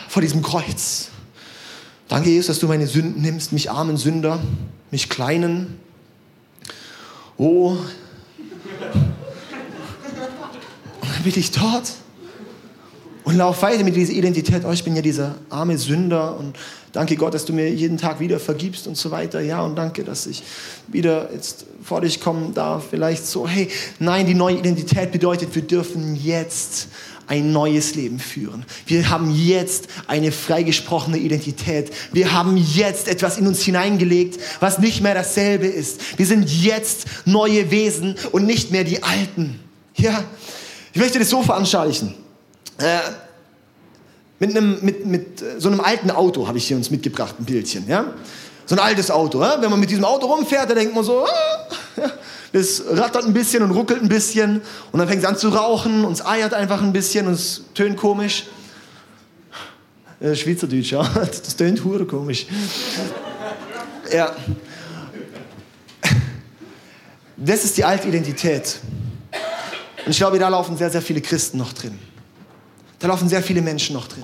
vor 0.09 0.23
diesem 0.23 0.43
Kreuz. 0.43 1.09
Danke, 2.09 2.31
Jesus, 2.31 2.47
dass 2.47 2.59
du 2.59 2.69
meine 2.69 2.87
Sünden 2.87 3.23
nimmst, 3.23 3.53
mich 3.53 3.71
armen 3.71 3.97
Sünder, 3.97 4.41
mich 4.91 5.09
kleinen. 5.09 5.79
Oh. 7.37 7.77
Und 11.01 11.11
dann 11.13 11.23
bin 11.25 11.33
ich 11.37 11.51
dort 11.51 11.93
und 13.25 13.37
lauf 13.37 13.63
weiter 13.63 13.85
mit 13.85 13.97
dieser 13.97 14.13
Identität. 14.13 14.65
Oh, 14.65 14.71
ich 14.71 14.85
bin 14.85 14.95
ja 14.95 15.03
dieser 15.03 15.35
arme 15.49 15.79
Sünder 15.79 16.37
und 16.39 16.57
danke 16.93 17.17
Gott, 17.17 17.33
dass 17.35 17.47
du 17.47 17.53
mir 17.53 17.71
jeden 17.71 17.97
Tag 17.97 18.21
wieder 18.21 18.39
vergibst 18.39 18.87
und 18.87 18.97
so 18.97 19.11
weiter. 19.11 19.41
Ja, 19.41 19.63
und 19.63 19.77
danke, 19.77 20.05
dass 20.05 20.27
ich 20.27 20.43
wieder 20.89 21.31
jetzt 21.33 21.65
vor 21.83 22.03
dich 22.03 22.21
kommen 22.21 22.53
darf. 22.55 22.85
Vielleicht 22.91 23.27
so, 23.27 23.49
hey, 23.49 23.69
nein, 23.99 24.27
die 24.27 24.35
neue 24.35 24.59
Identität 24.59 25.11
bedeutet, 25.11 25.55
wir 25.55 25.63
dürfen 25.63 26.17
jetzt 26.17 26.89
ein 27.27 27.53
neues 27.53 27.95
Leben 27.95 28.19
führen. 28.19 28.67
Wir 28.87 29.09
haben 29.09 29.31
jetzt 29.35 29.89
eine 30.07 30.31
freigesprochene 30.31 31.17
Identität. 31.17 31.91
Wir 32.13 32.33
haben 32.33 32.59
jetzt 32.59 33.09
etwas 33.09 33.39
in 33.39 33.47
uns 33.47 33.63
hineingelegt, 33.63 34.39
was 34.61 34.79
nicht 34.79 35.01
mehr 35.01 35.15
dasselbe 35.15 35.67
ist. 35.67 36.19
Wir 36.19 36.27
sind 36.27 36.51
jetzt 36.51 37.07
neue 37.25 37.71
Wesen 37.71 38.17
und 38.33 38.45
nicht 38.45 38.71
mehr 38.71 38.85
die 38.85 39.03
Alten. 39.03 39.59
Ja, 39.97 40.23
ich 40.93 41.01
möchte 41.01 41.19
das 41.19 41.31
so 41.31 41.43
veranschaulichen. 41.43 42.15
Äh, 42.79 42.99
mit, 44.39 44.51
einem, 44.51 44.79
mit, 44.83 45.07
mit 45.07 45.43
äh, 45.43 45.61
so 45.61 45.69
einem 45.69 45.81
alten 45.81 46.11
Auto 46.11 46.47
habe 46.47 46.59
ich 46.59 46.67
hier 46.67 46.77
uns 46.77 46.91
mitgebracht, 46.91 47.37
ein 47.39 47.45
Bildchen. 47.45 47.89
Ja? 47.89 48.13
So 48.67 48.75
ein 48.75 48.79
altes 48.79 49.11
Auto. 49.11 49.41
Ja? 49.41 49.61
Wenn 49.61 49.71
man 49.71 49.81
mit 49.81 49.91
diesem 49.91 50.05
Auto 50.05 50.27
rumfährt, 50.27 50.69
dann 50.69 50.77
denkt 50.77 50.95
man 50.95 51.05
so, 51.05 51.25
ah, 51.25 52.11
es 52.53 52.83
rattert 52.89 53.25
ein 53.25 53.33
bisschen 53.33 53.63
und 53.63 53.71
ruckelt 53.73 54.03
ein 54.03 54.09
bisschen 54.09 54.61
und 54.93 54.99
dann 54.99 55.09
fängt 55.09 55.23
es 55.23 55.29
an 55.29 55.37
zu 55.37 55.49
rauchen 55.49 56.05
und 56.05 56.13
es 56.13 56.25
eiert 56.25 56.55
einfach 56.55 56.83
ein 56.83 56.93
bisschen 56.93 57.27
und 57.27 57.35
es 57.35 57.63
tönt 57.75 57.97
komisch. 57.97 58.45
Äh, 60.21 60.35
Schweizerdeutsch, 60.35 60.93
ja, 60.93 61.03
das 61.15 61.57
tönt 61.57 61.85
hure 61.85 62.05
komisch. 62.05 62.47
Ja. 64.13 64.35
Das 67.37 67.65
ist 67.65 67.77
die 67.77 67.85
alte 67.85 68.09
Identität. 68.09 68.79
Und 70.05 70.11
ich 70.13 70.19
glaube, 70.19 70.39
da 70.39 70.49
laufen 70.49 70.77
sehr, 70.77 70.91
sehr 70.91 71.03
viele 71.03 71.21
Christen 71.21 71.59
noch 71.59 71.73
drin. 71.73 71.99
Da 73.05 73.09
laufen 73.09 73.29
sehr 73.29 73.43
viele 73.43 73.61
Menschen 73.61 73.93
noch 73.93 74.09
drin. 74.09 74.23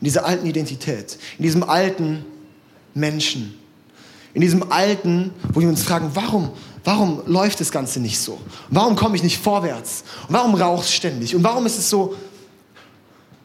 In 0.00 0.04
dieser 0.04 0.24
alten 0.24 0.46
Identität, 0.46 1.18
in 1.38 1.42
diesem 1.42 1.64
alten 1.64 2.24
Menschen, 2.94 3.58
in 4.32 4.42
diesem 4.42 4.70
alten, 4.70 5.32
wo 5.52 5.60
wir 5.60 5.68
uns 5.68 5.82
fragen, 5.82 6.08
warum, 6.14 6.52
warum 6.84 7.20
läuft 7.26 7.58
das 7.58 7.72
Ganze 7.72 7.98
nicht 7.98 8.16
so? 8.16 8.40
Warum 8.68 8.94
komme 8.94 9.16
ich 9.16 9.24
nicht 9.24 9.38
vorwärts? 9.38 10.04
Und 10.28 10.34
warum 10.34 10.54
raucht 10.54 10.84
es 10.84 10.94
ständig? 10.94 11.34
Und 11.34 11.42
warum 11.42 11.66
ist 11.66 11.78
es 11.78 11.90
so, 11.90 12.14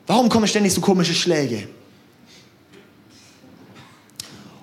warum 0.06 0.30
kommen 0.30 0.48
ständig 0.48 0.76
so 0.76 0.80
komische 0.80 1.16
Schläge? 1.16 1.68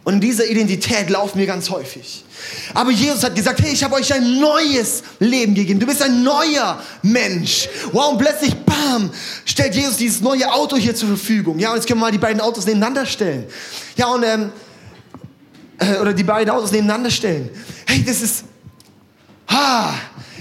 Und 0.05 0.15
in 0.15 0.21
dieser 0.21 0.47
Identität 0.47 1.11
laufen 1.11 1.39
wir 1.39 1.47
ganz 1.47 1.71
häufig. 1.71 2.25
Aber 2.75 2.91
Jesus 2.91 3.23
hat 3.23 3.37
gesagt, 3.37 3.61
hey, 3.63 3.73
ich 3.73 3.85
habe 3.85 3.95
euch 3.95 4.13
ein 4.13 4.41
neues 4.41 5.05
Leben 5.21 5.55
gegeben. 5.55 5.79
Du 5.79 5.87
bist 5.87 6.03
ein 6.03 6.25
neuer 6.25 6.83
Mensch. 7.03 7.69
Wow, 7.93 8.13
und 8.13 8.19
plötzlich, 8.19 8.55
bam, 8.55 9.13
stellt 9.45 9.77
Jesus 9.77 9.99
dieses 9.99 10.21
neue 10.21 10.53
Auto 10.53 10.77
hier 10.77 10.95
zur 10.95 11.09
Verfügung. 11.09 11.61
Ja, 11.61 11.71
und 11.71 11.77
jetzt 11.77 11.87
können 11.87 12.01
wir 12.01 12.07
mal 12.07 12.13
die 12.13 12.19
beiden 12.19 12.41
Autos 12.41 12.67
nebeneinander 12.67 13.07
stellen. 13.07 13.45
Ja, 13.97 14.09
und, 14.09 14.25
ähm, 14.25 14.51
äh, 15.79 15.99
oder 15.99 16.13
die 16.13 16.25
beiden 16.25 16.53
Autos 16.53 16.73
nebeneinander 16.73 17.11
stellen. 17.11 17.51
Hey, 17.87 18.03
das 18.05 18.23
ist, 18.23 18.45
ah, 19.47 19.95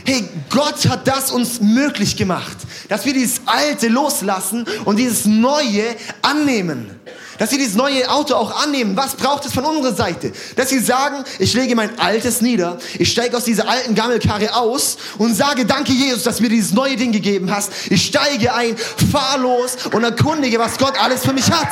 hey, 0.06 0.28
Gott 0.50 0.88
hat 0.88 1.08
das 1.08 1.32
uns 1.32 1.62
möglich 1.62 2.18
gemacht, 2.18 2.58
dass 2.90 3.06
wir 3.06 3.14
dieses 3.14 3.42
Alte 3.46 3.88
loslassen 3.88 4.66
und 4.86 4.98
dieses 4.98 5.26
Neue 5.26 5.84
annehmen 6.22 7.00
dass 7.42 7.50
sie 7.50 7.58
dieses 7.58 7.74
neue 7.74 8.08
Auto 8.08 8.36
auch 8.36 8.64
annehmen. 8.64 8.96
Was 8.96 9.16
braucht 9.16 9.48
es 9.48 9.54
von 9.54 9.66
unserer 9.66 9.96
Seite? 9.96 10.32
Dass 10.56 10.70
sie 10.70 10.78
sagen, 10.78 11.24
ich 11.40 11.56
lege 11.56 11.74
mein 11.74 11.98
Altes 11.98 12.40
nieder, 12.40 12.78
ich 13.00 13.12
steige 13.12 13.36
aus 13.36 13.46
dieser 13.46 13.68
alten 13.68 13.96
Gammelkarre 13.96 14.56
aus 14.56 14.98
und 15.18 15.34
sage, 15.34 15.66
danke 15.66 15.92
Jesus, 15.92 16.22
dass 16.22 16.38
du 16.38 16.44
mir 16.44 16.50
dieses 16.50 16.72
neue 16.72 16.96
Ding 16.96 17.12
gegeben 17.12 17.50
hast. 17.50 17.72
Ich 17.90 18.06
steige 18.06 18.54
ein, 18.54 18.78
fahr 19.12 19.40
los 19.40 19.76
und 19.92 20.04
erkundige, 20.04 20.60
was 20.60 20.78
Gott 20.78 20.94
alles 21.02 21.26
für 21.26 21.34
mich 21.34 21.50
hat. 21.50 21.70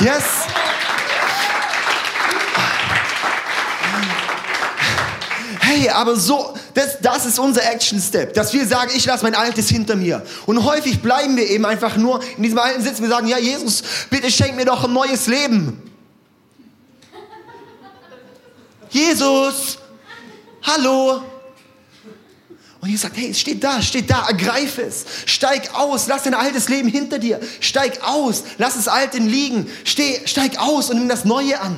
Yes. 0.00 0.24
Hey, 5.72 5.88
aber 5.88 6.16
so, 6.16 6.52
das, 6.74 6.98
das 7.00 7.26
ist 7.26 7.38
unser 7.38 7.62
Action 7.62 8.00
Step, 8.00 8.34
dass 8.34 8.52
wir 8.52 8.66
sagen, 8.66 8.90
ich 8.92 9.06
lasse 9.06 9.22
mein 9.22 9.36
Altes 9.36 9.68
hinter 9.68 9.94
mir. 9.94 10.20
Und 10.46 10.64
häufig 10.64 11.00
bleiben 11.00 11.36
wir 11.36 11.48
eben 11.48 11.64
einfach 11.64 11.96
nur 11.96 12.20
in 12.36 12.42
diesem 12.42 12.58
alten 12.58 12.82
Sitz. 12.82 13.00
Wir 13.00 13.08
sagen, 13.08 13.28
ja, 13.28 13.38
Jesus, 13.38 13.84
bitte 14.10 14.32
schenk 14.32 14.56
mir 14.56 14.64
doch 14.64 14.82
ein 14.82 14.92
neues 14.92 15.28
Leben. 15.28 15.80
Jesus, 18.88 19.78
hallo. 20.64 21.22
Und 22.80 22.88
Jesus 22.88 23.02
sagt, 23.02 23.16
hey, 23.16 23.30
es 23.30 23.38
steht 23.38 23.62
da, 23.62 23.80
steht 23.80 24.10
da, 24.10 24.26
ergreif 24.26 24.78
es. 24.78 25.04
Steig 25.26 25.72
aus, 25.74 26.08
lass 26.08 26.24
dein 26.24 26.34
altes 26.34 26.68
Leben 26.68 26.88
hinter 26.88 27.20
dir. 27.20 27.38
Steig 27.60 28.02
aus, 28.02 28.42
lass 28.58 28.74
das 28.74 28.88
Alte 28.88 29.18
liegen. 29.18 29.70
Steh, 29.84 30.26
steig 30.26 30.58
aus 30.58 30.90
und 30.90 30.98
nimm 30.98 31.08
das 31.08 31.24
Neue 31.24 31.60
an. 31.60 31.76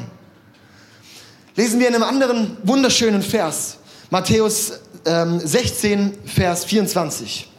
Lesen 1.57 1.79
wir 1.79 1.89
in 1.89 1.95
einem 1.95 2.05
anderen 2.05 2.57
wunderschönen 2.63 3.21
Vers. 3.21 3.77
Matthäus 4.13 4.73
ähm, 5.07 5.41
16, 5.41 6.13
Vers 6.27 6.67
24. 6.67 7.51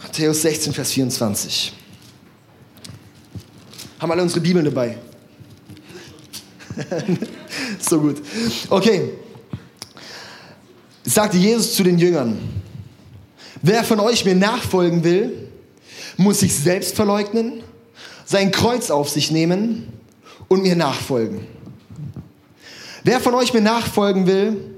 Matthäus 0.00 0.42
16, 0.42 0.72
Vers 0.72 0.92
24. 0.92 1.72
Haben 3.98 4.12
alle 4.12 4.22
unsere 4.22 4.40
Bibeln 4.40 4.64
dabei? 4.64 4.98
so 7.80 8.00
gut. 8.00 8.22
Okay. 8.70 9.14
Sagte 11.02 11.38
Jesus 11.38 11.74
zu 11.74 11.82
den 11.82 11.98
Jüngern, 11.98 12.38
wer 13.62 13.82
von 13.82 13.98
euch 13.98 14.24
mir 14.24 14.36
nachfolgen 14.36 15.02
will, 15.02 15.48
muss 16.16 16.38
sich 16.38 16.54
selbst 16.54 16.94
verleugnen, 16.94 17.64
sein 18.24 18.52
Kreuz 18.52 18.92
auf 18.92 19.08
sich 19.08 19.32
nehmen 19.32 19.88
und 20.48 20.62
mir 20.62 20.76
nachfolgen. 20.76 21.46
Wer 23.02 23.20
von 23.20 23.34
euch 23.34 23.52
mir 23.52 23.60
nachfolgen 23.60 24.26
will, 24.26 24.74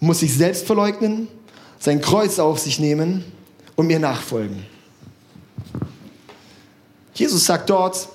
muss 0.00 0.20
sich 0.20 0.34
selbst 0.34 0.66
verleugnen, 0.66 1.28
sein 1.78 2.00
Kreuz 2.00 2.38
auf 2.38 2.58
sich 2.58 2.78
nehmen 2.78 3.24
und 3.76 3.86
mir 3.86 3.98
nachfolgen. 3.98 4.66
Jesus 7.14 7.46
sagt 7.46 7.70
dort, 7.70 8.08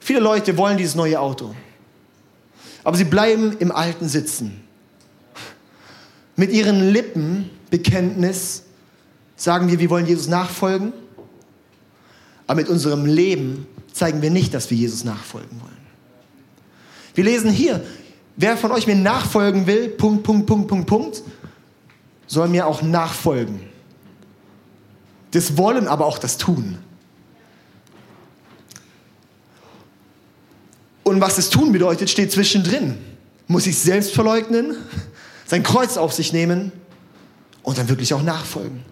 viele 0.00 0.20
Leute 0.20 0.56
wollen 0.56 0.76
dieses 0.76 0.94
neue 0.94 1.20
Auto, 1.20 1.54
aber 2.84 2.96
sie 2.96 3.04
bleiben 3.04 3.56
im 3.58 3.72
Alten 3.72 4.08
sitzen. 4.08 4.64
Mit 6.36 6.52
ihren 6.52 6.90
Lippen 6.90 7.50
Bekenntnis 7.70 8.62
sagen 9.36 9.68
wir, 9.68 9.78
wir 9.78 9.90
wollen 9.90 10.06
Jesus 10.06 10.28
nachfolgen, 10.28 10.92
aber 12.46 12.60
mit 12.60 12.68
unserem 12.68 13.06
Leben 13.06 13.66
zeigen 13.98 14.22
wir 14.22 14.30
nicht, 14.30 14.54
dass 14.54 14.70
wir 14.70 14.78
Jesus 14.78 15.04
nachfolgen 15.04 15.60
wollen. 15.60 15.76
Wir 17.14 17.24
lesen 17.24 17.50
hier, 17.50 17.84
wer 18.36 18.56
von 18.56 18.70
euch 18.70 18.86
mir 18.86 18.96
nachfolgen 18.96 19.66
will, 19.66 19.88
Punkt, 19.88 20.22
Punkt, 20.22 20.46
Punkt, 20.46 20.68
Punkt, 20.68 20.86
Punkt, 20.86 21.22
soll 22.26 22.48
mir 22.48 22.66
auch 22.66 22.82
nachfolgen. 22.82 23.60
Das 25.32 25.56
Wollen, 25.56 25.88
aber 25.88 26.06
auch 26.06 26.18
das 26.18 26.38
Tun. 26.38 26.78
Und 31.02 31.20
was 31.22 31.38
es 31.38 31.48
tun 31.48 31.72
bedeutet, 31.72 32.10
steht 32.10 32.30
zwischendrin. 32.30 32.98
Muss 33.46 33.64
sich 33.64 33.78
selbst 33.78 34.12
verleugnen, 34.12 34.76
sein 35.46 35.62
Kreuz 35.62 35.96
auf 35.96 36.12
sich 36.12 36.34
nehmen 36.34 36.70
und 37.62 37.78
dann 37.78 37.88
wirklich 37.88 38.12
auch 38.12 38.22
nachfolgen. 38.22 38.84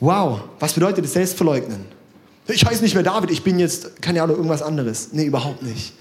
Wow, 0.00 0.42
was 0.58 0.74
bedeutet 0.74 1.06
es 1.06 1.14
selbst 1.14 1.36
verleugnen? 1.36 1.86
Ich 2.48 2.64
heiße 2.64 2.82
nicht 2.82 2.94
mehr 2.94 3.04
David, 3.04 3.30
ich 3.30 3.42
bin 3.42 3.58
jetzt, 3.58 4.02
keine 4.02 4.22
Ahnung, 4.22 4.36
irgendwas 4.36 4.62
anderes. 4.62 5.10
Nee, 5.12 5.24
überhaupt 5.24 5.62
nicht. 5.62 5.92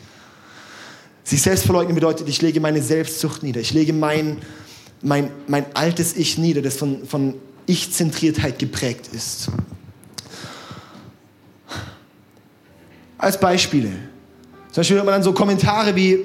Sich 1.24 1.42
selbst 1.42 1.66
verleugnen 1.66 1.94
bedeutet, 1.94 2.28
ich 2.28 2.42
lege 2.42 2.60
meine 2.60 2.82
Selbstsucht 2.82 3.44
nieder. 3.44 3.62
Ich 3.62 3.74
lege 3.74 3.94
mein, 3.94 4.38
mein, 5.02 5.30
mein 5.48 5.66
altes 5.76 6.16
Ich 6.16 6.38
nieder, 6.38 6.62
das 6.62 6.78
von, 6.78 7.06
von 7.06 7.36
Ich-Zentriertheit 7.68 8.58
geprägt 8.58 9.10
ist. 9.14 9.50
Als 13.20 13.40
Beispiele. 13.40 13.90
Zum 14.72 14.82
Beispiel 14.82 14.96
hört 14.96 15.06
man 15.06 15.14
dann 15.14 15.24
so 15.24 15.32
Kommentare 15.34 15.96
wie, 15.96 16.20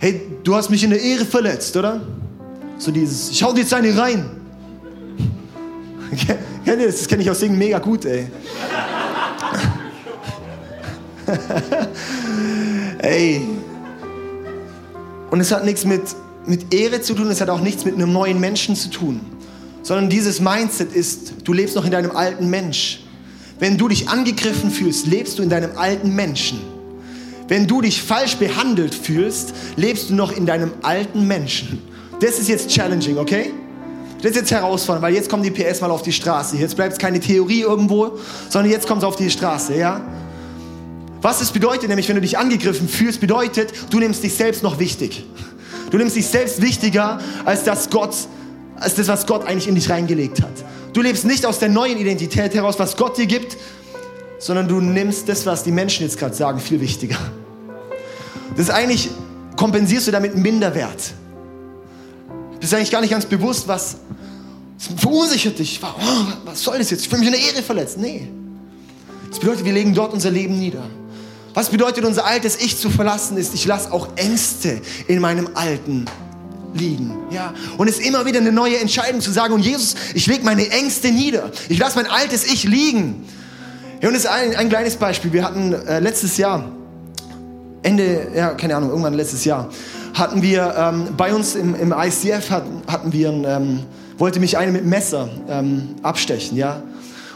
hey, 0.00 0.20
du 0.42 0.54
hast 0.54 0.68
mich 0.68 0.84
in 0.84 0.90
der 0.90 1.00
Ehre 1.00 1.24
verletzt, 1.24 1.74
oder? 1.76 2.06
So 2.76 2.90
dieses, 2.90 3.30
ich 3.30 3.42
hau 3.42 3.54
dir 3.54 3.60
jetzt 3.60 3.72
eine 3.72 3.96
rein. 3.96 4.28
Kennt 6.64 6.80
ihr 6.80 6.86
das? 6.86 6.98
Das 6.98 7.08
kenne 7.08 7.22
ich 7.22 7.30
aus 7.30 7.40
Singen 7.40 7.56
mega 7.56 7.78
gut, 7.78 8.04
ey. 8.04 8.26
ey. 12.98 13.42
Und 15.30 15.40
es 15.40 15.50
hat 15.52 15.64
nichts 15.64 15.84
mit, 15.84 16.02
mit 16.46 16.72
Ehre 16.74 17.00
zu 17.00 17.14
tun, 17.14 17.30
es 17.30 17.40
hat 17.40 17.50
auch 17.50 17.60
nichts 17.60 17.84
mit 17.84 17.94
einem 17.94 18.12
neuen 18.12 18.40
Menschen 18.40 18.76
zu 18.76 18.90
tun. 18.90 19.20
Sondern 19.82 20.08
dieses 20.08 20.40
Mindset 20.40 20.92
ist, 20.92 21.34
du 21.44 21.52
lebst 21.52 21.76
noch 21.76 21.84
in 21.84 21.90
deinem 21.90 22.12
alten 22.12 22.48
Mensch. 22.48 23.00
Wenn 23.58 23.76
du 23.76 23.88
dich 23.88 24.08
angegriffen 24.08 24.70
fühlst, 24.70 25.06
lebst 25.06 25.38
du 25.38 25.42
in 25.42 25.48
deinem 25.48 25.76
alten 25.76 26.14
Menschen. 26.14 26.60
Wenn 27.48 27.66
du 27.66 27.80
dich 27.80 28.02
falsch 28.02 28.36
behandelt 28.36 28.94
fühlst, 28.94 29.52
lebst 29.76 30.10
du 30.10 30.14
noch 30.14 30.32
in 30.32 30.46
deinem 30.46 30.72
alten 30.82 31.26
Menschen. 31.26 31.82
Das 32.20 32.38
ist 32.38 32.48
jetzt 32.48 32.70
challenging, 32.70 33.18
okay? 33.18 33.52
Das 34.22 34.30
ist 34.30 34.36
jetzt 34.38 34.52
herausfordernd, 34.52 35.02
weil 35.02 35.14
jetzt 35.14 35.28
kommen 35.28 35.42
die 35.42 35.50
PS 35.50 35.82
mal 35.82 35.90
auf 35.90 36.00
die 36.00 36.12
Straße. 36.12 36.56
Jetzt 36.56 36.76
bleibt 36.76 36.94
es 36.94 36.98
keine 36.98 37.20
Theorie 37.20 37.60
irgendwo, 37.60 38.18
sondern 38.48 38.72
jetzt 38.72 38.86
kommt 38.86 39.02
es 39.02 39.04
auf 39.06 39.16
die 39.16 39.28
Straße, 39.28 39.76
ja? 39.76 40.00
Was 41.24 41.40
es 41.40 41.52
bedeutet, 41.52 41.88
nämlich 41.88 42.06
wenn 42.06 42.16
du 42.16 42.20
dich 42.20 42.36
angegriffen 42.36 42.86
fühlst, 42.86 43.18
bedeutet, 43.18 43.72
du 43.88 43.98
nimmst 43.98 44.22
dich 44.22 44.34
selbst 44.34 44.62
noch 44.62 44.78
wichtig. 44.78 45.24
Du 45.90 45.96
nimmst 45.96 46.16
dich 46.16 46.26
selbst 46.26 46.60
wichtiger 46.60 47.18
als 47.46 47.64
das 47.64 47.88
Gott, 47.88 48.14
als 48.76 48.96
das, 48.96 49.08
was 49.08 49.26
Gott 49.26 49.46
eigentlich 49.46 49.66
in 49.66 49.74
dich 49.74 49.88
reingelegt 49.88 50.42
hat. 50.42 50.52
Du 50.92 51.00
lebst 51.00 51.24
nicht 51.24 51.46
aus 51.46 51.58
der 51.58 51.70
neuen 51.70 51.96
Identität 51.96 52.52
heraus, 52.52 52.78
was 52.78 52.98
Gott 52.98 53.16
dir 53.16 53.24
gibt, 53.24 53.56
sondern 54.38 54.68
du 54.68 54.82
nimmst 54.82 55.26
das, 55.26 55.46
was 55.46 55.64
die 55.64 55.72
Menschen 55.72 56.02
jetzt 56.02 56.18
gerade 56.18 56.34
sagen, 56.34 56.60
viel 56.60 56.82
wichtiger. 56.82 57.16
Das 58.50 58.66
ist 58.66 58.70
eigentlich, 58.70 59.08
kompensierst 59.56 60.06
du 60.06 60.10
damit 60.10 60.36
Minderwert. 60.36 61.14
Du 62.52 62.58
bist 62.58 62.74
eigentlich 62.74 62.90
gar 62.90 63.00
nicht 63.00 63.12
ganz 63.12 63.24
bewusst, 63.24 63.66
was 63.66 63.96
verunsichert 64.98 65.58
dich. 65.58 65.80
Was 66.44 66.62
soll 66.62 66.76
das 66.76 66.90
jetzt? 66.90 67.00
Ich 67.00 67.08
fühle 67.08 67.20
mich 67.20 67.28
in 67.28 67.40
der 67.40 67.50
Ehre 67.50 67.62
verletzt. 67.62 67.96
Nee. 67.96 68.28
Das 69.30 69.38
bedeutet, 69.38 69.64
wir 69.64 69.72
legen 69.72 69.94
dort 69.94 70.12
unser 70.12 70.30
Leben 70.30 70.58
nieder. 70.58 70.82
Was 71.54 71.70
bedeutet, 71.70 72.04
unser 72.04 72.26
altes 72.26 72.56
Ich 72.56 72.78
zu 72.78 72.90
verlassen, 72.90 73.36
ist, 73.36 73.54
ich 73.54 73.64
lasse 73.64 73.92
auch 73.92 74.08
Ängste 74.16 74.80
in 75.06 75.20
meinem 75.20 75.50
alten 75.54 76.04
liegen. 76.74 77.16
Ja? 77.30 77.54
Und 77.78 77.88
es 77.88 77.98
ist 77.98 78.06
immer 78.06 78.26
wieder 78.26 78.40
eine 78.40 78.50
neue 78.50 78.78
Entscheidung 78.78 79.20
zu 79.20 79.30
sagen, 79.30 79.54
und 79.54 79.64
Jesus, 79.64 79.94
ich 80.14 80.26
lege 80.26 80.44
meine 80.44 80.68
Ängste 80.68 81.12
nieder. 81.12 81.52
Ich 81.68 81.78
lasse 81.78 81.96
mein 81.96 82.10
altes 82.10 82.44
Ich 82.44 82.64
liegen. 82.64 83.24
Ja, 84.00 84.08
und 84.08 84.16
es 84.16 84.24
ist 84.24 84.30
ein, 84.30 84.56
ein 84.56 84.68
kleines 84.68 84.96
Beispiel. 84.96 85.32
Wir 85.32 85.44
hatten 85.44 85.72
äh, 85.72 86.00
letztes 86.00 86.36
Jahr, 86.36 86.68
Ende, 87.82 88.26
ja, 88.34 88.50
keine 88.54 88.74
Ahnung, 88.76 88.90
irgendwann 88.90 89.14
letztes 89.14 89.44
Jahr, 89.44 89.70
hatten 90.12 90.42
wir 90.42 90.74
ähm, 90.76 91.08
bei 91.16 91.32
uns 91.32 91.54
im, 91.54 91.74
im 91.74 91.94
ICF 91.96 92.50
hatten, 92.50 92.82
hatten 92.88 93.12
wir, 93.12 93.28
ein, 93.30 93.44
ähm, 93.46 93.80
wollte 94.18 94.40
mich 94.40 94.58
eine 94.58 94.72
mit 94.72 94.84
Messer 94.84 95.28
ähm, 95.48 95.94
abstechen, 96.02 96.56
ja. 96.56 96.82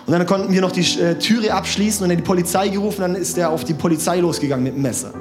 Und 0.09 0.15
dann 0.15 0.25
konnten 0.25 0.51
wir 0.51 0.63
noch 0.63 0.73
die 0.73 0.81
äh, 0.99 1.19
Türe 1.19 1.53
abschließen 1.53 2.03
und 2.03 2.09
dann 2.09 2.17
die 2.17 2.25
Polizei 2.25 2.71
gerufen, 2.71 3.03
dann 3.03 3.15
ist 3.15 3.37
er 3.37 3.51
auf 3.51 3.65
die 3.65 3.75
Polizei 3.75 4.21
losgegangen 4.21 4.65
mit 4.65 4.75
dem 4.75 4.81
Messer. 4.81 5.13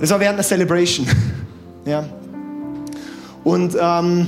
Das 0.00 0.10
war 0.10 0.18
während 0.18 0.38
der 0.38 0.44
Celebration, 0.44 1.06
ja. 1.84 2.04
Und 3.44 3.76
ähm, 3.80 4.26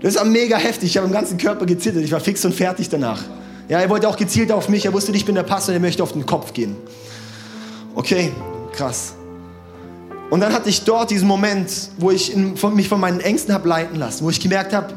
das 0.00 0.16
war 0.16 0.24
mega 0.24 0.56
heftig. 0.56 0.88
Ich 0.88 0.96
habe 0.96 1.06
im 1.06 1.12
ganzen 1.12 1.36
Körper 1.36 1.66
gezittert. 1.66 2.04
Ich 2.04 2.12
war 2.12 2.20
fix 2.20 2.42
und 2.46 2.54
fertig 2.54 2.88
danach. 2.88 3.22
Ja, 3.68 3.80
er 3.80 3.90
wollte 3.90 4.08
auch 4.08 4.16
gezielt 4.16 4.50
auf 4.50 4.70
mich. 4.70 4.86
Er 4.86 4.94
wusste, 4.94 5.12
ich 5.12 5.26
bin 5.26 5.34
der 5.34 5.42
Pastor, 5.42 5.72
der 5.72 5.80
möchte 5.80 6.02
auf 6.02 6.12
den 6.12 6.24
Kopf 6.24 6.54
gehen. 6.54 6.74
Okay, 7.94 8.32
krass. 8.72 9.12
Und 10.30 10.40
dann 10.40 10.54
hatte 10.54 10.70
ich 10.70 10.84
dort 10.84 11.10
diesen 11.10 11.28
Moment, 11.28 11.70
wo 11.98 12.10
ich 12.10 12.32
in, 12.32 12.56
von, 12.56 12.74
mich 12.74 12.88
von 12.88 12.98
meinen 12.98 13.20
Ängsten 13.20 13.52
habe 13.52 13.68
leiten 13.68 13.98
lassen, 13.98 14.24
wo 14.24 14.30
ich 14.30 14.40
gemerkt 14.40 14.72
habe, 14.72 14.94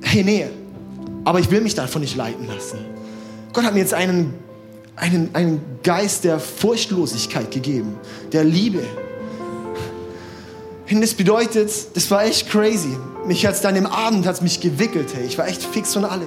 hey, 0.00 0.24
nee, 0.24 0.46
aber 1.24 1.40
ich 1.40 1.50
will 1.50 1.60
mich 1.60 1.74
davon 1.74 2.02
nicht 2.02 2.16
leiten 2.16 2.46
lassen. 2.46 2.78
Gott 3.52 3.64
hat 3.64 3.74
mir 3.74 3.80
jetzt 3.80 3.94
einen, 3.94 4.34
einen, 4.96 5.30
einen 5.34 5.60
Geist 5.82 6.24
der 6.24 6.38
Furchtlosigkeit 6.40 7.50
gegeben, 7.50 7.96
der 8.32 8.44
Liebe. 8.44 8.82
Und 10.90 11.00
das 11.00 11.14
bedeutet, 11.14 11.70
das 11.94 12.10
war 12.10 12.24
echt 12.24 12.50
crazy. 12.50 12.96
Mich 13.26 13.46
hat 13.46 13.54
es 13.54 13.60
dann 13.60 13.74
im 13.74 13.86
Abend 13.86 14.26
hat's 14.26 14.42
mich 14.42 14.60
gewickelt, 14.60 15.08
hey. 15.14 15.26
Ich 15.26 15.38
war 15.38 15.48
echt 15.48 15.62
fix 15.62 15.94
von 15.94 16.04
alle. 16.04 16.26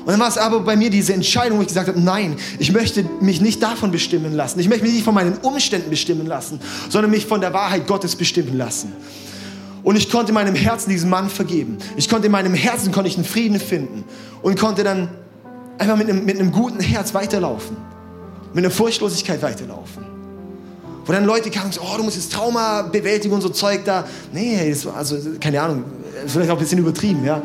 Und 0.00 0.06
dann 0.06 0.20
war 0.20 0.28
es 0.28 0.38
aber 0.38 0.60
bei 0.60 0.76
mir 0.76 0.88
diese 0.88 1.12
Entscheidung, 1.12 1.58
wo 1.58 1.62
ich 1.62 1.68
gesagt 1.68 1.88
habe, 1.88 2.00
nein, 2.00 2.36
ich 2.58 2.72
möchte 2.72 3.04
mich 3.20 3.40
nicht 3.40 3.62
davon 3.62 3.90
bestimmen 3.90 4.32
lassen. 4.32 4.58
Ich 4.58 4.68
möchte 4.68 4.84
mich 4.84 4.94
nicht 4.94 5.04
von 5.04 5.14
meinen 5.14 5.36
Umständen 5.38 5.90
bestimmen 5.90 6.26
lassen, 6.26 6.60
sondern 6.88 7.10
mich 7.10 7.26
von 7.26 7.40
der 7.40 7.52
Wahrheit 7.52 7.86
Gottes 7.86 8.16
bestimmen 8.16 8.56
lassen. 8.56 8.92
Und 9.82 9.96
ich 9.96 10.10
konnte 10.10 10.30
in 10.30 10.34
meinem 10.34 10.54
Herzen 10.54 10.90
diesen 10.90 11.10
Mann 11.10 11.30
vergeben. 11.30 11.78
Ich 11.96 12.08
konnte 12.08 12.26
in 12.26 12.32
meinem 12.32 12.54
Herzen 12.54 12.92
konnte 12.92 13.08
ich 13.08 13.16
einen 13.16 13.24
Frieden 13.24 13.58
finden 13.58 14.04
und 14.42 14.58
konnte 14.58 14.84
dann 14.84 15.08
einfach 15.78 15.96
mit 15.96 16.08
einem, 16.08 16.24
mit 16.24 16.38
einem 16.38 16.52
guten 16.52 16.80
Herz 16.80 17.14
weiterlaufen, 17.14 17.76
mit 18.52 18.64
einer 18.64 18.72
Furchtlosigkeit 18.72 19.42
weiterlaufen. 19.42 20.04
Wo 21.06 21.12
dann 21.12 21.24
Leute 21.24 21.50
kamen 21.50 21.66
und 21.66 21.74
so, 21.74 21.80
oh, 21.80 21.96
du 21.96 22.02
musst 22.02 22.16
jetzt 22.16 22.32
Trauma 22.32 22.82
bewältigen 22.82 23.34
und 23.34 23.40
so 23.40 23.48
Zeug 23.48 23.84
da. 23.84 24.06
Nee, 24.32 24.70
das 24.70 24.84
war 24.84 24.96
also 24.96 25.16
keine 25.40 25.60
Ahnung, 25.60 25.84
vielleicht 26.26 26.50
auch 26.50 26.56
ein 26.56 26.60
bisschen 26.60 26.78
übertrieben, 26.78 27.24
ja. 27.24 27.42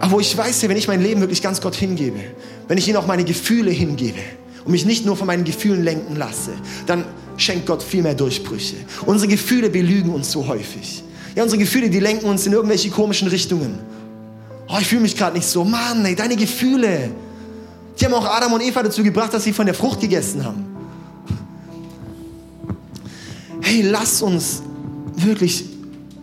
Aber 0.00 0.12
wo 0.12 0.20
ich 0.20 0.36
weiß, 0.36 0.68
wenn 0.68 0.76
ich 0.76 0.88
mein 0.88 1.00
Leben 1.00 1.20
wirklich 1.20 1.40
ganz 1.40 1.60
Gott 1.60 1.76
hingebe, 1.76 2.18
wenn 2.66 2.76
ich 2.76 2.88
ihm 2.88 2.96
auch 2.96 3.06
meine 3.06 3.24
Gefühle 3.24 3.70
hingebe 3.70 4.18
und 4.64 4.72
mich 4.72 4.84
nicht 4.84 5.06
nur 5.06 5.16
von 5.16 5.28
meinen 5.28 5.44
Gefühlen 5.44 5.84
lenken 5.84 6.16
lasse, 6.16 6.50
dann 6.86 7.04
schenkt 7.36 7.66
Gott 7.66 7.82
viel 7.82 8.02
mehr 8.02 8.14
Durchbrüche. 8.14 8.76
Unsere 9.06 9.28
Gefühle 9.30 9.70
belügen 9.70 10.10
uns 10.12 10.32
so 10.32 10.48
häufig. 10.48 11.04
Ja, 11.34 11.42
unsere 11.42 11.58
Gefühle, 11.58 11.88
die 11.88 12.00
lenken 12.00 12.26
uns 12.26 12.46
in 12.46 12.52
irgendwelche 12.52 12.90
komischen 12.90 13.28
Richtungen. 13.28 13.78
Oh, 14.68 14.76
ich 14.80 14.86
fühle 14.86 15.02
mich 15.02 15.16
gerade 15.16 15.36
nicht 15.36 15.46
so. 15.46 15.64
Mann, 15.64 16.04
ey, 16.04 16.14
deine 16.14 16.36
Gefühle. 16.36 17.10
Die 17.98 18.04
haben 18.04 18.14
auch 18.14 18.24
Adam 18.24 18.52
und 18.52 18.62
Eva 18.62 18.82
dazu 18.82 19.02
gebracht, 19.02 19.32
dass 19.34 19.44
sie 19.44 19.52
von 19.52 19.66
der 19.66 19.74
Frucht 19.74 20.00
gegessen 20.00 20.44
haben. 20.44 20.64
Hey, 23.60 23.82
lass 23.82 24.22
uns 24.22 24.62
wirklich 25.14 25.64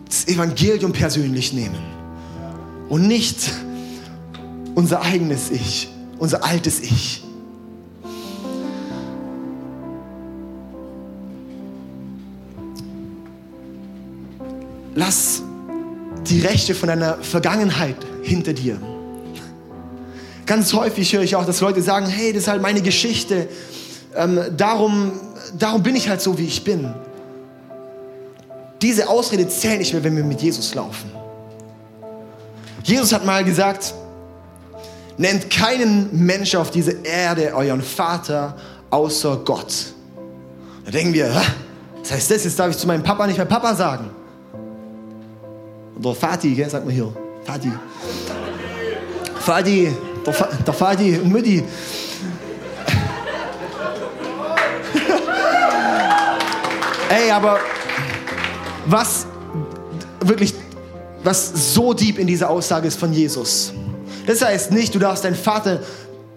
das 0.06 0.28
Evangelium 0.28 0.92
persönlich 0.92 1.52
nehmen 1.52 1.78
und 2.88 3.06
nicht 3.06 3.50
unser 4.74 5.02
eigenes 5.02 5.50
Ich, 5.50 5.88
unser 6.18 6.44
altes 6.44 6.80
Ich. 6.80 7.22
Lass 14.94 15.42
die 16.26 16.40
Rechte 16.40 16.74
von 16.74 16.88
deiner 16.88 17.18
Vergangenheit 17.18 17.96
hinter 18.22 18.52
dir. 18.52 18.78
Ganz 20.46 20.72
häufig 20.72 21.12
höre 21.12 21.22
ich 21.22 21.36
auch, 21.36 21.46
dass 21.46 21.60
Leute 21.60 21.80
sagen, 21.80 22.06
hey, 22.06 22.32
das 22.32 22.42
ist 22.42 22.48
halt 22.48 22.60
meine 22.60 22.82
Geschichte. 22.82 23.48
Ähm, 24.16 24.40
darum, 24.56 25.12
darum 25.56 25.82
bin 25.82 25.94
ich 25.94 26.08
halt 26.08 26.20
so, 26.20 26.36
wie 26.38 26.46
ich 26.46 26.64
bin. 26.64 26.92
Diese 28.82 29.08
Ausrede 29.08 29.48
zählt 29.48 29.78
nicht 29.78 29.92
mehr, 29.92 30.02
wenn 30.02 30.16
wir 30.16 30.24
mit 30.24 30.42
Jesus 30.42 30.74
laufen. 30.74 31.10
Jesus 32.82 33.12
hat 33.12 33.24
mal 33.24 33.44
gesagt, 33.44 33.94
nennt 35.18 35.50
keinen 35.50 36.08
Mensch 36.26 36.54
auf 36.54 36.70
dieser 36.70 37.04
Erde 37.04 37.54
euren 37.54 37.82
Vater 37.82 38.56
außer 38.88 39.36
Gott. 39.44 39.72
Da 40.84 40.90
denken 40.90 41.12
wir, 41.12 41.30
was 42.00 42.10
heißt 42.10 42.30
das? 42.30 42.44
Jetzt 42.44 42.58
darf 42.58 42.70
ich 42.70 42.78
zu 42.78 42.86
meinem 42.86 43.02
Papa 43.02 43.26
nicht 43.26 43.36
mehr 43.36 43.46
Papa 43.46 43.74
sagen. 43.74 44.10
Oder 46.02 46.14
Vati, 46.14 46.54
gell? 46.54 46.68
sagt 46.70 46.86
man 46.86 46.94
hier. 46.94 47.12
Vati. 47.44 47.70
Vati, 49.44 49.94
der, 50.26 50.34
der 50.66 50.74
Vati 50.74 51.18
und 51.18 51.30
Mutti. 51.30 51.62
Ey, 57.10 57.30
aber 57.30 57.58
was 58.86 59.26
wirklich 60.24 60.54
was 61.22 61.74
so 61.74 61.92
deep 61.92 62.18
in 62.18 62.26
dieser 62.26 62.48
Aussage 62.48 62.88
ist 62.88 62.98
von 62.98 63.12
Jesus. 63.12 63.74
Das 64.26 64.42
heißt 64.42 64.72
nicht, 64.72 64.94
du 64.94 64.98
darfst 64.98 65.24
deinen 65.24 65.34
Vater, 65.34 65.80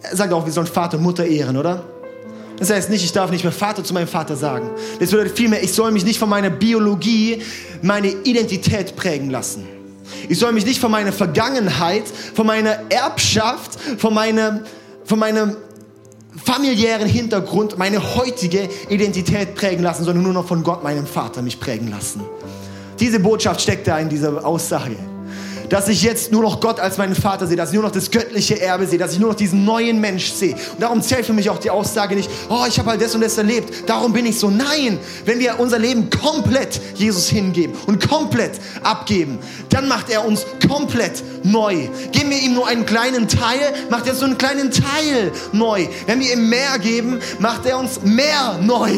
er 0.02 0.16
sagt 0.16 0.34
auch, 0.34 0.46
wir 0.46 0.52
sollen 0.52 0.68
Vater 0.68 0.98
und 0.98 1.04
Mutter 1.04 1.26
ehren, 1.26 1.56
oder? 1.56 1.84
Das 2.64 2.70
heißt 2.70 2.90
nicht, 2.90 3.04
ich 3.04 3.12
darf 3.12 3.30
nicht 3.30 3.44
mehr 3.44 3.52
Vater 3.52 3.84
zu 3.84 3.94
meinem 3.94 4.08
Vater 4.08 4.38
sagen. 4.38 4.70
Das 4.98 5.12
bedeutet 5.12 5.36
vielmehr, 5.36 5.62
ich 5.62 5.74
soll 5.74 5.92
mich 5.92 6.06
nicht 6.06 6.18
von 6.18 6.30
meiner 6.30 6.50
Biologie 6.50 7.42
meine 7.82 8.08
Identität 8.08 8.96
prägen 8.96 9.30
lassen. 9.30 9.68
Ich 10.30 10.40
soll 10.40 10.54
mich 10.54 10.66
nicht 10.66 10.80
von 10.80 10.90
meiner 10.90 11.12
Vergangenheit, 11.12 12.04
von 12.34 12.48
meiner 12.48 12.90
Erbschaft, 12.90 13.78
von 13.98 14.14
meinem, 14.14 14.62
von 15.04 15.20
meinem 15.20 15.58
familiären 16.42 17.10
Hintergrund, 17.10 17.78
meine 17.78 18.16
heutige 18.16 18.70
Identität 18.88 19.56
prägen 19.56 19.84
lassen, 19.84 20.06
sondern 20.06 20.24
nur 20.24 20.32
noch 20.32 20.48
von 20.48 20.64
Gott, 20.64 20.86
meinem 20.86 21.06
Vater, 21.06 21.42
mich 21.42 21.60
prägen 21.60 21.90
lassen. 21.90 22.22
Diese 22.98 23.20
Botschaft 23.20 23.60
steckt 23.60 23.88
da 23.88 24.00
in 24.00 24.08
dieser 24.08 24.46
Aussage 24.46 24.96
dass 25.74 25.88
ich 25.88 26.04
jetzt 26.04 26.32
nur 26.32 26.44
noch 26.44 26.60
Gott 26.60 26.80
als 26.80 27.00
meinen 27.00 27.16
Vater 27.16 27.48
sehe, 27.48 27.58
dass 27.58 27.70
ich 27.70 27.74
nur 27.74 27.82
noch 27.82 27.92
das 27.92 28.12
göttliche 28.12 28.62
Erbe 28.62 28.86
sehe, 28.86 29.00
dass 29.00 29.14
ich 29.14 29.20
nur 29.20 29.30
noch 29.30 29.36
diesen 29.36 29.66
neuen 29.66 30.00
Mensch 30.00 30.32
sehe. 30.32 30.54
Und 30.54 30.80
darum 30.80 31.02
zählt 31.02 31.26
für 31.26 31.34
mich 31.34 31.50
auch 31.50 31.58
die 31.58 31.72
Aussage 31.72 32.14
nicht, 32.14 32.30
oh, 32.48 32.64
ich 32.68 32.78
habe 32.78 32.92
halt 32.92 33.02
das 33.02 33.16
und 33.16 33.22
das 33.22 33.40
erlebt, 33.40 33.90
darum 33.90 34.14
bin 34.14 34.28
ich 34.28 34.38
so. 34.38 34.52
Nein, 34.52 35.00
wenn 35.26 35.40
wir 35.40 35.60
unser 35.60 35.80
Leben 35.80 36.12
komplett 36.12 36.80
Jesus 36.94 37.28
hingeben 37.28 37.76
und 37.88 38.08
komplett 38.08 38.52
abgeben, 38.84 39.40
dann 39.70 39.88
macht 39.88 40.12
er 40.12 40.28
uns 40.28 40.46
komplett 40.68 41.24
neu. 41.44 41.90
Geben 42.12 42.30
wir 42.30 42.40
ihm 42.40 42.54
nur 42.54 42.68
einen 42.68 42.86
kleinen 42.86 43.28
Teil, 43.28 43.74
macht 43.90 44.06
er 44.06 44.14
so 44.14 44.26
einen 44.26 44.38
kleinen 44.38 44.70
Teil 44.70 45.32
neu. 45.54 45.88
Wenn 46.06 46.20
wir 46.20 46.34
ihm 46.34 46.50
mehr 46.50 46.78
geben, 46.78 47.20
macht 47.40 47.66
er 47.66 47.80
uns 47.80 48.00
mehr 48.04 48.60
neu. 48.62 48.92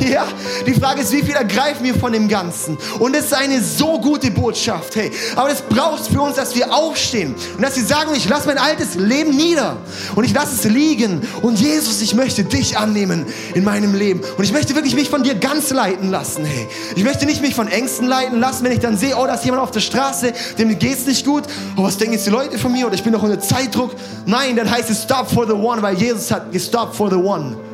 Ja, 0.10 0.26
die 0.66 0.74
Frage 0.74 1.02
ist, 1.02 1.12
wie 1.12 1.22
viel 1.22 1.34
ergreifen 1.34 1.84
wir 1.84 1.94
von 1.94 2.12
dem 2.12 2.26
Ganzen? 2.28 2.76
Und 2.98 3.14
es 3.14 3.26
ist 3.26 3.34
eine 3.34 3.62
so 3.62 4.00
gute 4.00 4.30
Botschaft, 4.30 4.96
hey. 4.96 5.10
Aber 5.36 5.48
das 5.48 5.62
braucht 5.62 6.06
für 6.06 6.20
uns, 6.20 6.36
dass 6.36 6.54
wir 6.54 6.72
aufstehen 6.72 7.34
und 7.56 7.62
dass 7.62 7.76
wir 7.76 7.84
sagen, 7.84 8.10
ich 8.16 8.28
lasse 8.28 8.46
mein 8.46 8.58
altes 8.58 8.94
Leben 8.94 9.36
nieder 9.36 9.76
und 10.16 10.24
ich 10.24 10.32
lasse 10.32 10.54
es 10.54 10.64
liegen. 10.64 11.20
Und 11.42 11.60
Jesus, 11.60 12.00
ich 12.00 12.14
möchte 12.14 12.44
dich 12.44 12.76
annehmen 12.76 13.26
in 13.54 13.62
meinem 13.62 13.94
Leben. 13.94 14.20
Und 14.36 14.44
ich 14.44 14.52
möchte 14.52 14.74
wirklich 14.74 14.94
mich 14.94 15.10
von 15.10 15.22
dir 15.22 15.34
ganz 15.34 15.70
leiten 15.70 16.10
lassen, 16.10 16.44
hey. 16.44 16.66
Ich 16.96 17.04
möchte 17.04 17.26
nicht 17.26 17.42
mich 17.42 17.54
von 17.54 17.68
Ängsten 17.68 18.08
leiten 18.08 18.40
lassen, 18.40 18.64
wenn 18.64 18.72
ich 18.72 18.80
dann 18.80 18.96
sehe, 18.96 19.16
oh, 19.16 19.26
da 19.26 19.34
ist 19.34 19.44
jemand 19.44 19.62
auf 19.62 19.70
der 19.70 19.80
Straße, 19.80 20.32
dem 20.58 20.78
geht's 20.78 21.06
nicht 21.06 21.24
gut. 21.24 21.44
Oh, 21.76 21.84
was 21.84 21.98
denken 21.98 22.14
jetzt 22.14 22.26
die 22.26 22.30
Leute 22.30 22.58
von 22.58 22.72
mir? 22.72 22.86
Oder 22.86 22.94
ich 22.94 23.04
bin 23.04 23.12
noch 23.12 23.22
unter 23.22 23.38
Zeitdruck. 23.38 23.92
Nein, 24.26 24.56
dann 24.56 24.70
heißt 24.70 24.90
es 24.90 25.02
Stop 25.02 25.30
for 25.30 25.46
the 25.46 25.52
One, 25.52 25.82
weil 25.82 25.96
Jesus 25.96 26.30
hat 26.30 26.52
gestoppt 26.52 26.96
for 26.96 27.10
the 27.10 27.16
One. 27.16 27.69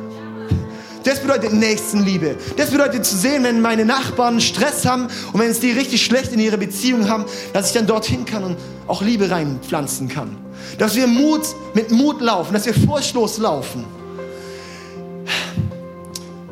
Das 1.07 1.21
bedeutet 1.21 1.53
Nächstenliebe. 1.53 2.35
Das 2.57 2.69
bedeutet 2.69 3.05
zu 3.05 3.15
sehen, 3.15 3.45
wenn 3.45 3.61
meine 3.61 3.85
Nachbarn 3.85 4.41
Stress 4.41 4.85
haben 4.85 5.07
und 5.31 5.39
wenn 5.39 5.49
es 5.49 5.61
die 5.61 5.71
richtig 5.71 6.03
schlecht 6.03 6.33
in 6.33 6.39
ihrer 6.39 6.57
Beziehung 6.57 7.07
haben, 7.07 7.23
dass 7.53 7.67
ich 7.67 7.73
dann 7.73 7.87
dorthin 7.87 8.25
kann 8.25 8.43
und 8.43 8.57
auch 8.87 9.01
Liebe 9.01 9.31
reinpflanzen 9.31 10.09
kann. 10.09 10.35
Dass 10.77 10.97
wir 10.97 11.07
Mut, 11.07 11.43
mit 11.73 11.91
Mut 11.91 12.19
laufen, 12.19 12.53
dass 12.53 12.65
wir 12.65 12.73
furchtlos 12.73 13.37
laufen. 13.37 13.85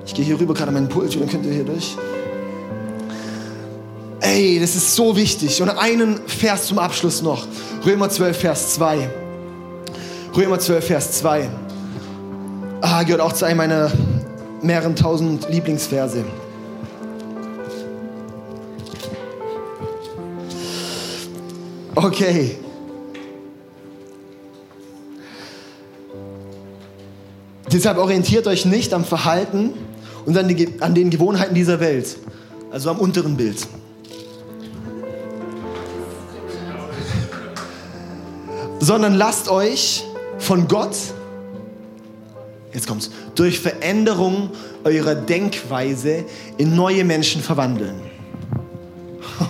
Ich 0.06 0.14
gehe 0.14 0.24
hier 0.24 0.40
rüber 0.40 0.54
gerade 0.54 0.70
an 0.70 0.76
meinen 0.76 0.88
Pult, 0.88 1.14
dann 1.20 1.28
könnt 1.28 1.46
ihr 1.46 1.52
hier 1.52 1.66
durch. 1.66 1.98
Ey, 4.22 4.58
das 4.62 4.74
ist 4.78 4.96
so 4.96 5.18
wichtig. 5.18 5.62
Und 5.62 5.68
einen 5.68 6.22
Vers 6.28 6.68
zum 6.68 6.80
Abschluss 6.80 7.22
noch. 7.22 7.46
Römer 7.86 8.10
12, 8.10 8.38
Vers 8.38 8.74
2. 8.76 9.10
Römer 10.34 10.60
12, 10.60 10.88
Vers 10.88 11.12
2. 11.12 11.50
Ah, 12.80 13.04
gehört 13.04 13.20
auch 13.20 13.34
zu 13.34 13.44
einem 13.44 13.58
meiner 13.58 13.92
mehreren 14.66 14.96
tausend 14.96 15.48
Lieblingsverse. 15.50 16.26
Okay. 21.96 22.58
Deshalb 27.72 27.98
orientiert 27.98 28.48
euch 28.48 28.66
nicht 28.66 28.94
am 28.94 29.06
Verhalten 29.06 29.74
und 30.26 30.38
an, 30.38 30.48
die, 30.48 30.70
an 30.82 30.96
den 30.96 31.10
Gewohnheiten 31.10 31.56
dieser 31.56 31.80
Welt, 31.80 32.18
also 32.72 32.90
am 32.90 33.00
unteren 33.00 33.38
Bild. 33.38 33.68
Sondern 38.80 39.16
lasst 39.16 39.50
euch 39.50 40.04
von 40.38 40.68
Gott 40.68 40.96
jetzt 42.76 42.88
kommt's, 42.88 43.10
durch 43.34 43.60
Veränderung 43.60 44.52
eurer 44.84 45.16
Denkweise 45.16 46.26
in 46.58 46.76
neue 46.76 47.04
Menschen 47.04 47.42
verwandeln. 47.42 47.96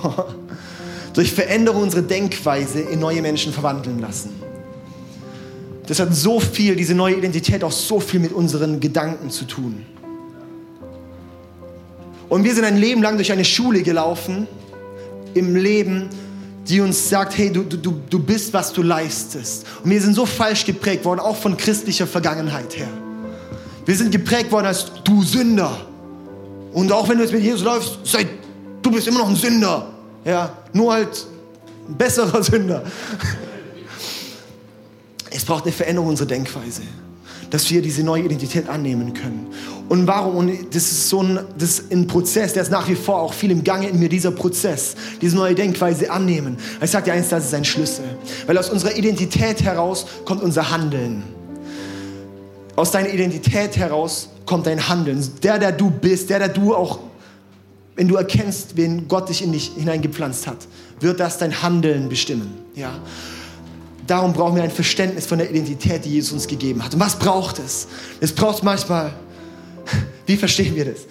durch 1.14 1.32
Veränderung 1.32 1.84
unserer 1.84 2.02
Denkweise 2.02 2.82
in 2.82 3.00
neue 3.00 3.22
Menschen 3.22 3.54
verwandeln 3.54 4.00
lassen. 4.00 4.32
Das 5.88 6.00
hat 6.00 6.16
so 6.16 6.40
viel, 6.40 6.76
diese 6.76 6.96
neue 6.96 7.16
Identität 7.16 7.64
auch 7.64 7.72
so 7.72 8.00
viel 8.00 8.20
mit 8.20 8.34
unseren 8.34 8.80
Gedanken 8.80 9.30
zu 9.30 9.46
tun. 9.46 9.86
Und 12.28 12.44
wir 12.44 12.56
sind 12.56 12.66
ein 12.66 12.78
Leben 12.78 13.02
lang 13.02 13.16
durch 13.16 13.32
eine 13.32 13.46
Schule 13.46 13.84
gelaufen, 13.84 14.48
im 15.36 15.56
Leben, 15.56 16.10
die 16.68 16.82
uns 16.82 17.10
sagt, 17.10 17.38
hey, 17.38 17.52
du, 17.52 17.64
du, 17.64 18.02
du 18.10 18.20
bist, 18.20 18.52
was 18.54 18.74
du 18.74 18.82
leistest. 18.82 19.66
Und 19.84 19.92
wir 19.92 20.02
sind 20.02 20.16
so 20.16 20.26
falsch 20.26 20.66
geprägt 20.66 21.06
worden, 21.06 21.20
auch 21.20 21.36
von 21.36 21.56
christlicher 21.56 22.08
Vergangenheit 22.08 22.76
her. 22.78 22.90
Wir 23.86 23.96
sind 23.96 24.12
geprägt 24.12 24.52
worden 24.52 24.66
als 24.66 24.92
du 25.04 25.24
Sünder. 25.24 25.86
Und 26.74 26.92
auch 26.92 27.08
wenn 27.08 27.18
du 27.18 27.24
jetzt 27.24 27.34
mit 27.34 27.44
Jesus 27.44 27.64
läufst, 27.64 28.00
sei, 28.04 28.28
du 28.82 28.92
bist 28.92 29.08
immer 29.08 29.20
noch 29.20 29.30
ein 29.30 29.36
Sünder. 29.36 29.88
Ja, 30.26 30.52
nur 30.74 30.94
halt 30.94 31.26
ein 31.88 31.96
besserer 31.96 32.44
Sünder. 32.44 32.84
Es 35.30 35.46
braucht 35.46 35.64
eine 35.64 35.72
Veränderung 35.72 36.10
unserer 36.10 36.28
Denkweise, 36.28 36.82
dass 37.50 37.70
wir 37.70 37.82
diese 37.82 38.04
neue 38.04 38.24
Identität 38.24 38.68
annehmen 38.68 39.14
können. 39.14 39.48
Und 39.88 40.08
warum? 40.08 40.36
Und 40.36 40.74
das 40.74 40.84
ist 40.84 41.10
so 41.10 41.22
ein, 41.22 41.40
das 41.58 41.80
ist 41.80 41.92
ein 41.92 42.08
Prozess, 42.08 42.54
der 42.54 42.64
ist 42.64 42.72
nach 42.72 42.88
wie 42.88 42.96
vor 42.96 43.22
auch 43.22 43.34
viel 43.34 43.52
im 43.52 43.64
Gange 43.64 43.88
in 43.88 44.00
mir, 44.00 44.10
dieser 44.10 44.32
Prozess, 44.32 44.96
diese 45.22 45.36
neue 45.36 45.54
Denkweise 45.54 46.10
annehmen. 46.10 46.58
Ich 46.82 46.90
sage 46.90 47.06
dir 47.06 47.14
eins, 47.14 47.30
das 47.30 47.46
ist 47.46 47.54
ein 47.54 47.66
Schlüssel. 47.66 48.06
Weil 48.48 48.58
aus 48.58 48.70
unserer 48.70 48.96
Identität 48.96 49.62
heraus 49.62 50.08
kommt 50.26 50.42
unser 50.42 50.72
Handeln. 50.72 51.24
Aus 52.76 52.92
deiner 52.92 53.10
Identität 53.10 53.78
heraus 53.78 54.30
kommt 54.46 54.68
dein 54.68 54.88
Handeln. 54.88 55.24
Der, 55.42 55.58
der 55.58 55.72
du 55.72 55.90
bist, 55.90 56.30
der, 56.30 56.40
der 56.40 56.50
du 56.50 56.76
auch, 56.76 57.00
wenn 57.96 58.08
du 58.08 58.16
erkennst, 58.16 58.76
wen 58.76 59.08
Gott 59.08 59.30
dich 59.30 59.42
in 59.42 59.54
dich 59.54 59.72
hineingepflanzt 59.78 60.48
hat, 60.48 60.68
wird 61.00 61.20
das 61.20 61.38
dein 61.38 61.62
Handeln 61.62 62.10
bestimmen. 62.10 62.54
Ja. 62.76 63.00
Darum 64.08 64.34
brauchen 64.34 64.56
wir 64.56 64.64
ein 64.64 64.72
Verständnis 64.72 65.26
von 65.26 65.40
der 65.40 65.50
Identität, 65.50 66.06
die 66.06 66.10
Jesus 66.10 66.34
uns 66.34 66.48
gegeben 66.48 66.84
hat. 66.84 66.94
Und 66.94 67.00
was 67.00 67.18
braucht 67.18 67.60
es? 67.60 67.88
Es 68.20 68.34
braucht 68.34 68.64
manchmal, 68.64 69.14
wie 70.26 70.36
verstehen 70.36 70.76
wir 70.76 70.86
das? 70.86 71.02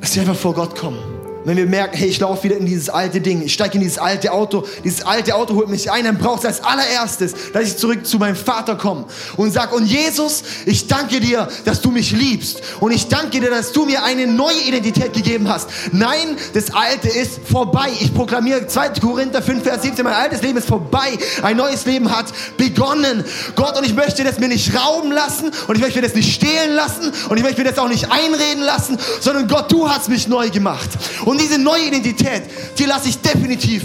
Dass 0.00 0.14
wir 0.14 0.22
einfach 0.22 0.36
vor 0.36 0.54
Gott 0.54 0.74
kommen 0.74 0.98
wenn 1.44 1.56
wir 1.56 1.66
merken, 1.66 1.96
hey, 1.96 2.08
ich 2.08 2.20
laufe 2.20 2.44
wieder 2.44 2.56
in 2.56 2.66
dieses 2.66 2.88
alte 2.88 3.20
Ding, 3.20 3.42
ich 3.42 3.54
steige 3.54 3.74
in 3.74 3.80
dieses 3.80 3.98
alte 3.98 4.32
Auto, 4.32 4.64
dieses 4.84 5.02
alte 5.02 5.34
Auto 5.34 5.54
holt 5.54 5.68
mich 5.68 5.90
ein, 5.90 6.04
dann 6.04 6.18
braucht 6.18 6.40
es 6.40 6.46
als 6.46 6.64
allererstes, 6.64 7.34
dass 7.52 7.64
ich 7.64 7.76
zurück 7.76 8.06
zu 8.06 8.18
meinem 8.18 8.36
Vater 8.36 8.76
komme 8.76 9.04
und 9.36 9.52
sage, 9.52 9.74
und 9.74 9.86
Jesus, 9.86 10.42
ich 10.66 10.86
danke 10.86 11.20
dir, 11.20 11.48
dass 11.64 11.80
du 11.80 11.90
mich 11.90 12.12
liebst 12.12 12.62
und 12.80 12.92
ich 12.92 13.08
danke 13.08 13.40
dir, 13.40 13.50
dass 13.50 13.72
du 13.72 13.84
mir 13.84 14.04
eine 14.04 14.26
neue 14.26 14.60
Identität 14.66 15.12
gegeben 15.12 15.48
hast. 15.48 15.68
Nein, 15.92 16.36
das 16.54 16.72
Alte 16.72 17.08
ist 17.08 17.40
vorbei. 17.50 17.90
Ich 18.00 18.14
proklamiere 18.14 18.66
2. 18.66 19.00
Korinther 19.00 19.42
5, 19.42 19.62
Vers 19.62 19.82
17, 19.82 20.04
mein 20.04 20.14
altes 20.14 20.42
Leben 20.42 20.58
ist 20.58 20.68
vorbei, 20.68 21.18
ein 21.42 21.56
neues 21.56 21.84
Leben 21.86 22.10
hat 22.10 22.26
begonnen. 22.56 23.24
Gott, 23.56 23.76
und 23.76 23.84
ich 23.84 23.94
möchte 23.94 24.24
das 24.24 24.38
mir 24.38 24.48
nicht 24.48 24.74
rauben 24.74 25.10
lassen 25.10 25.50
und 25.66 25.74
ich 25.74 25.80
möchte 25.80 26.00
mir 26.00 26.06
das 26.06 26.14
nicht 26.14 26.34
stehlen 26.34 26.74
lassen 26.74 27.12
und 27.28 27.36
ich 27.36 27.42
möchte 27.42 27.62
mir 27.62 27.68
das 27.68 27.78
auch 27.78 27.88
nicht 27.88 28.10
einreden 28.10 28.62
lassen, 28.62 28.98
sondern 29.20 29.48
Gott, 29.48 29.70
du 29.70 29.88
hast 29.88 30.08
mich 30.08 30.28
neu 30.28 30.50
gemacht. 30.50 30.90
Und 31.24 31.31
und 31.32 31.40
diese 31.40 31.58
neue 31.58 31.86
Identität, 31.86 32.42
die 32.78 32.84
lasse 32.84 33.08
ich 33.08 33.18
definitiv 33.18 33.84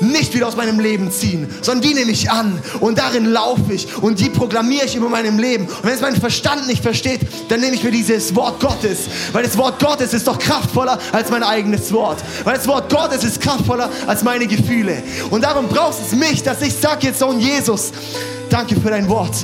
nicht 0.00 0.32
wieder 0.32 0.46
aus 0.46 0.54
meinem 0.54 0.78
Leben 0.78 1.10
ziehen, 1.10 1.48
sondern 1.60 1.88
die 1.88 1.94
nehme 1.94 2.12
ich 2.12 2.30
an 2.30 2.56
und 2.78 2.98
darin 2.98 3.26
laufe 3.26 3.72
ich 3.72 3.88
und 4.00 4.20
die 4.20 4.28
proklamiere 4.28 4.86
ich 4.86 4.94
über 4.94 5.08
meinem 5.08 5.40
Leben. 5.40 5.66
Und 5.66 5.82
wenn 5.82 5.94
es 5.94 6.00
mein 6.00 6.14
Verstand 6.14 6.68
nicht 6.68 6.82
versteht, 6.82 7.22
dann 7.48 7.60
nehme 7.60 7.74
ich 7.74 7.82
mir 7.82 7.90
dieses 7.90 8.32
Wort 8.36 8.60
Gottes, 8.60 9.08
weil 9.32 9.42
das 9.42 9.58
Wort 9.58 9.80
Gottes 9.80 10.14
ist 10.14 10.28
doch 10.28 10.38
kraftvoller 10.38 11.00
als 11.10 11.30
mein 11.30 11.42
eigenes 11.42 11.92
Wort, 11.92 12.18
weil 12.44 12.54
das 12.54 12.68
Wort 12.68 12.88
Gottes 12.92 13.24
ist 13.24 13.40
kraftvoller 13.40 13.90
als 14.06 14.22
meine 14.22 14.46
Gefühle. 14.46 15.02
Und 15.30 15.42
darum 15.42 15.66
brauchst 15.66 16.00
es 16.06 16.12
mich, 16.12 16.44
dass 16.44 16.62
ich 16.62 16.74
sage 16.74 17.08
jetzt, 17.08 17.18
Sohn 17.18 17.40
Jesus, 17.40 17.90
danke 18.50 18.80
für 18.80 18.90
dein 18.90 19.08
Wort. 19.08 19.34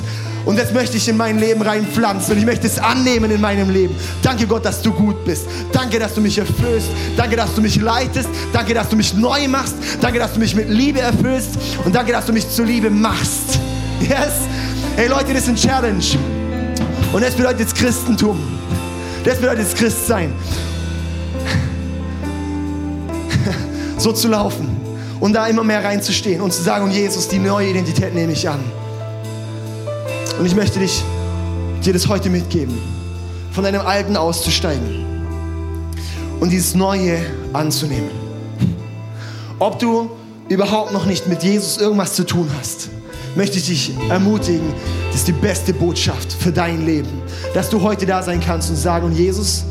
Und 0.45 0.57
das 0.57 0.73
möchte 0.73 0.97
ich 0.97 1.07
in 1.07 1.17
mein 1.17 1.39
Leben 1.39 1.61
reinpflanzen 1.61 2.33
und 2.33 2.39
ich 2.39 2.45
möchte 2.45 2.67
es 2.67 2.79
annehmen 2.79 3.29
in 3.29 3.41
meinem 3.41 3.69
Leben. 3.69 3.95
Danke 4.21 4.47
Gott, 4.47 4.65
dass 4.65 4.81
du 4.81 4.91
gut 4.91 5.23
bist. 5.23 5.45
Danke, 5.71 5.99
dass 5.99 6.15
du 6.15 6.21
mich 6.21 6.37
erfüllst. 6.37 6.87
Danke, 7.15 7.35
dass 7.35 7.53
du 7.53 7.61
mich 7.61 7.79
leitest. 7.79 8.29
Danke, 8.51 8.73
dass 8.73 8.89
du 8.89 8.95
mich 8.95 9.13
neu 9.13 9.47
machst. 9.47 9.75
Danke, 10.01 10.19
dass 10.19 10.33
du 10.33 10.39
mich 10.39 10.55
mit 10.55 10.69
Liebe 10.69 10.99
erfüllst. 10.99 11.51
Und 11.85 11.93
danke, 11.93 12.11
dass 12.11 12.25
du 12.25 12.33
mich 12.33 12.49
zur 12.49 12.65
Liebe 12.65 12.89
machst. 12.89 13.59
Yes? 14.01 14.33
Hey 14.95 15.07
Leute, 15.07 15.31
das 15.31 15.43
ist 15.43 15.49
ein 15.49 15.55
Challenge. 15.55 16.03
Und 17.13 17.23
das 17.23 17.35
bedeutet 17.35 17.59
jetzt 17.59 17.75
Christentum. 17.75 18.39
Das 19.23 19.37
bedeutet 19.37 19.59
jetzt 19.59 19.77
Christsein. 19.77 20.33
So 23.99 24.11
zu 24.11 24.29
laufen 24.29 24.67
und 25.19 25.33
da 25.33 25.45
immer 25.45 25.63
mehr 25.63 25.83
reinzustehen 25.83 26.41
und 26.41 26.51
zu 26.51 26.63
sagen, 26.63 26.85
und 26.85 26.91
Jesus, 26.91 27.27
die 27.27 27.37
neue 27.37 27.69
Identität 27.69 28.15
nehme 28.15 28.33
ich 28.33 28.49
an. 28.49 28.59
Und 30.41 30.47
ich 30.47 30.55
möchte 30.55 30.79
dich, 30.79 31.03
dir 31.85 31.93
das 31.93 32.07
heute 32.07 32.31
mitgeben. 32.31 32.75
von 33.51 33.63
deinem 33.63 33.81
Alten 33.81 34.17
auszusteigen 34.17 35.05
und 36.39 36.49
dieses 36.49 36.73
Neue 36.73 37.19
anzunehmen. 37.53 38.09
Ob 39.59 39.77
du 39.77 40.09
überhaupt 40.49 40.93
noch 40.93 41.05
nicht 41.05 41.27
mit 41.27 41.43
Jesus 41.43 41.77
irgendwas 41.77 42.15
zu 42.15 42.25
tun 42.25 42.49
hast, 42.57 42.89
möchte 43.35 43.59
ich 43.59 43.67
dich 43.67 43.93
ermutigen, 44.09 44.73
das 45.11 45.17
ist 45.17 45.27
die 45.27 45.33
beste 45.33 45.73
Botschaft 45.73 46.33
für 46.33 46.51
dein 46.51 46.87
Leben, 46.87 47.21
dass 47.53 47.69
du 47.69 47.79
heute 47.83 48.07
da 48.07 48.23
sein 48.23 48.39
kannst 48.39 48.71
und 48.71 48.77
sagen, 48.77 49.05
und 49.05 49.11
Jesus, 49.11 49.65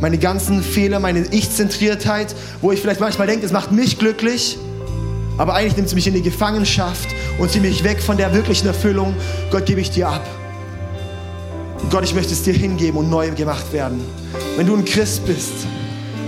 meine 0.00 0.18
ganzen 0.18 0.60
Fehler, 0.60 0.98
meine 0.98 1.20
Ich-Zentriertheit, 1.30 2.34
wo 2.60 2.72
ich 2.72 2.80
vielleicht 2.80 3.00
manchmal 3.00 3.28
denke, 3.28 3.46
es 3.46 3.52
macht 3.52 3.70
mich 3.70 3.96
glücklich, 3.98 4.58
aber 5.38 5.54
eigentlich 5.54 5.76
nimmt 5.76 5.88
es 5.88 5.94
mich 5.94 6.06
in 6.06 6.14
die 6.14 6.22
Gefangenschaft 6.22 7.08
und 7.38 7.50
zieht 7.50 7.62
mich 7.62 7.82
weg 7.84 8.00
von 8.00 8.16
der 8.16 8.32
wirklichen 8.34 8.66
Erfüllung. 8.66 9.14
Gott, 9.50 9.66
gebe 9.66 9.80
ich 9.80 9.90
dir 9.90 10.08
ab. 10.08 10.26
Gott, 11.90 12.04
ich 12.04 12.14
möchte 12.14 12.32
es 12.32 12.42
dir 12.42 12.54
hingeben 12.54 12.98
und 12.98 13.10
neu 13.10 13.30
gemacht 13.30 13.72
werden. 13.72 14.00
Wenn 14.56 14.66
du 14.66 14.74
ein 14.74 14.84
Christ 14.84 15.26
bist, 15.26 15.52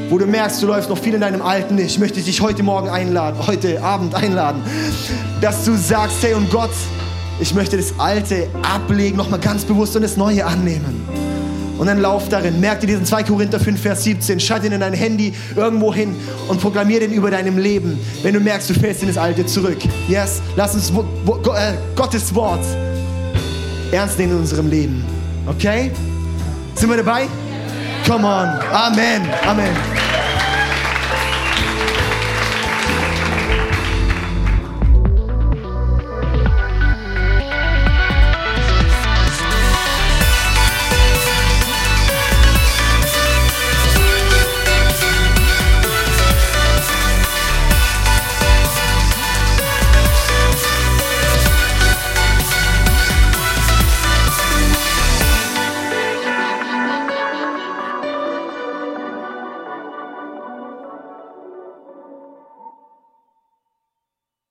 wo 0.09 0.19
du 0.19 0.27
merkst, 0.27 0.63
du 0.63 0.67
läufst 0.67 0.89
noch 0.91 0.99
viel 0.99 1.15
in 1.15 1.21
deinem 1.21 1.43
Alten 1.43 1.77
nicht, 1.77 1.99
möchte 1.99 2.21
ich 2.21 2.27
dich 2.27 2.41
heute 2.41 2.63
Morgen 2.63 2.89
einladen, 2.89 3.47
heute 3.47 3.83
Abend 3.83 4.15
einladen, 4.15 4.63
dass 5.41 5.65
du 5.65 5.77
sagst, 5.77 6.23
hey 6.23 6.35
und 6.35 6.51
Gott, 6.51 6.71
ich 7.41 7.55
möchte 7.55 7.77
das 7.77 7.99
Alte 7.99 8.49
ablegen, 8.63 9.17
nochmal 9.17 9.41
ganz 9.41 9.65
bewusst 9.65 9.97
und 9.97 10.03
das 10.03 10.17
Neue 10.17 10.45
annehmen. 10.47 11.16
Und 11.79 11.87
dann 11.87 12.01
lauf 12.01 12.29
darin. 12.29 12.61
Merk 12.61 12.81
dir 12.81 12.87
diesen 12.87 13.05
2 13.05 13.25
Korinther 13.25 13.61
5, 13.61 13.81
Vers 13.81 14.05
17. 14.05 14.41
Schalt 14.41 14.65
ihn 14.65 14.73
in 14.73 14.81
dein 14.81 14.95
Handy 14.95 15.35
irgendwo 15.55 15.93
hin 15.93 16.15
und 16.49 16.61
proklamier 16.61 17.01
den 17.01 17.13
über 17.13 17.31
deinem 17.31 17.59
Leben, 17.59 17.99
wenn 18.23 18.35
du 18.35 18.41
merkst, 18.41 18.71
du 18.71 18.75
fällst 18.75 19.03
in 19.03 19.09
das 19.09 19.19
Alte 19.19 19.45
zurück. 19.47 19.79
Yes, 20.09 20.41
lass 20.57 20.75
uns 20.75 20.93
wo, 20.95 21.05
wo, 21.25 21.35
äh, 21.53 21.75
Gottes 21.95 22.35
Wort 22.35 22.65
ernst 23.93 24.19
nehmen 24.19 24.33
in 24.33 24.39
unserem 24.39 24.71
Leben. 24.71 25.05
Okay? 25.47 25.91
Sind 26.75 26.91
wir 26.91 26.97
dabei? 26.97 27.27
Come 28.07 28.27
on. 28.27 28.49
Amen. 28.73 29.23
Amen. 29.47 30.06